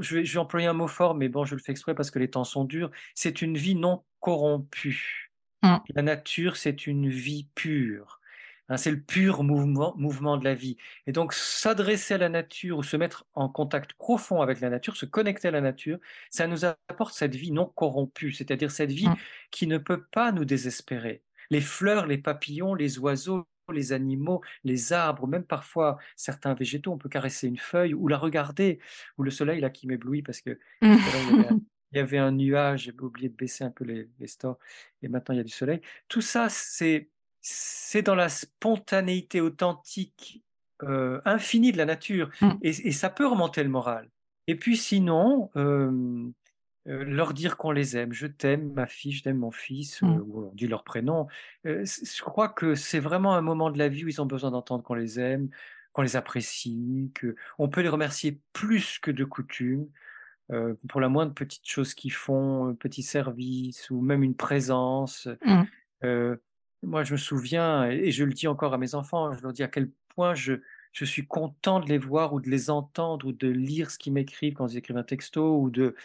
je 0.01 0.15
vais 0.17 0.25
je 0.25 0.33
vais 0.33 0.39
employer 0.39 0.67
un 0.67 0.73
mot 0.73 0.87
fort, 0.87 1.15
mais 1.15 1.29
bon, 1.29 1.45
je 1.45 1.55
le 1.55 1.61
fais 1.61 1.71
exprès 1.71 1.95
parce 1.95 2.11
que 2.11 2.19
les 2.19 2.29
temps 2.29 2.43
sont 2.43 2.65
durs. 2.65 2.91
C'est 3.15 3.41
une 3.41 3.57
vie 3.57 3.75
non 3.75 4.03
corrompue. 4.19 5.31
Mmh. 5.63 5.79
La 5.89 6.01
nature, 6.03 6.57
c'est 6.57 6.87
une 6.87 7.09
vie 7.09 7.49
pure. 7.55 8.18
Hein, 8.69 8.77
c'est 8.77 8.91
le 8.91 9.01
pur 9.01 9.43
mouvement 9.43 9.95
mouvement 9.97 10.37
de 10.37 10.43
la 10.43 10.53
vie 10.55 10.77
et 11.07 11.11
donc 11.11 11.33
s'adresser 11.33 12.13
à 12.15 12.17
la 12.19 12.29
nature 12.29 12.77
ou 12.77 12.83
se 12.83 12.97
mettre 12.97 13.25
en 13.33 13.49
contact 13.49 13.93
profond 13.93 14.41
avec 14.41 14.59
la 14.61 14.69
nature, 14.69 14.95
se 14.95 15.05
connecter 15.05 15.47
à 15.47 15.51
la 15.51 15.61
nature, 15.61 15.97
ça 16.29 16.47
nous 16.47 16.65
apporte 16.65 17.13
cette 17.15 17.35
vie 17.35 17.51
non 17.51 17.65
corrompue, 17.65 18.31
c'est-à-dire 18.31 18.71
cette 18.71 18.91
vie 18.91 19.07
Mmh. 19.09 19.17
qui 19.51 19.67
ne 19.67 19.77
peut 19.77 20.03
pas 20.05 20.31
nous 20.31 20.45
désespérer. 20.45 21.23
Les 21.49 21.61
fleurs, 21.61 22.05
les 22.07 22.17
papillons, 22.17 22.75
les 22.75 22.99
oiseaux, 22.99 23.47
les 23.73 23.91
animaux, 23.93 24.41
les 24.63 24.93
arbres, 24.93 25.27
même 25.27 25.45
parfois 25.45 25.97
certains 26.15 26.53
végétaux, 26.53 26.91
on 26.91 26.97
peut 26.97 27.09
caresser 27.09 27.47
une 27.47 27.57
feuille 27.57 27.93
ou 27.93 28.07
la 28.07 28.17
regarder, 28.17 28.79
ou 29.17 29.23
le 29.23 29.31
soleil 29.31 29.61
là 29.61 29.69
qui 29.69 29.87
m'éblouit 29.87 30.21
parce 30.23 30.41
que 30.41 30.59
tout 30.95 31.09
à 31.09 31.11
l'heure 31.11 31.21
il 31.23 31.27
y 31.29 31.31
avait 31.31 31.47
un 31.47 31.55
Mmh. 31.55 31.61
il 31.91 31.97
y 31.97 32.01
avait 32.01 32.17
un 32.19 32.31
nuage, 32.31 32.83
j'ai 32.83 32.93
oublié 33.01 33.29
de 33.29 33.35
baisser 33.35 33.63
un 33.63 33.71
peu 33.71 33.83
les 33.83 34.09
les 34.19 34.27
stores 34.27 34.59
et 35.01 35.07
maintenant 35.07 35.33
il 35.35 35.37
y 35.39 35.41
a 35.41 35.43
du 35.43 35.51
soleil. 35.51 35.81
Tout 36.07 36.21
ça, 36.21 36.49
c'est 36.49 37.09
c'est 37.41 38.01
dans 38.03 38.15
la 38.15 38.29
spontanéité 38.29 39.41
authentique, 39.41 40.43
heu, 40.83 41.21
infinie 41.25 41.71
de 41.71 41.77
la 41.77 41.85
nature 41.85 42.29
Mmh. 42.41 42.59
et 42.61 42.69
et 42.89 42.91
ça 42.91 43.09
peut 43.09 43.27
remonter 43.27 43.63
le 43.63 43.69
moral. 43.69 44.09
Et 44.47 44.55
puis 44.55 44.77
sinon, 44.77 45.51
hem, 45.55 46.33
heu, 46.87 47.03
leur 47.05 47.33
dire 47.33 47.57
qu'on 47.57 47.71
les 47.71 47.97
aime. 47.97 48.13
«Je 48.13 48.27
t'aime 48.27 48.73
ma 48.73 48.87
fille, 48.87 49.11
je 49.13 49.23
t'aime 49.23 49.37
mon 49.39 49.51
fils», 49.51 50.01
Mmh. 50.01 50.19
ou 50.19 50.49
on 50.51 50.55
dit 50.55 50.67
leur 50.67 50.83
prénom. 50.85 51.27
Je 51.65 52.21
crois 52.23 52.49
que 52.49 52.75
c'est 52.75 52.99
vraiment 53.01 53.35
un 53.35 53.41
moment 53.41 53.71
de 53.71 53.77
la 53.79 53.89
vie 53.89 54.05
où 54.05 54.09
ils 54.09 54.21
ont 54.21 54.25
besoin 54.27 54.51
d'entendre 54.51 54.83
qu'on 54.83 54.95
les 54.95 55.19
aime, 55.19 55.49
qu'on 55.93 56.03
les 56.03 56.15
apprécie, 56.17 57.13
qu'on 57.57 57.69
peut 57.69 57.81
les 57.81 57.89
remercier 57.89 58.41
plus 58.53 58.99
que 58.99 59.11
de 59.11 59.25
coutume, 59.25 59.89
pour 60.89 61.01
la 61.01 61.09
moindre 61.09 61.33
petite 61.35 61.67
chose 61.69 61.93
qu'ils 61.95 62.13
font, 62.13 62.67
un 62.69 62.75
petit 62.75 63.03
service 63.03 63.89
ou 63.91 64.01
même 64.01 64.23
une 64.23 64.35
présence. 64.35 65.27
Mmh. 65.45 65.63
Heu, 66.03 66.41
moi, 66.83 67.03
je 67.03 67.13
me 67.13 67.17
souviens 67.17 67.89
et 67.89 68.11
je 68.11 68.23
le 68.23 68.33
dis 68.33 68.47
encore 68.47 68.73
à 68.73 68.77
mes 68.77 68.95
enfants, 68.95 69.33
je 69.33 69.41
leur 69.41 69.53
dis 69.53 69.63
à 69.63 69.67
quel 69.67 69.91
point 70.09 70.35
je 70.35 70.61
je 70.91 71.05
suis 71.05 71.27
content 71.27 71.79
de 71.79 71.87
les 71.87 71.99
voir 71.99 72.33
ou 72.33 72.41
de 72.41 72.49
les 72.49 72.71
entendre 72.71 73.27
ou 73.27 73.31
de 73.31 73.47
lire 73.47 73.91
ce 73.91 73.99
qu'ils 73.99 74.13
m'écrivent 74.13 74.53
quand 74.55 74.67
ils 74.67 74.77
écrivent 74.77 74.97
un 74.97 75.03
texto 75.03 75.59
ou 75.59 75.69
de 75.69 75.95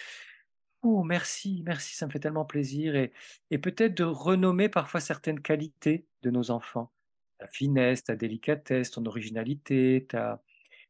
«Oh 0.82 1.02
merci, 1.02 1.62
merci, 1.64 1.94
ça 1.94 2.06
me 2.06 2.10
fait 2.10 2.18
tellement 2.20 2.44
plaisir» 2.44 2.94
et 2.96 3.12
et 3.50 3.58
peut-être 3.58 3.94
de 3.94 4.04
renommer 4.04 4.68
parfois 4.68 5.00
certaines 5.00 5.40
qualités 5.40 6.06
de 6.22 6.30
nos 6.30 6.50
enfants. 6.50 6.90
Ta 7.38 7.46
finesse, 7.48 8.04
ta 8.04 8.16
délicatesse, 8.16 8.90
ton 8.90 9.06
originalité, 9.06 10.06
ta 10.08 10.42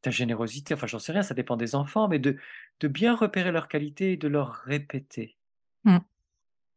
ta 0.02 0.10
générosité, 0.10 0.74
enfin 0.74 0.86
j'en 0.86 0.98
sais 0.98 1.12
rien, 1.12 1.22
ça 1.22 1.34
dépend 1.34 1.56
des 1.56 1.74
enfants, 1.74 2.08
mais 2.08 2.18
de 2.18 2.36
de 2.80 2.88
bien 2.88 3.14
repérer 3.14 3.52
leurs 3.52 3.68
qualités 3.68 4.12
et 4.14 4.16
de 4.16 4.28
leur 4.28 4.52
répéter. 4.64 5.36
Mmh. 5.84 5.98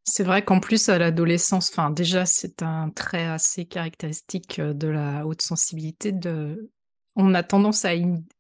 C'est 0.10 0.24
vrai 0.24 0.44
qu'en 0.44 0.60
plus 0.62 0.88
à 0.90 0.98
l'adolescence, 0.98 1.70
enfin 1.70 1.90
déjà 1.92 2.26
c'est 2.26 2.64
un 2.64 2.90
trait 2.90 3.26
assez 3.26 3.66
caractéristique, 3.66 4.58
heu, 4.60 4.74
de 4.74 4.88
la 4.88 5.26
haute 5.28 5.42
sensibilité 5.42 6.12
de 6.14 6.70
on 7.18 7.34
a 7.34 7.44
tendance 7.44 7.84
à 7.84 7.92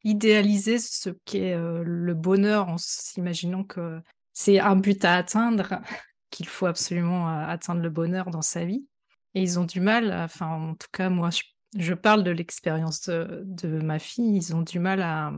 idéaliser 0.03 0.77
ce 0.79 1.09
qu'est, 1.25 1.55
heu, 1.55 1.83
le 1.83 2.13
bonheur 2.13 2.69
en 2.69 2.77
s'imaginant 2.77 3.63
que 3.63 3.99
c'est 4.33 4.59
un 4.59 4.75
but 4.77 5.03
à 5.03 5.15
atteindre, 5.15 5.81
qu'il 6.31 6.47
faut 6.47 6.67
absolument, 6.67 7.27
heu, 7.29 7.43
atteindre 7.49 7.81
le 7.81 7.89
bonheur 7.89 8.29
dans 8.29 8.41
sa 8.43 8.63
vie. 8.65 8.87
Et 9.33 9.41
ils 9.41 9.59
ont 9.59 9.65
du 9.65 9.81
mal, 9.81 10.13
enfin 10.13 10.47
en 10.47 10.75
tout 10.75 10.87
cas 10.93 11.09
moi 11.09 11.29
je 11.77 11.93
parle 11.93 12.23
de 12.23 12.31
l'expérience 12.31 13.09
de 13.09 13.81
ma 13.81 13.99
fille, 13.99 14.37
ils 14.37 14.55
ont 14.55 14.61
du 14.61 14.79
mal 14.79 15.01
à, 15.01 15.33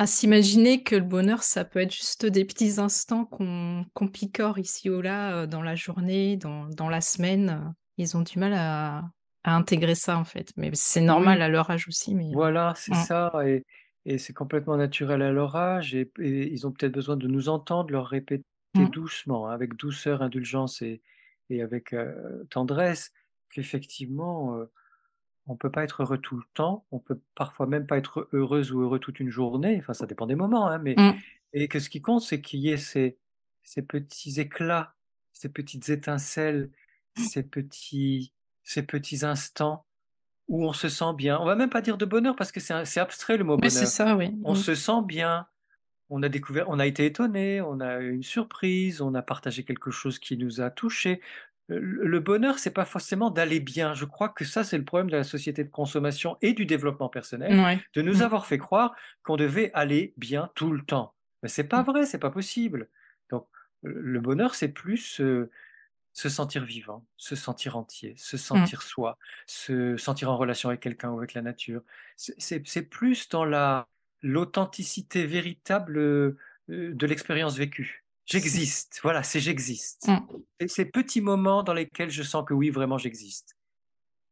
à 0.00 0.06
s'imaginer 0.06 0.82
que 0.82 0.96
le 0.96 1.02
bonheur, 1.04 1.42
ça 1.42 1.64
peut 1.66 1.78
être 1.80 1.92
juste 1.94 2.24
des 2.26 2.46
petits 2.46 2.80
instants 2.80 3.26
qu'on 3.26 3.84
picore 4.12 4.58
ici 4.58 4.88
ou 4.90 5.02
là, 5.02 5.42
heu, 5.44 5.46
dans 5.46 5.62
la 5.62 5.74
journée, 5.76 6.38
dans 6.38 6.66
dans 6.68 6.88
la 6.88 7.02
semaine, 7.02 7.74
ils 7.98 8.16
ont 8.16 8.22
du 8.22 8.38
mal 8.38 8.54
à 8.54 9.04
à 9.44 9.54
intégrer 9.56 9.94
ça, 9.94 10.18
en 10.18 10.24
fait, 10.24 10.52
mais 10.56 10.70
c'est 10.74 11.00
normal 11.02 11.40
Oui, 11.40 11.42
à 11.42 11.48
leur 11.50 11.70
âge 11.70 11.86
aussi, 11.88 12.14
mais 12.14 12.32
voilà, 12.32 12.74
c'est 12.76 12.94
ça 12.94 13.32
et 13.46 13.64
et 14.06 14.18
c'est 14.18 14.32
complètement 14.32 14.76
naturel 14.78 15.22
à 15.22 15.32
leur 15.32 15.56
âge 15.56 15.94
et 15.94 16.10
et 16.20 16.52
ils 16.52 16.66
ont 16.66 16.72
peut-être 16.72 16.92
besoin 16.92 17.16
de 17.16 17.28
nous 17.28 17.48
entendre 17.48 17.90
leur 17.92 18.06
répéter 18.08 18.44
mmh, 18.74 18.90
doucement, 18.92 19.48
hein, 19.48 19.52
avec 19.52 19.74
douceur, 19.76 20.22
indulgence 20.22 20.82
et 20.82 21.02
et 21.50 21.62
avec, 21.62 21.92
heu, 21.94 22.46
tendresse 22.50 23.12
qu'effectivement, 23.50 24.56
on 25.50 25.56
peut 25.56 25.70
pas 25.70 25.82
être 25.82 26.02
heureux 26.02 26.18
tout 26.18 26.36
le 26.36 26.44
temps, 26.54 26.86
on 26.92 27.00
peut 27.00 27.20
parfois 27.34 27.66
même 27.66 27.86
pas 27.86 27.98
être 27.98 28.28
heureuse 28.32 28.70
ou 28.72 28.82
heureux 28.82 29.00
toute 29.00 29.18
une 29.18 29.30
journée, 29.30 29.78
enfin 29.80 29.94
ça 29.94 30.06
dépend 30.06 30.26
des 30.26 30.36
moments, 30.36 30.68
hein, 30.68 30.78
mais 30.78 30.94
mmh, 30.96 31.18
et 31.54 31.66
que 31.66 31.80
ce 31.80 31.90
qui 31.90 32.00
compte, 32.00 32.22
c'est 32.22 32.40
qu'il 32.40 32.60
y 32.60 32.70
ait 32.70 32.76
ces 32.76 33.18
ces 33.64 33.82
petits 33.82 34.40
éclats, 34.40 34.94
ces 35.32 35.48
petites 35.48 35.88
étincelles, 35.88 36.70
ces 37.16 37.42
petits 37.42 38.32
ces 38.62 38.84
petits 38.84 39.24
instants 39.24 39.84
où 40.46 40.64
on 40.64 40.72
se 40.72 40.88
sent 40.88 41.14
bien. 41.16 41.38
On 41.40 41.44
va 41.46 41.56
même 41.56 41.70
pas 41.70 41.82
dire 41.82 41.98
de 41.98 42.04
bonheur 42.04 42.36
parce 42.36 42.52
que 42.52 42.60
c'est 42.60 43.00
abstrait 43.00 43.36
le 43.36 43.44
mot 43.44 43.58
c'est 43.68 43.68
bonheur. 43.74 43.86
ça, 43.86 44.16
oui, 44.16 44.32
On 44.44 44.52
mmh, 44.52 44.56
se 44.56 44.74
sent 44.76 45.02
bien, 45.04 45.48
on 46.10 46.22
a 46.22 46.28
découvert 46.28 46.68
on 46.68 46.78
a 46.78 46.86
été 46.86 47.06
étonné, 47.06 47.60
on 47.60 47.80
a 47.80 47.98
eu 47.98 48.14
une 48.14 48.22
surprise, 48.22 49.00
on 49.00 49.14
a 49.14 49.22
partagé 49.22 49.64
quelque 49.64 49.90
chose 49.90 50.20
qui 50.20 50.36
nous 50.36 50.60
a 50.60 50.70
touchés. 50.70 51.20
Le 51.72 52.18
bonheur, 52.18 52.58
c'est 52.58 52.72
pas 52.72 52.84
forcément 52.84 53.30
d'aller 53.30 53.60
bien. 53.60 53.94
Je 53.94 54.04
crois 54.04 54.28
que 54.28 54.44
ça, 54.44 54.64
c'est 54.64 54.76
le 54.78 54.84
problème 54.84 55.08
de 55.10 55.16
la 55.16 55.22
société 55.24 55.62
de 55.62 55.70
consommation 55.70 56.36
et 56.42 56.52
du 56.52 56.66
développement 56.66 57.08
personnel, 57.08 57.60
de 57.94 58.02
nous 58.02 58.22
mmh, 58.22 58.22
avoir 58.22 58.46
fait 58.46 58.58
croire 58.58 58.94
qu'on 59.22 59.36
devait 59.36 59.70
aller 59.72 60.12
bien 60.16 60.50
tout 60.56 60.72
le 60.72 60.82
temps. 60.84 61.14
Mais 61.42 61.48
c'est 61.48 61.68
pas 61.68 61.82
mmh, 61.82 61.84
vrai, 61.84 62.06
c'est 62.06 62.18
pas 62.18 62.30
possible. 62.30 62.88
Donc, 63.30 63.46
le 63.82 64.20
bonheur, 64.20 64.54
c'est 64.56 64.68
plus, 64.72 65.20
heu 65.20 65.50
se 66.12 66.28
sentir 66.28 66.64
vivant, 66.64 67.06
se 67.16 67.36
sentir 67.36 67.76
entier, 67.76 68.14
se 68.18 68.36
mmh, 68.52 68.66
sentir 68.66 68.82
soi, 68.82 69.18
se 69.46 69.96
sentir 69.96 70.30
en 70.30 70.36
relation 70.36 70.68
avec 70.70 70.80
quelqu'un 70.80 71.10
ou 71.10 71.18
avec 71.18 71.34
la 71.34 71.42
nature. 71.42 71.82
C'est 72.16 72.82
plus 72.88 73.28
dans 73.28 73.44
la 73.44 73.88
l'authenticité 74.22 75.26
véritable, 75.26 75.98
heu 75.98 76.38
de 76.68 77.06
l'expérience 77.06 77.56
vécue. 77.56 77.99
J'existe, 78.30 79.00
voilà, 79.02 79.22
c'est 79.22 79.40
j'existe. 79.40 80.08
mmh, 80.08 80.40
Et 80.58 80.68
ces 80.68 80.86
petits 80.86 81.20
moments 81.20 81.62
dans 81.62 81.74
lesquels 81.74 82.10
je 82.10 82.22
sens 82.22 82.44
que 82.46 82.54
oui, 82.54 82.70
vraiment 82.70 82.96
j'existe. 82.98 83.56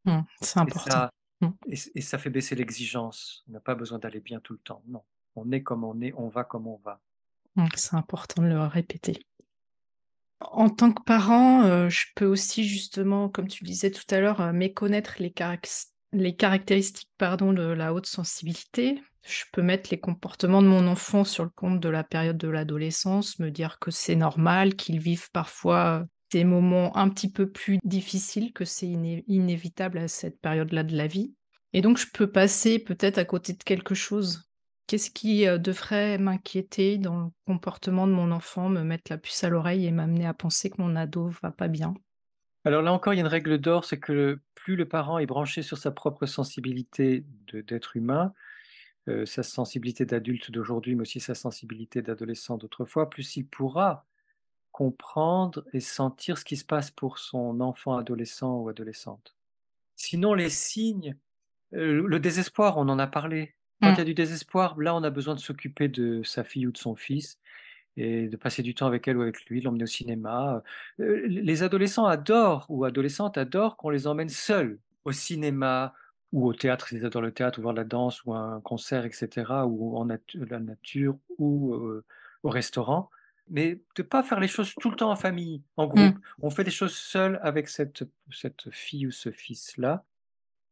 mmh, 0.05 0.23
c'est 0.43 0.59
Et 0.67 0.71
important. 0.71 1.03
ça 1.11 1.11
Mmh, 1.41 1.51
et 1.67 2.01
ça 2.03 2.19
fait 2.19 2.31
baisser 2.31 2.55
l'exigence. 2.57 3.45
On 3.49 3.53
n'a 3.53 3.61
pas 3.61 3.75
besoin 3.75 3.99
d'aller 3.99 4.21
bien 4.21 4.41
tout 4.41 4.55
le 4.55 4.61
temps, 4.61 4.83
non. 4.87 5.05
On 5.37 5.53
est 5.53 5.63
comme 5.63 5.85
on 5.85 6.01
est, 6.01 6.13
on 6.15 6.29
va 6.29 6.45
comme 6.45 6.67
on 6.67 6.77
va. 6.79 7.03
c'est 7.77 7.95
important 7.95 8.41
de 8.43 8.49
le 8.49 8.61
répéter. 8.65 9.21
En 10.41 10.69
tant 10.71 10.93
que 10.93 11.03
parent, 11.03 11.65
heu, 11.65 11.89
je 11.91 12.07
peux 12.17 12.25
aussi 12.27 12.65
justement, 12.65 13.29
comme 13.29 13.47
tu 13.49 13.63
le 13.65 13.69
disais 13.69 13.91
tout 13.91 14.03
à 14.11 14.19
l'heure, 14.21 14.41
heu, 14.41 14.53
méconnaître 14.53 15.15
les 15.21 15.33
les 16.13 16.37
caractéristiques, 16.37 17.11
pardon, 17.19 17.53
de 17.53 17.63
la 17.63 17.93
haute 17.95 18.07
sensibilité. 18.07 19.01
Je 19.29 19.45
peux 19.53 19.63
mettre 19.63 19.91
les 19.91 20.01
comportements 20.01 20.63
de 20.63 20.69
mon 20.69 20.87
enfant 20.87 21.23
sur 21.23 21.45
le 21.45 21.51
compte 21.51 21.81
de 21.81 21.89
la 21.89 22.03
période 22.03 22.39
de 22.39 22.49
l'adolescence, 22.49 23.39
me 23.39 23.51
dire 23.51 23.79
que 23.79 23.91
c'est 23.91 24.17
normal 24.17 24.75
qu'ils 24.75 25.01
vivent 25.01 25.31
parfois, 25.33 26.01
heu, 26.01 26.07
des 26.31 26.45
moments 26.45 26.97
un 26.97 27.09
petit 27.11 27.31
peu 27.31 27.51
plus 27.51 27.79
difficiles, 27.85 28.53
que 28.53 28.65
c'est 28.65 28.87
iné 28.87 29.25
inévitable 29.27 29.99
à 29.99 30.09
cette 30.09 30.41
période-là 30.41 30.83
de 30.83 30.97
la 30.97 31.07
vie 31.07 31.35
et 31.75 31.83
donc 31.83 31.99
je 31.99 32.07
peux 32.13 32.31
passer 32.31 32.79
peut-être 32.79 33.19
à 33.19 33.27
côté 33.27 33.53
de 33.53 33.63
quelque 33.63 33.95
chose. 33.95 34.49
Qu'est-ce 34.87 35.11
qui, 35.11 35.47
heu, 35.47 35.59
devrait 35.59 36.17
m'inquiéter 36.17 36.97
dans 36.97 37.25
le 37.25 37.31
comportement 37.47 38.07
de 38.07 38.13
mon 38.13 38.31
enfant, 38.31 38.71
me 38.71 38.83
mettre 38.83 39.11
la 39.11 39.19
puce 39.19 39.45
à 39.45 39.51
l'oreille 39.51 39.85
et 39.85 39.91
m'amener 39.91 40.27
à 40.27 40.33
penser 40.33 40.71
que 40.71 40.81
mon 40.81 40.97
ado 40.97 41.29
va 41.43 41.51
pas 41.51 41.69
bien? 41.69 41.95
Alors 42.65 42.83
là 42.83 42.93
encore, 42.93 43.13
il 43.13 43.17
y 43.17 43.21
a 43.21 43.25
une 43.25 43.29
règle 43.29 43.59
d'or, 43.59 43.85
c'est 43.85 44.01
que 44.01 44.41
plus 44.55 44.77
le 44.77 44.89
parent 44.89 45.19
est 45.19 45.27
branché 45.27 45.63
sur 45.63 45.77
sa 45.77 45.91
propre 45.91 46.27
sensibilité 46.27 47.25
d'être 47.53 47.97
humain, 47.97 48.33
heu, 49.09 49.27
sa 49.27 49.43
sensibilité 49.43 50.07
d'adulte 50.07 50.51
d'aujourd'hui, 50.53 50.95
mais 50.97 51.03
aussi 51.03 51.21
sa 51.21 51.35
sensibilité 51.35 52.03
d'adolescent 52.03 52.59
d'autrefois, 52.59 53.11
plus 53.11 53.37
il 53.37 53.47
pourra 53.47 54.07
comprendre 54.73 55.65
et 55.73 55.81
sentir 55.81 56.39
ce 56.39 56.45
qui 56.45 56.57
se 56.57 56.65
passe 56.65 56.91
pour 56.91 57.19
son 57.19 57.61
enfant 57.61 57.97
adolescent 57.97 58.59
ou 58.61 58.69
adolescente. 58.69 59.37
Sinon 59.97 60.35
les 60.35 60.51
signes, 60.51 61.17
heu, 61.75 62.07
le 62.07 62.21
désespoir, 62.21 62.79
on 62.79 62.89
en 62.89 62.99
a 62.99 63.07
parlé. 63.07 63.55
Quand 63.81 63.93
il 63.93 63.99
Mmh, 63.99 63.99
y 63.99 64.03
a 64.03 64.05
du 64.05 64.15
désespoir, 64.15 64.79
là, 64.81 64.95
on 64.97 65.03
a 65.05 65.11
besoin 65.11 65.35
de 65.35 65.41
s'occuper 65.41 65.89
de 65.89 66.23
sa 66.25 66.45
fille 66.45 66.67
ou 66.67 66.73
de 66.73 66.79
son 66.79 66.97
fils 66.97 67.39
et 67.97 68.29
de 68.29 68.37
passer 68.37 68.63
du 68.63 68.75
temps 68.75 68.87
avec 68.87 69.09
elle 69.09 69.19
ou 69.19 69.23
avec 69.23 69.45
lui, 69.47 69.61
de 69.61 69.65
l'emmener 69.67 69.85
au 69.85 69.87
cinéma. 69.87 70.63
Heu, 71.01 71.27
les 71.27 71.63
adolescents 71.63 72.07
adorent 72.07 72.67
ou 72.71 72.85
adolescentes 72.85 73.39
adorent 73.39 73.77
qu'on 73.77 73.91
les 73.91 74.07
emmène 74.07 74.29
seuls 74.29 74.81
au 75.05 75.13
cinéma 75.13 75.95
ou 76.33 76.47
au 76.47 76.55
théâtre, 76.55 76.89
s'ils 76.89 77.05
adorent 77.07 77.23
le 77.23 77.33
théâtre 77.33 77.59
ou 77.59 77.63
voir 77.63 77.75
la 77.75 77.85
danse 77.85 78.25
ou 78.25 78.35
un 78.35 78.61
concert 78.61 79.05
et 79.07 79.13
cetera 79.13 79.67
ou 79.67 79.97
en 79.97 80.07
la 80.07 80.61
nature 80.61 81.19
ou, 81.39 81.75
heu, 81.75 82.05
au 82.43 82.51
restaurant. 82.51 83.11
Mais 83.51 83.81
de 83.97 84.03
pas 84.03 84.23
faire 84.23 84.41
les 84.41 84.49
choses 84.49 84.75
tout 84.79 84.91
le 84.91 84.97
temps 84.97 85.11
en 85.11 85.17
famille, 85.17 85.63
en 85.77 85.87
mmh, 85.95 86.13
groupe. 86.13 86.19
On 86.43 86.51
fait 86.51 86.65
des 86.65 86.71
choses 86.71 86.95
seuls 86.97 87.39
avec 87.43 87.69
cette 87.69 88.05
cette 88.31 88.71
fille 88.71 89.07
ou 89.07 89.11
ce 89.11 89.31
fils-là 89.31 90.05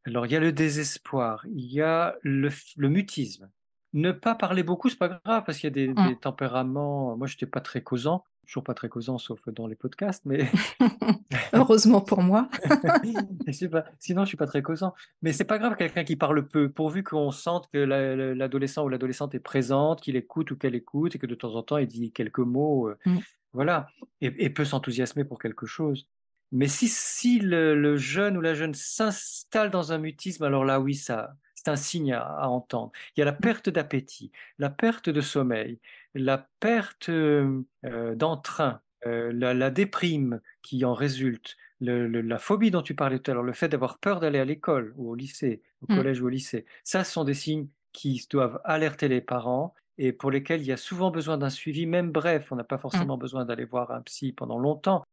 alors, 0.07 0.25
il 0.27 0.33
y 0.33 0.37
a 0.37 0.41
le 0.41 0.53
désespoir, 0.53 1.45
il 1.49 1.67
y 1.73 1.83
a 1.83 2.17
le 2.23 2.49
mutisme. 2.89 3.51
Ne 3.93 4.13
pas 4.13 4.35
parler 4.35 4.63
beaucoup, 4.63 4.89
c'est 4.89 4.99
pas 4.99 5.21
grave 5.25 5.45
parce 5.47 5.59
qu'il 5.59 5.69
y 5.69 5.73
a 5.73 5.87
des 5.87 5.89
mmh. 5.89 6.09
des 6.09 6.17
tempéraments 6.17 7.17
moi, 7.17 7.27
j'étais 7.27 7.47
pas 7.47 7.61
très 7.61 7.83
causant, 7.83 8.25
toujours 8.47 8.65
pas 8.65 8.75
très 8.75 8.89
causant 8.89 9.19
sauf 9.19 9.41
dans 9.49 9.67
les 9.67 9.77
podcasts, 9.77 10.25
mais 10.25 10.51
Heureusement 11.53 12.01
pour 12.01 12.23
moi. 12.23 12.49
je 12.65 13.67
pas, 13.67 13.85
sinon 13.99 14.25
je 14.25 14.29
suis 14.29 14.37
pas 14.37 14.47
très 14.47 14.63
causant. 14.63 14.95
Mais 15.23 15.33
c'est 15.33 15.45
pas 15.45 15.59
grave 15.59 15.77
quelqu'un 15.77 16.05
qui 16.05 16.17
parle 16.17 16.47
peu, 16.47 16.69
pourvu 16.69 17.03
qu'on 17.03 17.31
sente 17.31 17.69
que 17.73 17.79
l'a 17.79 18.15
le 18.15 18.35
l'adolescent 18.35 18.85
ou 18.85 18.89
l'adolescente 18.89 19.35
est 19.35 19.41
présente, 19.41 20.01
qu'il 20.03 20.17
écoute 20.17 20.51
ou 20.51 20.57
qu'elle 20.57 20.75
écoute 20.75 21.15
et 21.15 21.19
que 21.19 21.27
de 21.27 21.35
temps 21.35 21.55
en 21.55 21.63
temps 21.63 21.79
il 21.79 21.87
dit 21.87 22.13
quelques 22.13 22.39
mots, 22.39 22.89
heu, 22.89 22.97
Mmh, 23.07 23.19
voilà 23.53 23.89
et 24.21 24.45
et 24.45 24.51
peut 24.51 24.65
s'enthousiasmer 24.65 25.25
pour 25.25 25.39
quelque 25.39 25.67
chose. 25.67 26.09
Mais 26.53 26.69
si 26.69 26.89
si 26.89 27.41
le 27.41 27.75
le 27.75 27.97
jeune 27.97 28.37
ou 28.37 28.41
la 28.41 28.55
jeune 28.55 28.75
s'installe 28.75 29.71
dans 29.71 29.93
un 29.93 29.99
mutisme, 29.99 30.45
alors 30.45 30.65
là, 30.65 30.81
oui, 30.81 30.95
ça 30.95 31.37
c'est 31.57 31.69
un 31.71 31.77
signe 31.77 32.13
à 32.15 32.23
à 32.23 32.49
entendre. 32.49 32.93
Il 33.17 33.21
y 33.21 33.23
a 33.23 33.27
la 33.27 33.33
perte 33.33 33.69
d'appétit, 33.71 34.33
la 34.59 34.71
perte 34.71 35.09
de 35.11 35.21
sommeil, 35.23 35.81
la 36.15 36.49
perte, 36.61 37.09
hem, 37.09 37.65
heu, 37.85 38.15
d'entrain, 38.17 38.81
heu, 39.07 39.31
la 39.33 39.55
la 39.55 39.71
déprime 39.71 40.41
qui 40.63 40.85
en 40.85 40.95
résulte, 40.95 41.57
le 41.81 42.07
le 42.09 42.21
la 42.23 42.39
phobie 42.39 42.71
dont 42.71 42.83
tu 42.83 42.95
parlais 42.95 43.19
tout 43.19 43.31
à 43.31 43.35
l'heure, 43.35 43.43
le 43.43 43.53
fait 43.53 43.69
d'avoir 43.69 43.99
peur 43.99 44.21
d'aller 44.21 44.39
à 44.39 44.45
l'école 44.45 44.95
ou 44.97 45.11
au 45.11 45.15
lycée, 45.15 45.63
au 45.83 45.87
mmh, 45.89 45.89
collège 45.89 46.21
ou 46.21 46.27
au 46.27 46.29
lycée. 46.29 46.67
Ça, 46.85 47.05
ce 47.05 47.13
sont 47.13 47.25
des 47.25 47.35
signes 47.35 47.69
qui 47.93 48.27
doivent 48.31 48.61
alerter 48.65 49.09
les 49.09 49.21
parents 49.21 49.75
et 49.99 50.13
pour 50.13 50.31
lesquels 50.31 50.61
il 50.61 50.67
y 50.67 50.73
a 50.73 50.77
souvent 50.77 51.11
besoin 51.11 51.39
d'un 51.39 51.51
suivi, 51.51 51.87
même 51.87 52.13
bref. 52.13 52.53
On 52.53 52.57
n'a 52.57 52.65
pas 52.65 52.79
mmh, 52.93 53.07
forcément 53.07 53.17
besoin 53.19 53.45
d'aller 53.47 53.65
voir 53.65 53.91
un 53.93 54.03
psy 54.03 54.33
pendant 54.33 54.59
longtemps, 54.59 55.05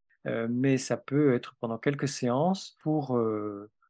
mais 0.48 0.78
ça 0.78 0.96
peut 0.96 1.34
être 1.34 1.54
pendant 1.60 1.78
quelques 1.78 2.08
séances 2.08 2.76
pour, 2.82 3.18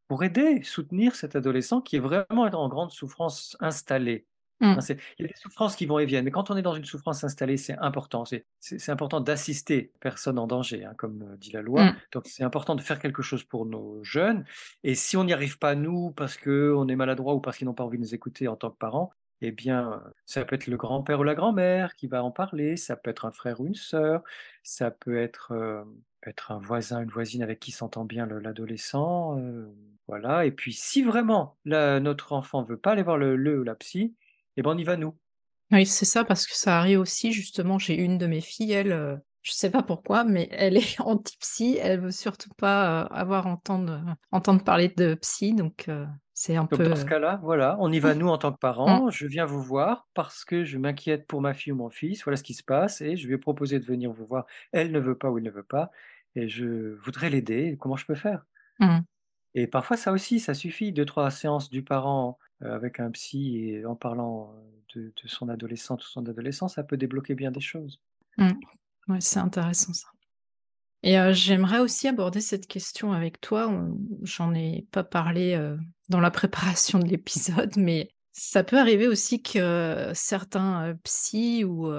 pour 0.09 0.24
aider, 0.24 0.62
soutenir 0.62 1.14
cet 1.16 1.36
adolescent 1.36 1.80
qui 1.80 1.96
est 1.96 2.00
vraiment 2.00 2.44
en 2.44 2.68
grande 2.68 2.90
souffrance 2.92 3.57
installée. 3.61 4.26
Mmh, 4.61 4.84
il 5.18 5.22
y 5.22 5.24
a 5.24 5.28
des 5.28 5.34
souffrances 5.36 5.76
qui 5.76 5.86
vont 5.86 5.98
et 5.98 6.07
viennent, 6.07 6.24
mais 6.24 6.30
quand 6.30 6.50
on 6.50 6.57
est 6.57 6.62
dans 6.62 6.74
une 6.74 6.84
souffrance 6.84 7.22
installée, 7.24 7.57
c'est 7.57 7.76
important. 7.78 8.24
C'est 8.61 8.88
important 8.90 9.20
d'assister 9.20 9.92
personne 10.00 10.38
en 10.38 10.46
danger, 10.46 10.84
hein, 10.84 10.94
comme, 10.96 11.22
heu, 11.34 11.36
dit 11.36 11.52
la 11.52 11.62
loi. 11.62 11.90
mmh, 11.90 12.00
Donc 12.12 12.24
c'est 12.26 12.44
important 12.44 12.74
de 12.74 12.80
faire 12.80 12.98
quelque 12.98 13.22
chose 13.22 13.44
pour 13.44 13.66
nos 13.66 14.02
jeunes 14.02 14.44
et 14.82 14.94
si 14.94 15.16
on 15.16 15.24
n'y 15.24 15.32
arrive 15.32 15.59
pas 15.59 15.74
nous, 15.74 16.11
parce 16.12 16.36
qu'on 16.36 16.88
est 16.88 16.96
maladroit 16.96 17.34
ou 17.34 17.40
parce 17.40 17.59
qu'ils 17.59 17.66
n'ont 17.66 17.74
pas 17.74 17.84
envie 17.84 17.98
de 17.98 18.02
nous 18.02 18.14
écouter 18.14 18.48
en 18.48 18.57
tant 18.57 18.70
que 18.70 18.76
parents, 18.76 19.11
eh 19.40 19.52
bien, 19.52 20.02
ça 20.26 20.44
peut 20.44 20.55
être 20.57 20.66
le 20.66 20.76
grand-père 20.76 21.20
ou 21.20 21.24
la 21.24 21.34
grand-mère 21.34 21.94
qui 21.96 22.07
va 22.07 22.22
en 22.24 22.30
parler, 22.30 22.76
ça 22.76 22.96
peut 22.96 23.11
être 23.11 23.24
un 23.26 23.32
frère 23.32 23.61
ou 23.61 23.66
une 23.66 23.74
sœur, 23.74 24.22
ça 24.62 24.90
peut 24.90 25.18
être, 25.18 25.52
heu, 25.52 25.84
être 26.26 26.52
un 26.52 26.59
voisin, 26.59 27.02
une 27.02 27.11
voisine 27.11 27.42
avec 27.42 27.61
qui 27.61 27.72
s'entend 27.72 28.05
bien 28.05 28.26
le 28.26 28.38
l'adolescent, 28.38 29.38
voilà 30.09 30.46
et 30.46 30.52
puis 30.52 30.72
si 30.72 31.02
vraiment 31.02 31.59
la 31.64 32.00
notre 32.00 32.32
enfant 32.32 32.62
veut 32.62 32.78
pas 32.78 32.92
aller 32.92 33.02
voir 33.02 33.18
le 33.18 33.36
le 33.36 33.61
ou 33.61 33.62
la 33.64 33.74
psy, 33.76 34.16
eh 34.57 34.62
ben, 34.62 34.70
on 34.72 34.78
y 34.78 34.84
va 34.84 34.96
nous. 34.96 35.18
Oui, 35.72 35.86
c'est 35.86 36.05
ça, 36.05 36.24
parce 36.24 36.46
que 36.46 36.55
ça 36.57 36.78
arrive 36.78 37.00
aussi 37.00 37.32
justement, 37.32 37.78
j'ai 37.78 37.94
une 37.96 38.18
de 38.18 38.26
mes 38.26 38.40
filles, 38.40 38.72
elle, 38.72 38.92
heu, 38.92 39.18
je 39.42 39.52
sais 39.52 39.70
pas 39.70 39.82
pourquoi, 39.82 40.22
mais 40.24 40.48
elle 40.52 40.76
est 40.76 41.00
anti-psy, 41.00 41.78
elle 41.80 42.00
veut 42.00 42.11
surtout 42.12 42.50
pas, 42.57 43.05
heu, 43.05 43.09
avoir 43.12 43.46
entendre, 43.46 44.16
entendre 44.30 44.62
parler 44.62 44.88
de 44.88 45.14
psy, 45.14 45.55
donc 45.55 45.88
heu, 45.88 46.07
c'est 46.34 46.57
un 46.57 46.66
Donc 46.70 46.82
peu, 46.82 46.84
dans 46.84 46.94
ce 46.96 47.05
heu 47.05 47.07
cas-là, 47.07 47.38
voilà, 47.42 47.76
on 47.80 47.92
y 47.92 48.00
va 48.00 48.14
nous 48.14 48.28
en 48.28 48.38
tant 48.38 48.52
que 48.52 48.59
mmh, 48.86 48.98
parents. 48.98 49.11
Je 49.11 49.26
viens 49.26 49.44
vous 49.44 49.62
voir 49.62 50.09
parce 50.14 50.44
que 50.44 50.64
je 50.64 50.78
m'inquiète 50.78 51.26
pour 51.26 51.40
ma 51.40 51.55
fille 51.55 51.72
ou 51.72 51.76
mon 51.76 51.90
fils. 51.90 52.24
Voilà 52.24 52.36
ce 52.36 52.42
qui 52.42 52.55
se 52.55 52.62
passe 52.64 53.00
et 53.00 53.16
je 53.16 53.26
lui 53.26 53.34
ai 53.34 53.38
proposé 53.38 53.78
de 53.78 53.84
venir 53.84 54.12
vous 54.12 54.26
voir. 54.26 54.46
Elle 54.72 54.90
ne 54.92 54.98
veut 55.00 55.16
pas 55.18 55.30
ou 55.30 55.38
il 55.38 55.44
ne 55.44 55.50
veut 55.50 55.62
pas 55.64 55.90
et 56.34 56.48
je 56.48 56.94
voudrais 56.96 57.30
l'aider. 57.30 57.76
Comment 57.78 57.96
je 57.96 58.07
peux 58.07 58.14
faire? 58.14 58.44
mmh, 58.78 59.05
Et 59.55 59.66
parfois 59.66 59.96
ça 59.96 60.12
aussi, 60.12 60.40
ça 60.40 60.55
suffit 60.55 60.92
deux 60.92 61.05
trois 61.05 61.30
séances 61.30 61.70
du 61.70 61.82
parent, 61.84 62.38
heu, 62.62 62.70
avec 62.72 63.00
un 63.00 63.11
psy 63.11 63.59
et 63.68 63.86
en 63.86 63.96
parlant, 63.96 64.52
heu, 64.96 65.12
de 65.16 65.28
son 65.28 65.48
adolescente 65.48 66.05
ou 66.05 66.07
son 66.09 66.26
adolescent, 66.26 66.68
ça 66.68 66.84
peut 66.84 66.96
débloquer 66.96 67.34
bien 67.34 67.50
des 67.50 67.61
choses. 67.61 68.00
mmh. 68.38 69.20
C'est 69.20 69.38
intéressant 69.40 69.92
ça. 69.92 70.09
Et 71.02 71.18
heu, 71.18 71.32
j'aimerais 71.32 71.80
aussi 71.80 72.09
aborder 72.09 72.40
cette 72.40 72.66
question 72.66 73.12
avec 73.12 73.40
toi, 73.40 73.72
j'en 74.22 74.55
ai 74.55 74.86
pas 74.90 75.05
parlé, 75.05 75.57
dans 76.09 76.20
la 76.20 76.30
préparation 76.30 76.98
de 76.98 77.07
l'épisode, 77.09 77.74
mais 77.78 78.09
ça 78.32 78.64
peut 78.64 78.78
arriver 78.78 79.07
aussi 79.07 79.42
que 79.42 80.11
certains, 80.14 80.96
psys 81.05 81.64
ou 81.64 81.92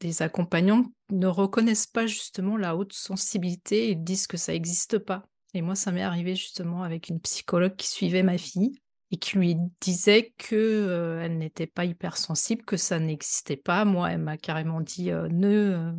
des 0.00 0.22
accompagnants 0.22 0.84
ne 1.10 1.26
reconnaissent 1.26 1.86
pas 1.86 2.06
justement 2.06 2.56
la 2.56 2.76
haute 2.76 2.92
sensibilité 2.92 3.90
et 3.90 3.94
disent 3.94 4.26
que 4.26 4.36
ça 4.36 4.54
existe 4.54 4.98
pas. 4.98 5.24
Et 5.54 5.62
moi, 5.62 5.74
ça 5.74 5.92
m'est 5.92 6.02
arrivé 6.02 6.34
justement 6.34 6.82
avec 6.82 7.08
une 7.08 7.20
psychologue 7.20 7.76
qui 7.76 7.88
suivait 7.88 8.22
ma 8.22 8.38
fille 8.38 8.72
et 9.10 9.16
qui 9.16 9.38
lui 9.38 9.56
disait 9.80 10.34
que, 10.38 10.54
heu, 10.56 11.20
elle 11.22 11.38
n'était 11.38 11.66
pas 11.66 11.86
hypersensible, 11.86 12.64
que 12.64 12.76
ça 12.76 12.98
n'existait 12.98 13.56
pas. 13.56 13.84
Moi, 13.86 14.12
elle 14.12 14.18
m'a 14.20 14.36
carrément 14.36 14.80
dit, 14.82 15.10
heu: 15.10 15.28
«Ne, 15.28 15.48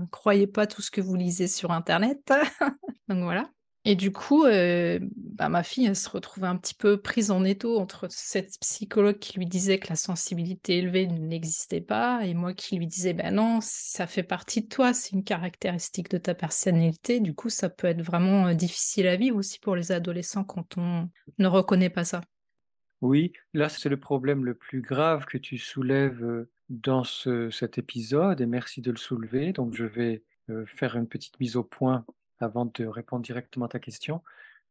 heu, 0.01 0.07
croyez 0.11 0.45
pas 0.47 0.67
tout 0.67 0.81
ce 0.83 0.91
que 0.91 1.01
vous 1.01 1.15
lisez 1.15 1.47
sur 1.47 1.71
internet». 1.71 2.31
Donc 3.09 3.23
voilà. 3.23 3.49
Et 3.85 3.95
du 3.95 4.11
coup, 4.11 4.45
heu, 4.45 4.99
bah, 5.15 5.47
ma 5.47 5.63
fille, 5.63 5.85
elle 5.85 5.95
se 5.95 6.09
retrouvait 6.09 6.47
un 6.47 6.57
petit 6.57 6.73
peu 6.73 7.01
prise 7.01 7.31
en 7.31 7.45
étau 7.45 7.79
entre 7.79 8.07
cette 8.09 8.59
psychologue 8.59 9.19
qui 9.19 9.37
lui 9.37 9.45
disait 9.45 9.79
que 9.79 9.87
la 9.89 9.95
sensibilité 9.95 10.77
élevée 10.79 11.07
n'existait 11.07 11.79
pas 11.81 12.25
et 12.25 12.33
moi 12.33 12.53
qui 12.53 12.75
lui 12.77 12.87
disais: 12.87 13.13
«Bah 13.13 13.31
non, 13.31 13.59
ça 13.61 14.05
fait 14.05 14.23
partie 14.23 14.63
de 14.63 14.67
toi, 14.67 14.93
c'est 14.93 15.11
une 15.13 15.23
caractéristique 15.23 16.09
de 16.09 16.17
ta 16.17 16.35
personnalité». 16.35 17.21
Du 17.21 17.33
coup, 17.33 17.49
ça 17.49 17.69
peut 17.69 17.87
être 17.87 18.01
vraiment, 18.01 18.49
heu, 18.49 18.55
difficile 18.55 19.07
à 19.07 19.15
vivre 19.15 19.37
aussi 19.37 19.59
pour 19.59 19.75
les 19.77 19.93
adolescents 19.93 20.43
quand 20.43 20.77
on 20.77 21.09
ne 21.37 21.47
reconnaît 21.47 21.89
pas 21.89 22.03
ça. 22.03 22.21
Oui, 23.01 23.31
là, 23.53 23.69
c'est 23.69 23.87
le 23.89 23.97
problème 23.99 24.43
le 24.43 24.55
plus 24.55 24.81
grave 24.81 25.25
que 25.25 25.37
tu 25.37 25.57
soulèves, 25.57 26.21
heu, 26.23 26.51
dans 26.69 27.05
ce 27.05 27.49
cet 27.49 27.77
épisode 27.77 28.41
et 28.41 28.45
merci 28.45 28.81
de 28.81 28.91
le 28.91 28.97
soulever. 28.97 29.53
Donc 29.53 29.73
je 29.73 29.85
vais, 29.85 30.23
faire 30.65 30.95
une 30.97 31.07
petite 31.07 31.39
mise 31.39 31.55
au 31.55 31.63
point 31.63 32.05
avant 32.39 32.65
de 32.65 32.85
répondre 32.85 33.23
directement 33.23 33.65
à 33.65 33.69
ta 33.69 33.79
question. 33.79 34.21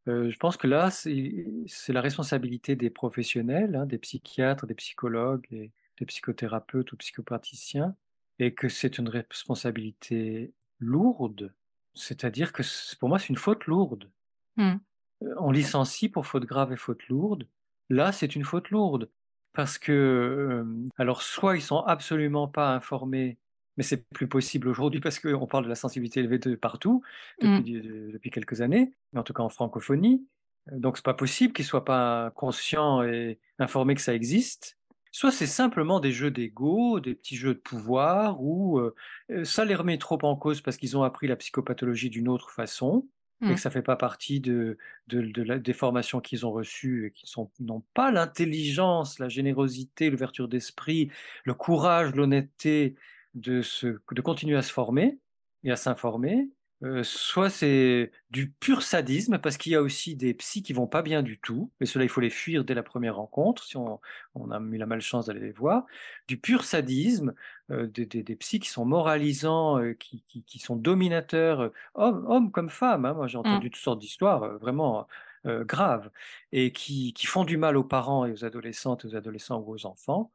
Heu, 0.09 0.31
je 0.31 0.39
pense 0.39 0.57
que 0.57 0.67
là, 0.67 0.91
c'est 0.91 1.93
la 1.93 2.01
responsabilité 2.01 2.77
des 2.77 2.91
professionnels, 2.91 3.77
hein, 3.77 3.87
des 3.87 3.99
psychiatres, 3.99 4.67
des 4.67 4.75
psychologues 4.75 5.47
et 5.51 5.73
des 5.99 6.07
psychothérapeutes 6.07 6.93
ou 6.93 6.97
psychopraticiens 6.97 7.97
et 8.39 8.55
que 8.55 8.69
c'est 8.69 8.99
une 8.99 9.09
responsabilité 9.09 10.53
lourde. 10.79 11.53
C'est-à-dire 11.95 12.53
que 12.53 12.63
pour 12.99 13.09
moi, 13.09 13.19
c'est 13.19 13.29
une 13.31 13.37
faute 13.37 13.67
lourde. 13.67 14.11
Mmh. 14.57 14.79
Heu, 15.23 15.35
on 15.39 15.51
licencie 15.51 16.09
pour 16.09 16.27
faute 16.27 16.45
grave 16.45 16.73
et 16.73 16.77
faute 16.77 17.07
lourde. 17.09 17.47
Là, 17.91 18.13
c'est 18.13 18.35
une 18.37 18.45
faute 18.45 18.71
lourde 18.71 19.11
parce 19.53 19.79
que, 19.79 20.61
hem, 20.61 20.89
alors 20.97 21.23
soit 21.23 21.57
ils 21.57 21.63
sont 21.63 21.81
absolument 21.81 22.49
pas 22.49 22.75
informés, 22.75 23.39
mais 23.79 23.85
c'est 23.85 24.07
plus 24.11 24.29
possible 24.29 24.69
aujourd'hui 24.69 25.01
parce 25.01 25.21
qu'on 25.21 25.47
parle 25.49 25.65
de 25.65 25.71
la 25.71 25.77
sensibilité 25.77 26.21
élevée 26.21 26.39
de 26.41 26.57
partout 26.57 27.03
depuis 27.41 27.63
Mmh. 27.63 27.79
depuis 28.13 28.31
quelques 28.31 28.61
années, 28.63 28.93
en 29.17 29.23
tout 29.25 29.33
cas 29.35 29.45
en 29.45 29.49
francophonie. 29.51 30.29
Heu, 30.73 30.79
donc 30.79 30.97
c'est 30.99 31.05
pas 31.05 31.15
possible 31.15 31.53
qu'ils 31.55 31.65
soient 31.65 31.85
pas 31.87 32.33
conscients 32.35 33.03
et 33.03 33.41
informés 33.59 33.95
que 33.95 34.01
ça 34.03 34.15
existe. 34.15 34.79
Soit 35.11 35.33
c'est 35.33 35.47
simplement 35.47 36.01
des 36.01 36.13
jeux 36.13 36.31
d'ego, 36.31 37.01
des 37.01 37.15
petits 37.15 37.37
jeux 37.37 37.55
de 37.55 37.61
pouvoir 37.61 38.43
où, 38.43 38.79
heu 38.79 38.95
heu, 39.31 39.45
ça 39.45 39.65
les 39.65 39.75
remet 39.75 39.99
trop 39.99 40.19
en 40.23 40.37
cause 40.37 40.61
parce 40.61 40.77
qu'ils 40.77 40.97
ont 40.99 41.03
appris 41.03 41.27
la 41.29 41.37
psychopathologie 41.37 42.11
d'une 42.11 42.29
autre 42.29 42.51
façon 42.51 43.09
et 43.47 43.55
Mmh. 43.55 43.57
que 43.57 43.61
ça 43.61 43.71
fait 43.71 43.83
pas 43.83 43.97
partie 43.97 44.41
de 44.41 44.77
de 45.07 45.23
de 45.23 45.43
la 45.43 45.59
des 45.59 45.73
formations 45.73 46.21
qu'ils 46.21 46.45
ont 46.47 46.53
reçues 46.53 47.07
et 47.07 47.13
qui 47.13 47.27
sont 47.27 47.51
n'ont 47.61 47.83
pas 47.95 48.11
l'intelligence, 48.11 49.19
la 49.19 49.29
générosité, 49.31 50.11
l'ouverture 50.11 50.49
d'esprit, 50.49 51.11
le 51.45 51.55
courage, 51.55 52.15
l'honnêteté 52.15 52.95
de 53.41 53.63
se 53.63 53.99
de 54.13 54.21
continuer 54.23 54.57
à 54.57 54.63
se 54.63 54.73
former 54.73 55.19
et 55.65 55.71
à 55.71 55.77
s'informer. 55.77 56.51
Heu, 56.85 57.03
soit 57.03 57.51
c'est 57.51 58.13
du 58.31 58.51
pur 58.53 58.83
sadisme 58.83 59.39
parce 59.39 59.57
qu'il 59.57 59.73
y 59.73 59.75
a 59.75 59.83
aussi 59.83 60.15
des 60.17 60.33
psys 60.35 60.63
qui 60.63 60.73
vont 60.73 60.87
pas 60.87 61.03
bien 61.03 61.23
du 61.25 61.41
tout 61.41 61.73
et 61.81 61.87
ceux-là, 61.87 62.05
il 62.05 62.09
faut 62.09 62.21
les 62.21 62.31
fuir 62.31 62.65
dès 62.65 62.75
la 62.75 62.85
première 62.85 63.17
rencontre 63.17 63.65
si 63.65 63.77
on 63.77 64.01
on 64.35 64.51
a 64.53 64.61
eu 64.61 64.77
la 64.79 64.87
malchance 64.87 65.27
d'aller 65.27 65.41
les 65.41 65.51
voir. 65.53 65.87
Du 66.29 66.39
pur 66.39 66.65
sadisme, 66.65 67.35
heu, 67.71 67.87
des 67.89 68.07
des 68.07 68.23
des 68.23 68.37
psys 68.37 68.61
qui 68.61 68.69
sont 68.69 68.85
moralisants, 68.85 69.79
heu, 69.81 69.95
qui 69.95 70.23
qui 70.29 70.45
qui 70.45 70.59
sont 70.61 70.77
dominateurs, 70.77 71.73
hommes 71.95 72.25
hommes 72.29 72.51
comme 72.53 72.69
femmes, 72.71 73.05
hein. 73.07 73.15
Moi, 73.15 73.27
j'ai 73.27 73.39
Mmh. 73.45 73.63
entendu 73.63 73.71
toutes 73.71 73.83
sortes 73.83 73.99
d'histoires, 74.01 74.59
vraiment, 74.59 75.09
graves 75.45 76.11
et 76.53 76.73
qui 76.73 77.13
qui 77.15 77.27
font 77.27 77.45
du 77.45 77.57
mal 77.57 77.77
aux 77.77 77.85
parents 77.85 78.27
et 78.27 78.33
aux 78.33 78.45
adolescentes, 78.45 79.05
aux 79.05 79.17
adolescents 79.17 79.61
ou 79.61 79.73
aux 79.75 79.87
enfants. 79.87 80.31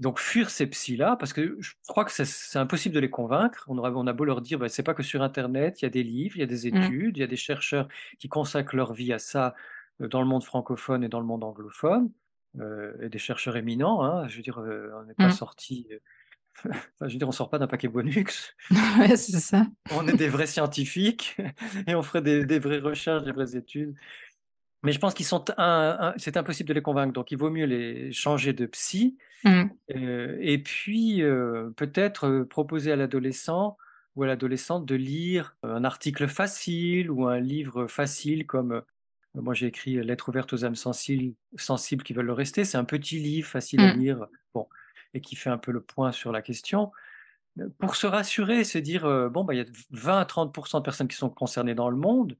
Donc 0.00 0.18
fuir 0.18 0.50
ces 0.50 0.66
psys-là, 0.68 1.16
parce 1.16 1.32
que 1.34 1.56
je 1.60 1.72
crois 1.88 2.04
que 2.06 2.12
c'est 2.12 2.58
impossible 2.58 2.94
de 2.94 3.00
les 3.00 3.10
convaincre. 3.10 3.66
On 3.68 3.78
aura 3.78 3.92
on 3.92 4.06
a 4.08 4.12
beau 4.14 4.24
leur 4.24 4.40
dire: 4.42 4.58
«Bah, 4.58 4.68
c'est 4.70 4.82
pas 4.82 4.94
que 4.94 5.02
sur 5.04 5.22
internet, 5.22 5.82
il 5.82 5.84
y 5.84 5.88
a 5.88 5.90
des 5.90 6.02
livres, 6.02 6.36
il 6.36 6.40
y 6.40 6.42
a 6.42 6.46
des 6.46 6.66
Mmh. 6.70 6.90
études, 6.90 7.16
il 7.18 7.20
y 7.20 7.24
a 7.24 7.26
des 7.28 7.36
chercheurs 7.36 7.88
qui 8.18 8.28
consacrent 8.28 8.76
leur 8.76 8.94
vie 8.94 9.12
à 9.12 9.18
ça, 9.18 9.54
heu, 10.02 10.08
dans 10.08 10.22
le 10.22 10.28
monde 10.28 10.44
francophone 10.44 11.04
et 11.04 11.08
dans 11.10 11.20
le 11.20 11.26
monde 11.26 11.44
anglophone», 11.44 12.10
heu 12.58 12.98
et 13.02 13.08
des 13.10 13.18
chercheurs 13.18 13.56
éminents, 13.58 14.02
hein. 14.04 14.26
Je 14.28 14.36
veux 14.38 14.42
dire, 14.42 14.58
heu, 14.60 14.92
on 14.96 15.04
n'est 15.04 15.14
pas 15.14 15.28
heu, 15.92 16.00
enfin, 16.66 17.08
je 17.08 17.12
veux 17.14 17.18
dire, 17.18 17.28
on 17.28 17.32
sort 17.32 17.50
pas 17.50 17.58
d'un 17.58 17.68
paquet 17.68 17.88
bonux. 17.88 18.26
Ouais, 18.98 19.16
c'est 19.16 19.38
ça. 19.40 19.66
On 19.92 20.06
est 20.06 20.14
des 20.14 20.28
vrais 20.28 20.46
scientifiques 20.46 21.36
et 21.88 21.94
on 21.96 22.02
ferait 22.02 22.22
des 22.22 22.44
des 22.46 22.58
vraies 22.60 22.78
recherches, 22.78 23.24
des 23.24 23.32
vraies 23.32 23.56
études. 23.56 23.94
Mais 24.82 24.92
je 24.92 24.98
pense 24.98 25.14
qu'ils 25.14 25.26
sont 25.26 25.44
c'est 26.16 26.36
impossible 26.36 26.68
de 26.68 26.74
les 26.74 26.82
convaincre, 26.82 27.12
donc 27.12 27.30
il 27.32 27.36
vaut 27.38 27.50
mieux 27.50 27.66
les 27.66 28.12
changer 28.12 28.52
de 28.52 28.66
psy 28.66 29.18
Mmh. 29.44 29.80
Heu 29.94 30.38
et 30.40 30.58
puis, 30.62 31.22
heu, 31.22 31.72
peut-être, 31.76 32.26
heu, 32.28 32.46
proposer 32.46 32.92
à 32.92 32.96
l'adolescent 32.96 33.76
ou 34.16 34.24
à 34.24 34.26
l'adolescente 34.28 34.86
de 34.86 34.94
lire 34.96 35.56
un 35.64 35.84
article 35.84 36.28
facile 36.28 37.10
ou 37.10 37.26
un 37.28 37.40
livre 37.40 37.86
facile 37.88 38.46
comme, 38.46 38.82
moi 39.34 39.54
j'ai 39.54 39.66
écrit 39.68 39.96
«Lettres 40.04 40.28
ouvertes 40.30 40.52
aux 40.54 40.64
âmes 40.64 40.76
sensibles 40.76 41.34
sensibles 41.56 42.04
qui 42.04 42.12
veulent 42.14 42.26
le 42.26 42.32
rester». 42.34 42.64
C'est 42.64 42.78
un 42.78 42.84
petit 42.84 43.18
livre 43.20 43.48
facile 43.48 43.84
à 43.84 43.88
Mmh. 43.88 43.92
lire, 43.92 44.26
bon 44.54 44.68
et 45.14 45.20
qui 45.22 45.36
fait 45.36 45.50
un 45.50 45.58
peu 45.58 45.72
le 45.72 45.82
point 45.82 46.12
sur 46.12 46.32
la 46.32 46.42
question. 46.42 46.92
Pour 47.78 47.96
se 47.96 48.06
rassurer, 48.06 48.64
se 48.64 48.78
dire, 48.78 49.02
«Bon, 49.30 49.44
bah, 49.44 49.54
il 49.54 49.58
y 49.58 49.60
a 49.60 49.66
20 49.90 50.20
à 50.20 50.24
30% 50.24 50.78
de 50.80 50.84
personnes 50.84 51.08
qui 51.08 51.16
sont 51.16 51.30
concernées 51.30 51.74
dans 51.74 51.90
le 51.90 51.96
monde». 51.96 52.36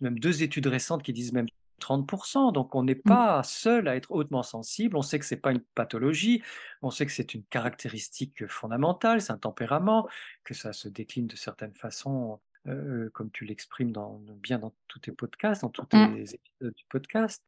Même 0.00 0.18
2 0.20 0.42
études 0.44 0.66
récentes 0.68 1.02
qui 1.02 1.12
disent 1.12 1.32
même 1.32 1.48
30% 1.80 2.52
donc 2.52 2.74
on 2.76 2.84
n'est 2.84 2.94
Mmh. 3.04 3.16
pas 3.16 3.42
seul 3.42 3.88
à 3.88 3.96
être 3.96 4.10
hautement 4.12 4.42
sensible. 4.44 4.96
On 4.96 5.02
sait 5.02 5.18
que 5.18 5.24
c'est 5.26 5.36
pas 5.40 5.52
une 5.52 5.62
pathologie, 5.74 6.42
on 6.82 6.90
sait 6.90 7.06
que 7.06 7.12
c'est 7.12 7.34
une 7.34 7.44
caractéristique 7.46 8.46
fondamentale, 8.48 9.20
c'est 9.22 9.32
un 9.32 9.38
tempérament, 9.38 10.08
que 10.44 10.54
ça 10.54 10.72
se 10.72 10.88
décline 10.88 11.26
de 11.26 11.36
certaines 11.36 11.74
façons, 11.74 12.40
heu, 12.68 13.10
comme 13.14 13.30
tu 13.32 13.44
l'exprimes 13.46 13.92
dans 13.92 14.18
bien 14.36 14.58
dans 14.58 14.74
tous 14.88 15.00
tes 15.00 15.12
podcasts, 15.12 15.62
dans 15.62 15.70
tous 15.70 15.86
Mmh. 15.92 16.20
tes 16.22 16.22
épisodes 16.34 16.74
du 16.76 16.84
podcast. 16.88 17.42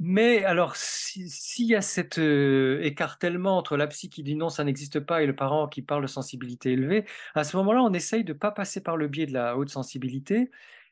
Mais 0.00 0.44
alors, 0.44 0.74
si 0.76 1.30
s'il 1.30 1.66
y 1.68 1.76
a 1.76 1.80
cet, 1.80 2.18
heu, 2.18 2.80
écartèlement 2.84 3.56
entre 3.56 3.76
la 3.76 3.86
psy 3.86 4.10
qui 4.10 4.24
dit: 4.24 4.34
«Non, 4.34 4.48
ça 4.48 4.64
n'existe 4.64 4.98
pas» 5.00 5.22
et 5.22 5.26
le 5.26 5.36
parent 5.36 5.68
qui 5.68 5.82
parle 5.82 6.02
de 6.02 6.08
sensibilité 6.08 6.72
élevée, 6.72 7.04
à 7.34 7.44
ce 7.44 7.56
moment-là, 7.58 7.82
on 7.82 7.92
essaye 7.92 8.24
de 8.24 8.32
pas 8.32 8.50
passer 8.50 8.82
par 8.82 8.96
le 8.96 9.06
biais 9.08 9.26
de 9.26 9.32
la 9.32 9.56
haute 9.56 9.70
sensibilité 9.70 10.50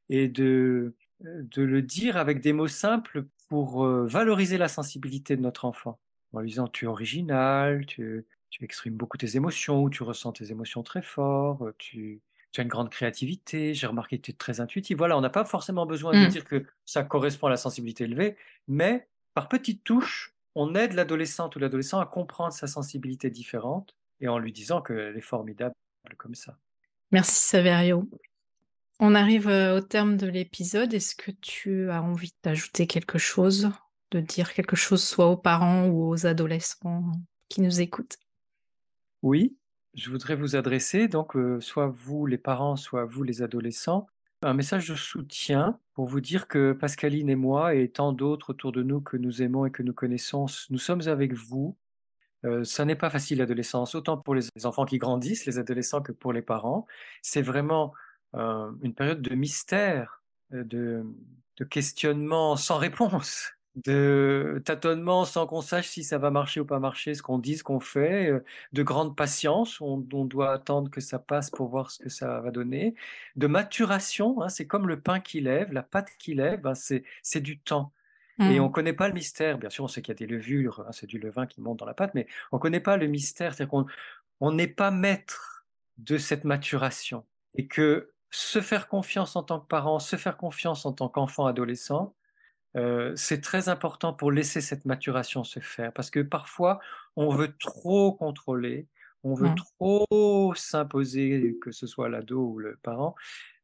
et 0.08 0.28
de, 0.28 0.94
de 1.24 1.62
le 1.62 1.82
dire 1.82 2.16
avec 2.16 2.40
des 2.40 2.52
mots 2.52 2.68
simples 2.68 3.26
pour, 3.48 3.84
heu, 3.84 4.06
valoriser 4.06 4.58
la 4.58 4.68
sensibilité 4.68 5.36
de 5.36 5.42
notre 5.42 5.64
enfant. 5.64 5.98
En 6.32 6.40
lui 6.40 6.48
disant: 6.50 6.68
«Tu 6.68 6.84
es 6.86 6.88
original, 6.88 7.86
tu 7.86 8.26
tu 8.50 8.64
exprimes 8.64 8.96
beaucoup 8.96 9.16
tes 9.16 9.36
émotions 9.36 9.82
ou 9.82 9.88
tu 9.90 10.02
ressens 10.02 10.32
tes 10.32 10.50
émotions 10.50 10.82
très 10.82 11.00
fort, 11.02 11.66
heu, 11.66 11.74
tu 11.78 12.20
tu 12.52 12.60
as 12.60 12.64
une 12.64 12.68
grande 12.68 12.90
créativité, 12.90 13.72
j'ai 13.72 13.86
remarqué 13.86 14.18
que 14.18 14.22
tu 14.22 14.30
es 14.32 14.34
très 14.34 14.60
intuitif». 14.60 14.96
Voilà, 14.98 15.16
on 15.16 15.20
n'a 15.22 15.30
pas 15.30 15.44
forcément 15.44 15.86
besoin 15.86 16.14
de 16.16 16.26
Mmh. 16.26 16.26
dire 16.26 16.44
que 16.44 16.64
ça 16.84 17.02
correspond 17.04 17.46
à 17.48 17.50
la 17.50 17.56
sensibilité 17.56 18.04
élevée, 18.04 18.36
mais 18.68 19.08
par 19.34 19.48
petites 19.48 19.84
touches, 19.84 20.34
on 20.54 20.74
aide 20.74 20.92
l'adolescente 20.92 21.56
ou 21.56 21.58
l'adolescent 21.60 21.98
à 22.00 22.06
comprendre 22.06 22.52
sa 22.52 22.66
sensibilité 22.66 23.30
différente 23.30 23.96
et 24.20 24.28
en 24.28 24.38
lui 24.38 24.52
disant 24.52 24.82
qu'elle 24.82 25.16
est 25.16 25.20
formidable 25.22 25.74
comme 26.18 26.34
ça. 26.34 26.58
Merci 27.12 27.40
Saverio. 27.48 28.08
On 29.01 29.14
arrive 29.14 29.49
euh, 29.49 29.78
au 29.78 29.80
terme 29.80 30.16
de 30.16 30.26
l'épisode. 30.26 30.95
Est-ce 30.95 31.14
que 31.14 31.30
tu 31.30 31.90
as 31.90 32.03
envie 32.03 32.34
d'ajouter 32.43 32.86
quelque 32.86 33.18
chose, 33.18 33.70
de 34.11 34.20
dire 34.20 34.53
quelque 34.53 34.76
chose 34.76 35.03
soit 35.03 35.28
aux 35.28 35.36
parents 35.36 35.86
ou 35.86 36.09
aux 36.09 36.26
adolescents 36.26 37.12
qui 37.49 37.61
nous 37.61 37.80
écoutent? 37.80 38.18
Oui, 39.22 39.57
je 39.95 40.11
voudrais 40.11 40.36
vous 40.36 40.57
adresser, 40.57 41.09
donc 41.09 41.36
euh, 41.36 41.61
soit 41.61 41.86
vous 41.86 42.26
les 42.26 42.38
parents, 42.38 42.76
soit 42.76 43.05
vous 43.05 43.22
les 43.22 43.43
adolescents, 43.43 44.07
un 44.43 44.55
message 44.55 44.88
de 44.88 44.95
soutien 44.95 45.78
pour 45.95 46.07
vous 46.07 46.20
dire 46.20 46.49
que 46.49 46.72
Pascaline 46.72 47.30
et 47.30 47.36
moi 47.36 47.74
et 47.74 47.88
tant 47.88 48.12
d'autres 48.12 48.51
autour 48.51 48.72
de 48.72 48.82
nous 48.82 49.01
que 49.01 49.16
nous 49.16 49.43
aimons 49.43 49.66
et 49.66 49.70
que 49.70 49.82
nous 49.82 49.93
connaissons, 49.93 50.47
nous 50.70 50.78
sommes 50.78 51.07
avec 51.07 51.32
vous. 51.32 51.76
Euh, 52.45 52.64
ça 52.64 52.84
n'est 52.84 52.97
pas 52.97 53.11
facile 53.11 53.38
l'adolescence, 53.38 53.95
autant 53.95 54.16
pour 54.16 54.34
les 54.34 54.49
enfants 54.64 54.84
qui 54.84 54.99
grandissent, 54.99 55.47
les 55.47 55.59
adolescents, 55.59 56.03
que 56.03 56.11
pour 56.11 56.32
les 56.32 56.43
parents. 56.43 56.86
C'est 57.22 57.43
vraiment 57.43 57.93
une 58.35 58.95
période 58.95 59.22
de 59.22 59.35
mystère, 59.35 60.22
euh, 60.55 60.64
de, 60.64 61.05
de 61.59 61.64
questionnement 61.64 62.57
sans 62.57 62.78
réponse 62.78 63.53
de 63.76 64.61
tâtonnement 64.64 65.24
sans 65.24 65.47
qu'on 65.47 65.62
sache 65.62 65.89
si 65.89 66.05
ça 66.05 66.18
va 66.18 66.30
marcher 66.30 66.61
ou 66.61 66.66
pas 66.66 66.78
marcher, 66.78 67.14
ce 67.14 67.22
qu'on 67.22 67.39
dit, 67.39 67.57
ce 67.57 67.64
qu'on 67.64 67.80
fait, 67.80 68.30
euh, 68.30 68.45
de 68.72 68.83
grande 68.83 69.16
patience, 69.16 69.80
on, 69.80 70.07
on, 70.12 70.24
doit 70.26 70.53
attendre 70.53 70.91
que 70.91 71.01
ça 71.01 71.18
passe 71.18 71.51
pour 71.51 71.68
voir 71.68 71.91
ce 71.91 71.99
que 72.03 72.11
ça 72.11 72.41
va 72.41 72.51
donner, 72.51 72.95
de 73.37 73.47
maturation, 73.47 74.43
hein, 74.43 74.51
c'est 74.51 74.66
comme 74.66 74.89
le 74.89 75.01
pain 75.01 75.20
qui 75.20 75.41
lève, 75.41 75.72
la 75.72 75.83
pâte 75.83 76.11
qui 76.18 76.35
lève, 76.35 76.61
ben 76.61 76.74
c'est 76.74 77.41
du 77.41 77.59
temps. 77.59 77.93
Et 78.39 78.59
on 78.61 78.64
ne 78.64 78.68
mmh. 78.68 78.72
connaît 78.72 78.93
pas 78.93 79.09
le 79.09 79.14
mystère, 79.14 79.59
bien 79.59 79.70
sûr 79.70 79.85
on 79.85 79.89
sait 79.89 80.03
qu'il 80.03 80.12
y 80.12 80.16
a 80.16 80.18
des 80.18 80.26
levures, 80.26 80.80
hein, 80.80 80.91
c'est 80.91 81.07
du 81.07 81.18
levain 81.18 81.47
qui 81.47 81.61
monte 81.61 81.78
dans 81.78 81.87
la 81.87 81.95
pâte, 81.95 82.12
mais 82.14 82.26
on 82.51 82.57
ne 82.57 82.61
connaît 82.61 82.80
pas 82.80 82.97
le 82.97 83.07
mystère, 83.07 83.55
c'est-à-dire 83.55 83.70
qu'on 83.70 84.53
n'est 84.53 84.66
pas 84.66 84.91
maître 84.91 85.64
de 85.99 86.18
cette 86.18 86.45
maturation. 86.45 87.24
Et 87.55 87.66
que 87.66 88.11
se 88.33 88.62
faire 88.62 88.89
confiance 88.89 89.37
en 89.37 89.43
tant 89.43 89.61
que 89.61 89.66
parent, 89.66 89.99
se 90.01 90.16
faire 90.16 90.37
confiance 90.37 90.87
en 90.87 90.93
tant 90.93 91.09
qu'enfant 91.09 91.47
adolescent, 91.47 92.14
euh, 92.76 93.12
c'est 93.14 93.43
très 93.43 93.68
important 93.68 94.14
pour 94.14 94.33
laisser 94.33 94.62
cette 94.62 94.87
maturation 94.87 95.45
se 95.45 95.61
faire. 95.61 95.93
Parce 95.93 96.11
que 96.11 96.20
parfois 96.20 96.80
on 97.14 97.28
veut 97.28 97.55
trop 97.59 98.12
contrôler, 98.12 98.89
on 99.22 99.35
veut 99.35 99.55
trop 99.55 100.55
s'imposer, 100.57 101.57
que 101.61 101.70
ce 101.70 101.87
soit 101.87 102.09
l'ado 102.09 102.41
ou 102.41 102.59
le 102.59 102.78
parent, 102.83 103.14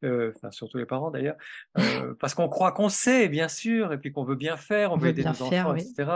euh, 0.03 0.31
enfin 0.35 0.51
surtout 0.51 0.77
les 0.77 0.85
parents 0.85 1.09
d'ailleurs, 1.09 1.37
euh, 1.79 2.13
parce 2.19 2.35
qu'on 2.35 2.47
croit 2.47 2.71
qu'on 2.71 2.89
sait 2.89 3.27
bien 3.27 3.47
sûr 3.47 3.91
et 3.91 3.97
puis 3.97 4.11
qu'on 4.11 4.23
veut 4.23 4.35
bien 4.35 4.55
faire, 4.55 4.93
on, 4.93 4.97
veut 4.97 5.09
aider 5.09 5.23
nos 5.23 5.41
enfants, 5.41 5.75
etc. 5.75 6.11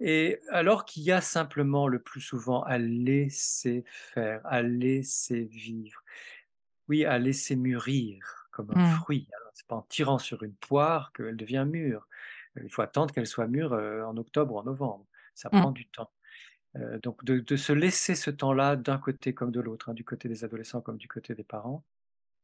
Et 0.00 0.38
alors 0.50 0.84
qu'il 0.84 1.02
y 1.02 1.12
a 1.12 1.22
simplement 1.22 1.88
le 1.88 1.98
plus 1.98 2.20
souvent 2.20 2.62
à 2.62 2.76
laisser 2.76 3.84
faire, 3.86 4.40
à 4.44 4.62
laisser 4.62 5.44
vivre, 5.44 6.02
oui, 6.90 7.04
à 7.04 7.18
laisser 7.18 7.54
mûrir 7.54 8.48
comme 8.50 8.72
un 8.74 8.84
mmh. 8.84 8.96
fruit. 8.96 9.28
Hein 9.32 9.50
c'est 9.54 9.66
pas 9.66 9.76
en 9.76 9.82
tirant 9.82 10.18
sur 10.18 10.42
une 10.42 10.54
poire 10.54 11.12
qu'elle 11.12 11.36
devient 11.36 11.64
mûre. 11.66 12.08
Il 12.60 12.68
faut 12.68 12.82
attendre 12.82 13.14
qu'elle 13.14 13.28
soit 13.28 13.46
mûre 13.46 13.72
euh, 13.72 14.02
en 14.02 14.16
octobre 14.16 14.54
ou 14.54 14.58
en 14.58 14.64
novembre. 14.64 15.06
Ça 15.36 15.48
mmh. 15.52 15.60
prend 15.60 15.70
du 15.70 15.86
temps. 15.86 16.10
Euh, 16.76 16.98
donc 17.00 17.24
de, 17.24 17.56
se 17.56 17.72
laisser 17.72 18.16
ce 18.16 18.30
temps-là 18.30 18.74
d'un 18.74 18.98
côté 18.98 19.34
comme 19.34 19.52
de 19.52 19.60
l'autre, 19.60 19.88
hein, 19.88 19.94
du 19.94 20.04
côté 20.04 20.28
des 20.28 20.44
adolescents 20.44 20.80
comme 20.80 20.98
du 20.98 21.06
côté 21.06 21.34
des 21.34 21.44
parents, 21.44 21.84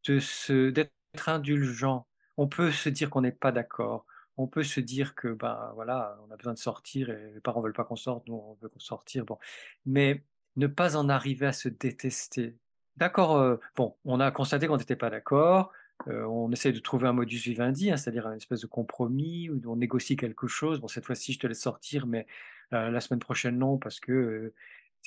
de 0.06 0.70
d'être 0.70 1.28
indulgent. 1.28 2.06
On 2.36 2.46
peut 2.46 2.70
se 2.70 2.88
dire 2.88 3.10
qu'on 3.10 3.22
n'est 3.22 3.32
pas 3.32 3.50
d'accord. 3.50 4.06
On 4.36 4.46
peut 4.46 4.62
se 4.62 4.80
dire 4.80 5.16
que 5.16 5.28
ben 5.28 5.72
voilà, 5.74 6.16
on 6.28 6.30
a 6.30 6.36
besoin 6.36 6.54
de 6.54 6.58
sortir 6.58 7.10
et 7.10 7.32
les 7.34 7.40
parents 7.40 7.62
veulent 7.62 7.72
pas 7.72 7.84
qu'on 7.84 7.96
sorte, 7.96 8.28
nous 8.28 8.34
on 8.34 8.54
veut 8.62 8.68
qu'on 8.68 8.78
sortir. 8.78 9.24
Bon, 9.24 9.38
mais 9.86 10.22
ne 10.56 10.68
pas 10.68 10.96
en 10.96 11.08
arriver 11.08 11.46
à 11.46 11.52
se 11.52 11.68
détester. 11.68 12.54
D'accord, 12.96 13.58
bon, 13.76 13.94
on 14.04 14.20
a 14.20 14.30
constaté 14.30 14.66
qu'on 14.66 14.78
n'était 14.78 14.96
pas 14.96 15.10
d'accord, 15.10 15.72
euh, 16.08 16.24
on 16.24 16.52
essaie 16.52 16.72
de 16.72 16.78
trouver 16.78 17.08
un 17.08 17.12
modus 17.12 17.38
vivendi, 17.38 17.90
hein, 17.90 17.96
c'est-à-dire 17.96 18.26
une 18.28 18.36
espèce 18.36 18.60
de 18.60 18.66
compromis 18.66 19.50
où 19.50 19.60
on 19.66 19.76
négocie 19.76 20.16
quelque 20.16 20.46
chose. 20.46 20.80
Bon, 20.80 20.88
cette 20.88 21.04
fois-ci, 21.04 21.32
je 21.32 21.40
te 21.40 21.46
laisse 21.46 21.60
sortir, 21.60 22.06
mais 22.06 22.26
euh, 22.72 22.90
la 22.90 23.00
semaine 23.00 23.20
prochaine, 23.20 23.58
non, 23.58 23.78
parce 23.78 23.98
que 23.98 24.52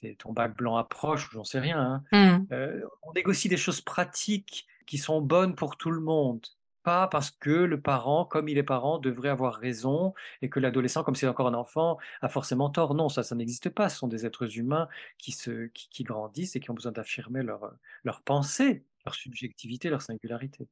euh, 0.03 0.15
ton 0.17 0.33
bac 0.33 0.55
blanc 0.57 0.77
approche, 0.77 1.29
ou 1.29 1.33
j'en 1.33 1.43
sais 1.43 1.59
rien. 1.59 2.03
Hein. 2.11 2.39
Mmh. 2.51 2.83
on 3.03 3.13
négocie 3.13 3.49
des 3.49 3.57
choses 3.57 3.81
pratiques 3.81 4.67
qui 4.85 4.97
sont 4.97 5.21
bonnes 5.21 5.55
pour 5.55 5.77
tout 5.77 5.91
le 5.91 6.01
monde. 6.01 6.41
Pas 6.89 7.07
parce 7.07 7.29
que 7.29 7.51
le 7.51 7.79
parent, 7.79 8.25
comme 8.25 8.49
il 8.49 8.57
est 8.57 8.63
parent, 8.63 8.97
devrait 8.97 9.29
avoir 9.29 9.53
raison 9.53 10.15
et 10.41 10.49
que 10.49 10.59
l'adolescent, 10.59 11.03
comme 11.03 11.13
c'est 11.13 11.27
encore 11.27 11.47
un 11.47 11.53
enfant, 11.53 11.99
a 12.23 12.29
forcément 12.29 12.71
tort. 12.71 12.95
Non, 12.95 13.09
ça, 13.09 13.21
ça 13.21 13.35
n'existe 13.35 13.69
pas. 13.69 13.89
Ce 13.89 13.97
sont 13.99 14.07
des 14.07 14.25
êtres 14.25 14.57
humains 14.57 14.89
qui, 15.19 15.31
se, 15.31 15.67
qui, 15.67 16.03
grandissent 16.03 16.55
et 16.55 16.59
qui 16.59 16.71
ont 16.71 16.73
besoin 16.73 16.91
d'affirmer 16.91 17.43
leur, 17.43 17.71
leur 18.03 18.21
pensée 18.23 18.83
leur 19.05 19.13
subjectivité, 19.13 19.91
leur 19.91 20.01
singularité. 20.01 20.67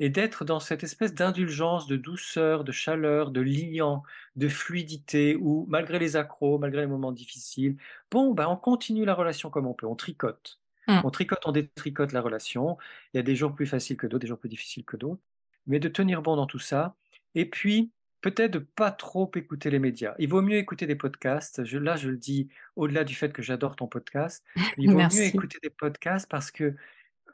Et 0.00 0.08
d'être 0.08 0.46
dans 0.46 0.58
cette 0.58 0.84
espèce 0.84 1.12
d'indulgence, 1.12 1.86
de 1.86 1.96
douceur, 1.96 2.64
de 2.64 2.72
chaleur, 2.72 3.30
de 3.30 3.42
liant, 3.42 4.04
de 4.36 4.48
fluidité, 4.48 5.36
où 5.36 5.66
malgré 5.68 5.98
les 5.98 6.16
accros, 6.16 6.58
malgré 6.58 6.80
les 6.80 6.86
moments 6.86 7.12
difficiles, 7.12 7.76
bon, 8.10 8.32
ben, 8.32 8.46
on 8.48 8.56
continue 8.56 9.04
la 9.04 9.14
relation 9.14 9.50
comme 9.50 9.66
on 9.66 9.74
peut, 9.74 9.86
on 9.86 9.96
tricote. 9.96 10.60
Mmh. 10.86 11.00
On 11.04 11.10
tricote, 11.10 11.46
on 11.46 11.52
détricote 11.52 12.12
la 12.12 12.22
relation. 12.22 12.78
Il 13.12 13.18
y 13.18 13.20
a 13.20 13.22
des 13.22 13.36
jours 13.36 13.54
plus 13.54 13.66
faciles 13.66 13.98
que 13.98 14.06
d'autres, 14.06 14.22
des 14.22 14.28
jours 14.28 14.38
plus 14.38 14.48
difficiles 14.48 14.84
que 14.86 14.96
d'autres. 14.96 15.20
Mais 15.68 15.78
de 15.78 15.88
tenir 15.88 16.22
bon 16.22 16.36
dans 16.36 16.46
tout 16.46 16.58
ça. 16.58 16.96
Et 17.34 17.44
puis, 17.44 17.92
peut-être 18.20 18.50
de 18.52 18.58
pas 18.58 18.90
trop 18.90 19.30
écouter 19.36 19.70
les 19.70 19.78
médias. 19.78 20.14
Il 20.18 20.28
vaut 20.28 20.42
mieux 20.42 20.56
écouter 20.56 20.86
des 20.86 20.96
podcasts. 20.96 21.64
Je, 21.64 21.78
là, 21.78 21.96
je 21.96 22.08
le 22.08 22.16
dis 22.16 22.48
au-delà 22.76 23.04
du 23.04 23.14
fait 23.14 23.32
que 23.32 23.42
j'adore 23.42 23.76
ton 23.76 23.86
podcast. 23.86 24.44
Il 24.78 24.90
vaut 24.90 24.98
mieux 24.98 25.22
écouter 25.22 25.58
des 25.62 25.70
podcasts 25.70 26.28
parce 26.28 26.50
que 26.50 26.74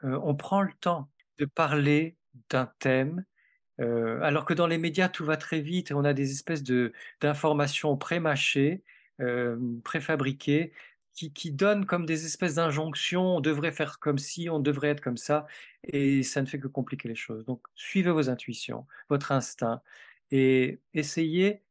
euh, 0.03 0.19
on 0.23 0.35
prend 0.35 0.61
le 0.61 0.73
temps 0.79 1.09
de 1.37 1.45
parler 1.45 2.15
d'un 2.49 2.71
thème, 2.79 3.25
euh, 3.81 4.21
alors 4.21 4.45
que 4.45 4.53
dans 4.53 4.67
les 4.67 4.77
médias, 4.77 5.09
tout 5.09 5.25
va 5.25 5.37
très 5.37 5.59
vite 5.59 5.91
et 5.91 5.93
on 5.93 6.03
a 6.03 6.13
des 6.13 6.31
espèces 6.31 6.63
d'informations 7.21 7.97
pré-mâchées, 7.97 8.83
euh, 9.21 9.57
préfabriquées, 9.83 10.71
qui, 11.15 11.33
qui, 11.33 11.51
donnent 11.51 11.85
comme 11.85 12.05
des 12.05 12.25
espèces 12.25 12.55
d'injonctions, 12.55 13.37
on 13.37 13.41
devrait 13.41 13.71
faire 13.71 13.99
comme 13.99 14.17
si, 14.17 14.49
on 14.49 14.59
devrait 14.59 14.89
être 14.89 15.01
comme 15.01 15.17
ça, 15.17 15.47
et 15.83 16.23
ça 16.23 16.41
ne 16.41 16.45
fait 16.47 16.59
que 16.59 16.67
compliquer 16.67 17.07
les 17.07 17.15
choses. 17.15 17.45
Donc, 17.45 17.61
suivez 17.75 18.11
vos 18.11 18.29
intuitions, 18.29 18.85
votre 19.09 19.31
instinct, 19.31 19.81
et 20.31 20.79
essayez, 20.93 21.61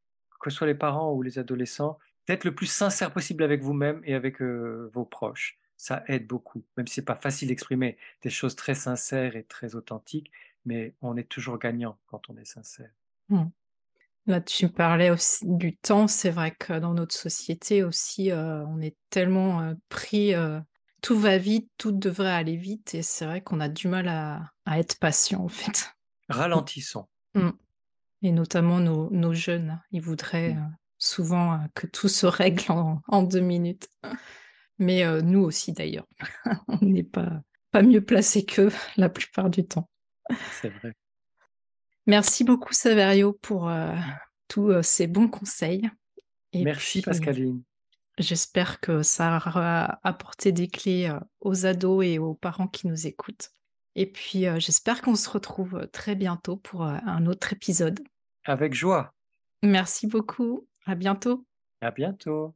que 0.41 0.49
ce 0.49 0.57
soit 0.57 0.67
les 0.67 0.75
parents 0.75 1.13
ou 1.13 1.21
les 1.21 1.39
adolescents, 1.39 1.99
d'être 2.27 2.43
le 2.43 2.55
plus 2.55 2.65
sincère 2.67 3.11
possible 3.13 3.43
avec 3.43 3.61
vous-même 3.61 4.01
et 4.03 4.15
avec 4.15 4.41
vos 4.41 5.05
proches 5.05 5.57
ça 5.77 6.03
aide 6.07 6.27
beaucoup, 6.27 6.63
même 6.77 6.87
si 6.87 6.95
c'est 6.95 7.05
pas 7.05 7.15
facile 7.15 7.49
d'exprimer 7.49 7.97
des 8.21 8.29
choses 8.29 8.55
très 8.55 8.75
sincères 8.75 9.35
et 9.35 9.43
très 9.43 9.75
authentiques, 9.75 10.31
mais 10.65 10.95
on 11.01 11.17
est 11.17 11.29
toujours 11.29 11.59
gagnant 11.59 11.97
quand 12.07 12.29
on 12.29 12.37
est 12.37 12.45
sincère. 12.45 12.91
Mmh. 13.29 13.45
Là, 14.27 14.41
tu 14.41 14.69
parlais 14.69 15.11
aussi 15.11 15.45
du 15.47 15.77
temps. 15.77 16.07
C'est 16.07 16.31
vrai 16.31 16.51
que 16.57 16.79
dans 16.79 16.93
notre 16.93 17.15
société 17.15 17.83
aussi, 17.83 18.31
euh, 18.31 18.65
on 18.65 18.81
est 18.81 18.95
tellement 19.09 19.61
euh, 19.61 19.73
pris, 19.89 20.33
euh, 20.33 20.59
tout 21.01 21.17
va 21.17 21.37
vite, 21.37 21.69
tout 21.77 21.91
devrait 21.91 22.31
aller 22.31 22.55
vite, 22.55 22.95
et 22.95 23.03
c'est 23.03 23.25
vrai 23.25 23.41
qu'on 23.41 23.59
a 23.59 23.69
du 23.69 23.87
mal 23.87 24.07
à, 24.07 24.51
être 24.77 24.97
patient 24.99 25.43
en 25.43 25.47
fait. 25.47 25.91
Ralentissons. 26.29 27.07
Mmh. 27.35 27.51
Et 28.23 28.31
notamment 28.31 28.79
nos, 28.79 29.33
jeunes, 29.33 29.79
ils 29.91 30.01
voudraient 30.01 30.55
mmh. 30.55 30.75
souvent 30.97 31.59
que 31.75 31.85
tout 31.85 32.07
se 32.07 32.25
règle 32.25 32.71
en 32.71 33.23
deux 33.23 33.41
minutes 33.41 33.87
mais 34.79 35.21
nous 35.21 35.41
aussi 35.41 35.73
d'ailleurs. 35.73 36.07
on 36.67 36.79
n'est 36.81 37.03
pas, 37.03 37.41
pas 37.71 37.81
mieux 37.81 38.03
placés 38.03 38.45
qu'eux 38.45 38.71
la 38.97 39.09
plupart 39.09 39.49
du 39.49 39.65
temps. 39.65 39.89
C'est 40.61 40.69
vrai. 40.69 40.93
Merci 42.07 42.43
beaucoup 42.43 42.73
Saverio 42.73 43.33
pour 43.33 43.69
euh, 43.69 43.95
tous 44.47 44.69
euh, 44.69 44.81
ces 44.81 45.07
bons 45.07 45.27
conseils. 45.27 45.89
Merci 46.53 47.01
Pascaline. 47.01 47.63
J'espère 48.17 48.79
que 48.79 49.03
ça 49.03 49.37
aura 49.37 49.99
apporté 50.03 50.53
des 50.53 50.69
clés 50.69 51.11
aux 51.41 51.65
ados 51.65 52.05
et 52.05 52.17
aux 52.17 52.33
parents 52.33 52.67
qui 52.67 52.87
nous 52.87 53.07
écoutent. 53.07 53.49
Et 53.95 54.05
puis 54.05 54.45
j'espère 54.57 55.01
qu'on 55.01 55.15
se 55.15 55.29
retrouve 55.29 55.89
très 55.91 56.15
bientôt 56.15 56.55
pour 56.55 56.83
un 56.83 57.25
autre 57.25 57.51
épisode. 57.51 57.99
Avec 58.45 58.73
joie. 58.73 59.13
Merci 59.63 60.07
beaucoup. 60.07 60.65
À 60.85 60.95
bientôt. 60.95 61.45
À 61.81 61.91
bientôt. 61.91 62.55